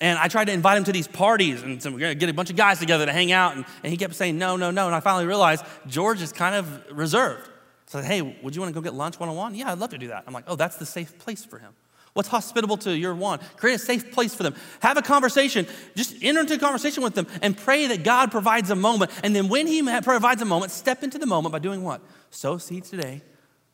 And 0.00 0.18
I 0.18 0.28
tried 0.28 0.46
to 0.46 0.52
invite 0.52 0.78
him 0.78 0.84
to 0.84 0.92
these 0.92 1.08
parties, 1.08 1.62
and 1.62 1.80
get 1.98 2.28
a 2.28 2.32
bunch 2.32 2.48
of 2.48 2.56
guys 2.56 2.78
together 2.78 3.04
to 3.04 3.12
hang 3.12 3.32
out. 3.32 3.54
And, 3.54 3.66
and 3.82 3.90
he 3.90 3.98
kept 3.98 4.14
saying, 4.14 4.38
no, 4.38 4.56
no, 4.56 4.70
no. 4.70 4.86
And 4.86 4.94
I 4.94 5.00
finally 5.00 5.26
realized 5.26 5.64
George 5.86 6.22
is 6.22 6.32
kind 6.32 6.54
of 6.54 6.82
reserved. 6.90 7.48
So 7.86 7.98
I 7.98 8.02
said, 8.02 8.10
hey, 8.10 8.38
would 8.42 8.54
you 8.54 8.62
want 8.62 8.72
to 8.72 8.80
go 8.80 8.82
get 8.82 8.94
lunch 8.94 9.20
one 9.20 9.28
on 9.28 9.36
one? 9.36 9.54
Yeah, 9.54 9.72
I'd 9.72 9.78
love 9.78 9.90
to 9.90 9.98
do 9.98 10.08
that. 10.08 10.24
I'm 10.26 10.32
like, 10.32 10.44
oh, 10.46 10.56
that's 10.56 10.76
the 10.76 10.86
safe 10.86 11.18
place 11.18 11.44
for 11.44 11.58
him. 11.58 11.74
What's 12.12 12.28
hospitable 12.28 12.76
to 12.78 12.96
your 12.96 13.14
one? 13.14 13.40
Create 13.56 13.74
a 13.74 13.78
safe 13.78 14.10
place 14.10 14.34
for 14.34 14.42
them. 14.42 14.54
Have 14.80 14.96
a 14.96 15.02
conversation. 15.02 15.66
Just 15.94 16.16
enter 16.22 16.40
into 16.40 16.54
a 16.54 16.58
conversation 16.58 17.02
with 17.02 17.14
them 17.14 17.26
and 17.42 17.56
pray 17.56 17.86
that 17.88 18.02
God 18.02 18.30
provides 18.30 18.70
a 18.70 18.76
moment. 18.76 19.10
And 19.22 19.34
then 19.34 19.48
when 19.48 19.66
He 19.66 19.82
provides 19.82 20.42
a 20.42 20.44
moment, 20.44 20.72
step 20.72 21.02
into 21.02 21.18
the 21.18 21.26
moment 21.26 21.52
by 21.52 21.58
doing 21.58 21.82
what? 21.84 22.00
Sow 22.30 22.58
seeds 22.58 22.90
today, 22.90 23.22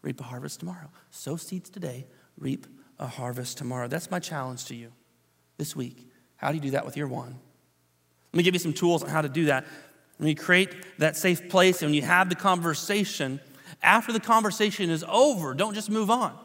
reap 0.02 0.20
a 0.20 0.24
harvest 0.24 0.60
tomorrow. 0.60 0.90
Sow 1.10 1.36
seeds 1.36 1.70
today, 1.70 2.06
reap 2.38 2.66
a 2.98 3.06
harvest 3.06 3.58
tomorrow. 3.58 3.88
That's 3.88 4.10
my 4.10 4.18
challenge 4.18 4.66
to 4.66 4.74
you 4.74 4.92
this 5.56 5.74
week. 5.74 6.10
How 6.36 6.50
do 6.50 6.54
you 6.54 6.60
do 6.60 6.70
that 6.70 6.84
with 6.84 6.96
your 6.96 7.08
one? 7.08 7.38
Let 8.32 8.36
me 8.36 8.42
give 8.42 8.54
you 8.54 8.60
some 8.60 8.72
tools 8.72 9.02
on 9.02 9.08
how 9.08 9.22
to 9.22 9.28
do 9.28 9.46
that. 9.46 9.64
When 10.18 10.28
you 10.28 10.34
create 10.34 10.98
that 10.98 11.16
safe 11.16 11.48
place 11.48 11.82
and 11.82 11.90
when 11.90 11.94
you 11.94 12.02
have 12.02 12.28
the 12.28 12.34
conversation, 12.34 13.40
after 13.82 14.12
the 14.12 14.20
conversation 14.20 14.90
is 14.90 15.04
over, 15.08 15.54
don't 15.54 15.74
just 15.74 15.90
move 15.90 16.10
on. 16.10 16.36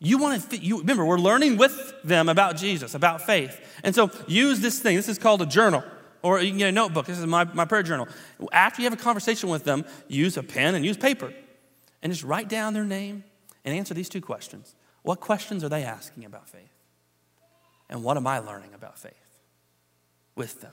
You 0.00 0.18
want 0.18 0.50
to, 0.50 0.58
you, 0.58 0.80
remember, 0.80 1.04
we're 1.04 1.18
learning 1.18 1.56
with 1.56 1.94
them 2.02 2.28
about 2.28 2.56
Jesus, 2.56 2.94
about 2.94 3.22
faith. 3.22 3.58
And 3.82 3.94
so 3.94 4.10
use 4.26 4.60
this 4.60 4.78
thing. 4.78 4.96
This 4.96 5.08
is 5.08 5.18
called 5.18 5.40
a 5.42 5.46
journal, 5.46 5.82
or 6.22 6.40
you 6.40 6.50
can 6.50 6.58
get 6.58 6.68
a 6.68 6.72
notebook. 6.72 7.06
This 7.06 7.18
is 7.18 7.26
my, 7.26 7.44
my 7.44 7.64
prayer 7.64 7.82
journal. 7.82 8.08
After 8.52 8.82
you 8.82 8.86
have 8.86 8.98
a 8.98 9.02
conversation 9.02 9.48
with 9.48 9.64
them, 9.64 9.84
use 10.08 10.36
a 10.36 10.42
pen 10.42 10.74
and 10.74 10.84
use 10.84 10.96
paper. 10.96 11.32
And 12.02 12.12
just 12.12 12.24
write 12.24 12.48
down 12.48 12.74
their 12.74 12.84
name 12.84 13.24
and 13.64 13.74
answer 13.74 13.94
these 13.94 14.10
two 14.10 14.20
questions. 14.20 14.74
What 15.02 15.20
questions 15.20 15.64
are 15.64 15.70
they 15.70 15.84
asking 15.84 16.24
about 16.26 16.48
faith? 16.48 16.73
And 17.88 18.02
what 18.02 18.16
am 18.16 18.26
I 18.26 18.38
learning 18.38 18.74
about 18.74 18.98
faith 18.98 19.12
with 20.34 20.60
them? 20.60 20.72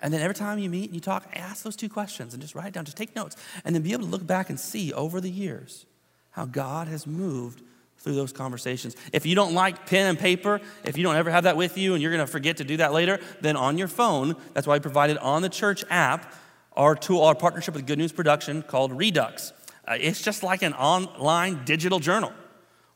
And 0.00 0.12
then 0.12 0.20
every 0.20 0.34
time 0.34 0.58
you 0.58 0.68
meet 0.68 0.86
and 0.86 0.94
you 0.94 1.00
talk, 1.00 1.28
ask 1.32 1.62
those 1.62 1.76
two 1.76 1.88
questions 1.88 2.34
and 2.34 2.42
just 2.42 2.56
write 2.56 2.66
it 2.66 2.74
down. 2.74 2.84
Just 2.84 2.96
take 2.96 3.14
notes. 3.14 3.36
And 3.64 3.74
then 3.74 3.82
be 3.82 3.92
able 3.92 4.04
to 4.04 4.10
look 4.10 4.26
back 4.26 4.50
and 4.50 4.58
see 4.58 4.92
over 4.92 5.20
the 5.20 5.30
years 5.30 5.86
how 6.30 6.44
God 6.44 6.88
has 6.88 7.06
moved 7.06 7.62
through 7.98 8.14
those 8.14 8.32
conversations. 8.32 8.96
If 9.12 9.24
you 9.24 9.36
don't 9.36 9.54
like 9.54 9.86
pen 9.86 10.06
and 10.06 10.18
paper, 10.18 10.60
if 10.84 10.96
you 10.96 11.04
don't 11.04 11.14
ever 11.14 11.30
have 11.30 11.44
that 11.44 11.56
with 11.56 11.78
you 11.78 11.94
and 11.94 12.02
you're 12.02 12.10
going 12.10 12.26
to 12.26 12.30
forget 12.30 12.56
to 12.56 12.64
do 12.64 12.78
that 12.78 12.92
later, 12.92 13.20
then 13.40 13.56
on 13.56 13.78
your 13.78 13.86
phone, 13.86 14.34
that's 14.54 14.66
why 14.66 14.74
I 14.74 14.80
provided 14.80 15.18
on 15.18 15.42
the 15.42 15.48
church 15.48 15.84
app 15.88 16.34
our 16.74 16.96
tool, 16.96 17.22
our 17.22 17.34
partnership 17.34 17.74
with 17.74 17.86
Good 17.86 17.98
News 17.98 18.12
Production 18.12 18.62
called 18.62 18.92
Redux. 18.92 19.52
Uh, 19.86 19.96
it's 20.00 20.22
just 20.22 20.42
like 20.42 20.62
an 20.62 20.72
online 20.74 21.64
digital 21.64 22.00
journal 22.00 22.32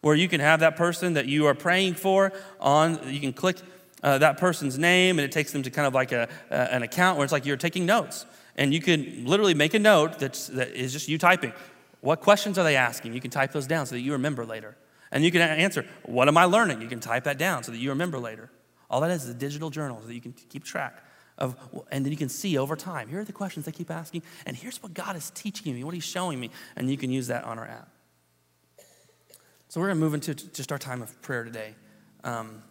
where 0.06 0.14
you 0.14 0.28
can 0.28 0.40
have 0.40 0.60
that 0.60 0.76
person 0.76 1.14
that 1.14 1.26
you 1.26 1.46
are 1.46 1.54
praying 1.54 1.94
for 1.94 2.32
on, 2.60 3.12
you 3.12 3.18
can 3.18 3.32
click 3.32 3.56
uh, 4.04 4.16
that 4.18 4.38
person's 4.38 4.78
name 4.78 5.18
and 5.18 5.24
it 5.24 5.32
takes 5.32 5.50
them 5.50 5.64
to 5.64 5.68
kind 5.68 5.84
of 5.84 5.94
like 5.94 6.12
a, 6.12 6.28
uh, 6.48 6.54
an 6.70 6.84
account 6.84 7.18
where 7.18 7.24
it's 7.24 7.32
like 7.32 7.44
you're 7.44 7.56
taking 7.56 7.84
notes. 7.84 8.24
And 8.54 8.72
you 8.72 8.80
can 8.80 9.24
literally 9.26 9.52
make 9.52 9.74
a 9.74 9.80
note 9.80 10.20
that's, 10.20 10.46
that 10.46 10.68
is 10.68 10.92
just 10.92 11.08
you 11.08 11.18
typing. 11.18 11.52
What 12.02 12.20
questions 12.20 12.56
are 12.56 12.62
they 12.62 12.76
asking? 12.76 13.14
You 13.14 13.20
can 13.20 13.32
type 13.32 13.50
those 13.50 13.66
down 13.66 13.84
so 13.84 13.96
that 13.96 14.00
you 14.00 14.12
remember 14.12 14.46
later. 14.46 14.76
And 15.10 15.24
you 15.24 15.32
can 15.32 15.40
answer, 15.40 15.84
What 16.04 16.28
am 16.28 16.38
I 16.38 16.44
learning? 16.44 16.82
You 16.82 16.88
can 16.88 17.00
type 17.00 17.24
that 17.24 17.36
down 17.36 17.64
so 17.64 17.72
that 17.72 17.78
you 17.78 17.88
remember 17.88 18.20
later. 18.20 18.48
All 18.88 19.00
that 19.00 19.10
is 19.10 19.24
is 19.24 19.30
a 19.30 19.34
digital 19.34 19.70
journal 19.70 19.98
so 20.00 20.06
that 20.06 20.14
you 20.14 20.20
can 20.20 20.34
keep 20.34 20.62
track 20.62 21.02
of, 21.36 21.56
and 21.90 22.04
then 22.04 22.12
you 22.12 22.16
can 22.16 22.28
see 22.28 22.56
over 22.56 22.76
time. 22.76 23.08
Here 23.08 23.18
are 23.18 23.24
the 23.24 23.32
questions 23.32 23.66
they 23.66 23.72
keep 23.72 23.90
asking, 23.90 24.22
and 24.46 24.56
here's 24.56 24.80
what 24.80 24.94
God 24.94 25.16
is 25.16 25.30
teaching 25.30 25.74
me, 25.74 25.82
what 25.82 25.94
He's 25.94 26.04
showing 26.04 26.38
me, 26.38 26.50
and 26.76 26.88
you 26.88 26.96
can 26.96 27.10
use 27.10 27.26
that 27.26 27.42
on 27.42 27.58
our 27.58 27.66
app. 27.66 27.88
So 29.76 29.80
we're 29.80 29.88
going 29.88 29.98
to 29.98 30.04
move 30.06 30.14
into 30.14 30.34
just 30.34 30.72
our 30.72 30.78
time 30.78 31.02
of 31.02 31.20
prayer 31.20 31.44
today. 31.44 31.74
Um, 32.24 32.62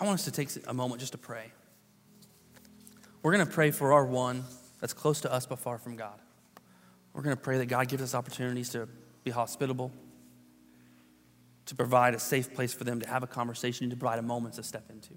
I 0.00 0.06
want 0.06 0.14
us 0.14 0.24
to 0.24 0.30
take 0.30 0.48
a 0.66 0.72
moment 0.72 1.00
just 1.00 1.12
to 1.12 1.18
pray. 1.18 1.52
We're 3.22 3.34
going 3.34 3.46
to 3.46 3.52
pray 3.52 3.72
for 3.72 3.92
our 3.92 4.06
one 4.06 4.44
that's 4.80 4.94
close 4.94 5.20
to 5.20 5.30
us 5.30 5.44
but 5.44 5.58
far 5.58 5.76
from 5.76 5.96
God. 5.96 6.18
We're 7.12 7.20
going 7.20 7.36
to 7.36 7.42
pray 7.42 7.58
that 7.58 7.66
God 7.66 7.88
gives 7.88 8.02
us 8.02 8.14
opportunities 8.14 8.70
to 8.70 8.88
be 9.22 9.30
hospitable, 9.30 9.92
to 11.66 11.74
provide 11.74 12.14
a 12.14 12.18
safe 12.18 12.54
place 12.54 12.72
for 12.72 12.84
them 12.84 13.02
to 13.02 13.08
have 13.10 13.22
a 13.22 13.26
conversation, 13.26 13.90
to 13.90 13.96
provide 13.96 14.18
a 14.18 14.22
moment 14.22 14.54
to 14.54 14.62
step 14.62 14.88
into. 14.88 15.12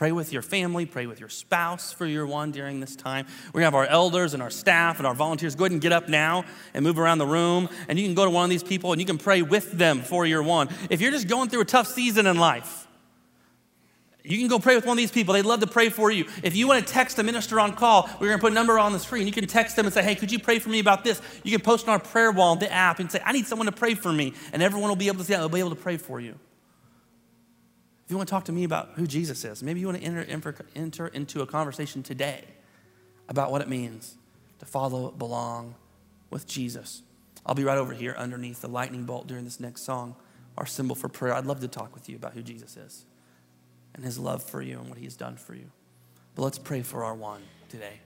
Pray 0.00 0.12
with 0.12 0.32
your 0.32 0.40
family, 0.40 0.86
pray 0.86 1.04
with 1.04 1.20
your 1.20 1.28
spouse 1.28 1.92
for 1.92 2.06
your 2.06 2.24
one 2.24 2.52
during 2.52 2.80
this 2.80 2.96
time. 2.96 3.26
We 3.52 3.64
have 3.64 3.74
our 3.74 3.84
elders 3.84 4.32
and 4.32 4.42
our 4.42 4.48
staff 4.48 4.96
and 4.96 5.06
our 5.06 5.12
volunteers. 5.12 5.54
Go 5.54 5.64
ahead 5.64 5.72
and 5.72 5.80
get 5.82 5.92
up 5.92 6.08
now 6.08 6.46
and 6.72 6.82
move 6.82 6.98
around 6.98 7.18
the 7.18 7.26
room. 7.26 7.68
And 7.86 7.98
you 7.98 8.06
can 8.06 8.14
go 8.14 8.24
to 8.24 8.30
one 8.30 8.44
of 8.44 8.48
these 8.48 8.62
people 8.62 8.92
and 8.92 9.00
you 9.02 9.06
can 9.06 9.18
pray 9.18 9.42
with 9.42 9.72
them 9.72 10.00
for 10.00 10.24
your 10.24 10.42
one. 10.42 10.70
If 10.88 11.02
you're 11.02 11.10
just 11.10 11.28
going 11.28 11.50
through 11.50 11.60
a 11.60 11.66
tough 11.66 11.86
season 11.86 12.26
in 12.26 12.38
life, 12.38 12.88
you 14.24 14.38
can 14.38 14.48
go 14.48 14.58
pray 14.58 14.74
with 14.74 14.86
one 14.86 14.94
of 14.94 14.96
these 14.96 15.12
people. 15.12 15.34
They'd 15.34 15.44
love 15.44 15.60
to 15.60 15.66
pray 15.66 15.90
for 15.90 16.10
you. 16.10 16.24
If 16.42 16.56
you 16.56 16.66
want 16.66 16.86
to 16.86 16.90
text 16.90 17.18
a 17.18 17.22
minister 17.22 17.60
on 17.60 17.74
call, 17.74 18.08
we're 18.20 18.28
going 18.28 18.38
to 18.38 18.42
put 18.42 18.52
a 18.52 18.54
number 18.54 18.78
on 18.78 18.94
the 18.94 18.98
screen. 18.98 19.26
You 19.26 19.34
can 19.34 19.46
text 19.46 19.76
them 19.76 19.84
and 19.84 19.92
say, 19.92 20.02
hey, 20.02 20.14
could 20.14 20.32
you 20.32 20.38
pray 20.38 20.60
for 20.60 20.70
me 20.70 20.78
about 20.78 21.04
this? 21.04 21.20
You 21.44 21.50
can 21.50 21.60
post 21.60 21.88
on 21.88 21.92
our 21.92 21.98
prayer 21.98 22.32
wall, 22.32 22.56
the 22.56 22.72
app, 22.72 23.00
and 23.00 23.12
say, 23.12 23.20
I 23.22 23.32
need 23.32 23.44
someone 23.44 23.66
to 23.66 23.72
pray 23.72 23.92
for 23.92 24.10
me. 24.10 24.32
And 24.54 24.62
everyone 24.62 24.88
will 24.88 24.96
be 24.96 25.08
able 25.08 25.18
to 25.18 25.24
see 25.24 25.34
that. 25.34 25.40
They'll 25.40 25.50
be 25.50 25.60
able 25.60 25.68
to 25.68 25.76
pray 25.76 25.98
for 25.98 26.20
you. 26.20 26.36
If 28.10 28.12
you 28.12 28.18
want 28.18 28.28
to 28.28 28.32
talk 28.32 28.46
to 28.46 28.52
me 28.52 28.64
about 28.64 28.88
who 28.96 29.06
Jesus 29.06 29.44
is, 29.44 29.62
maybe 29.62 29.78
you 29.78 29.86
want 29.86 30.00
to 30.00 30.04
enter, 30.04 30.56
enter 30.74 31.06
into 31.06 31.42
a 31.42 31.46
conversation 31.46 32.02
today 32.02 32.42
about 33.28 33.52
what 33.52 33.62
it 33.62 33.68
means 33.68 34.16
to 34.58 34.66
follow, 34.66 35.12
belong 35.12 35.76
with 36.28 36.44
Jesus. 36.44 37.02
I'll 37.46 37.54
be 37.54 37.62
right 37.62 37.78
over 37.78 37.92
here 37.92 38.16
underneath 38.18 38.62
the 38.62 38.68
lightning 38.68 39.04
bolt 39.04 39.28
during 39.28 39.44
this 39.44 39.60
next 39.60 39.82
song, 39.82 40.16
our 40.58 40.66
symbol 40.66 40.96
for 40.96 41.08
prayer. 41.08 41.34
I'd 41.34 41.46
love 41.46 41.60
to 41.60 41.68
talk 41.68 41.94
with 41.94 42.08
you 42.08 42.16
about 42.16 42.32
who 42.32 42.42
Jesus 42.42 42.76
is 42.76 43.04
and 43.94 44.04
his 44.04 44.18
love 44.18 44.42
for 44.42 44.60
you 44.60 44.80
and 44.80 44.88
what 44.88 44.98
he 44.98 45.04
has 45.04 45.14
done 45.14 45.36
for 45.36 45.54
you. 45.54 45.70
But 46.34 46.42
let's 46.42 46.58
pray 46.58 46.82
for 46.82 47.04
our 47.04 47.14
one 47.14 47.42
today. 47.68 48.00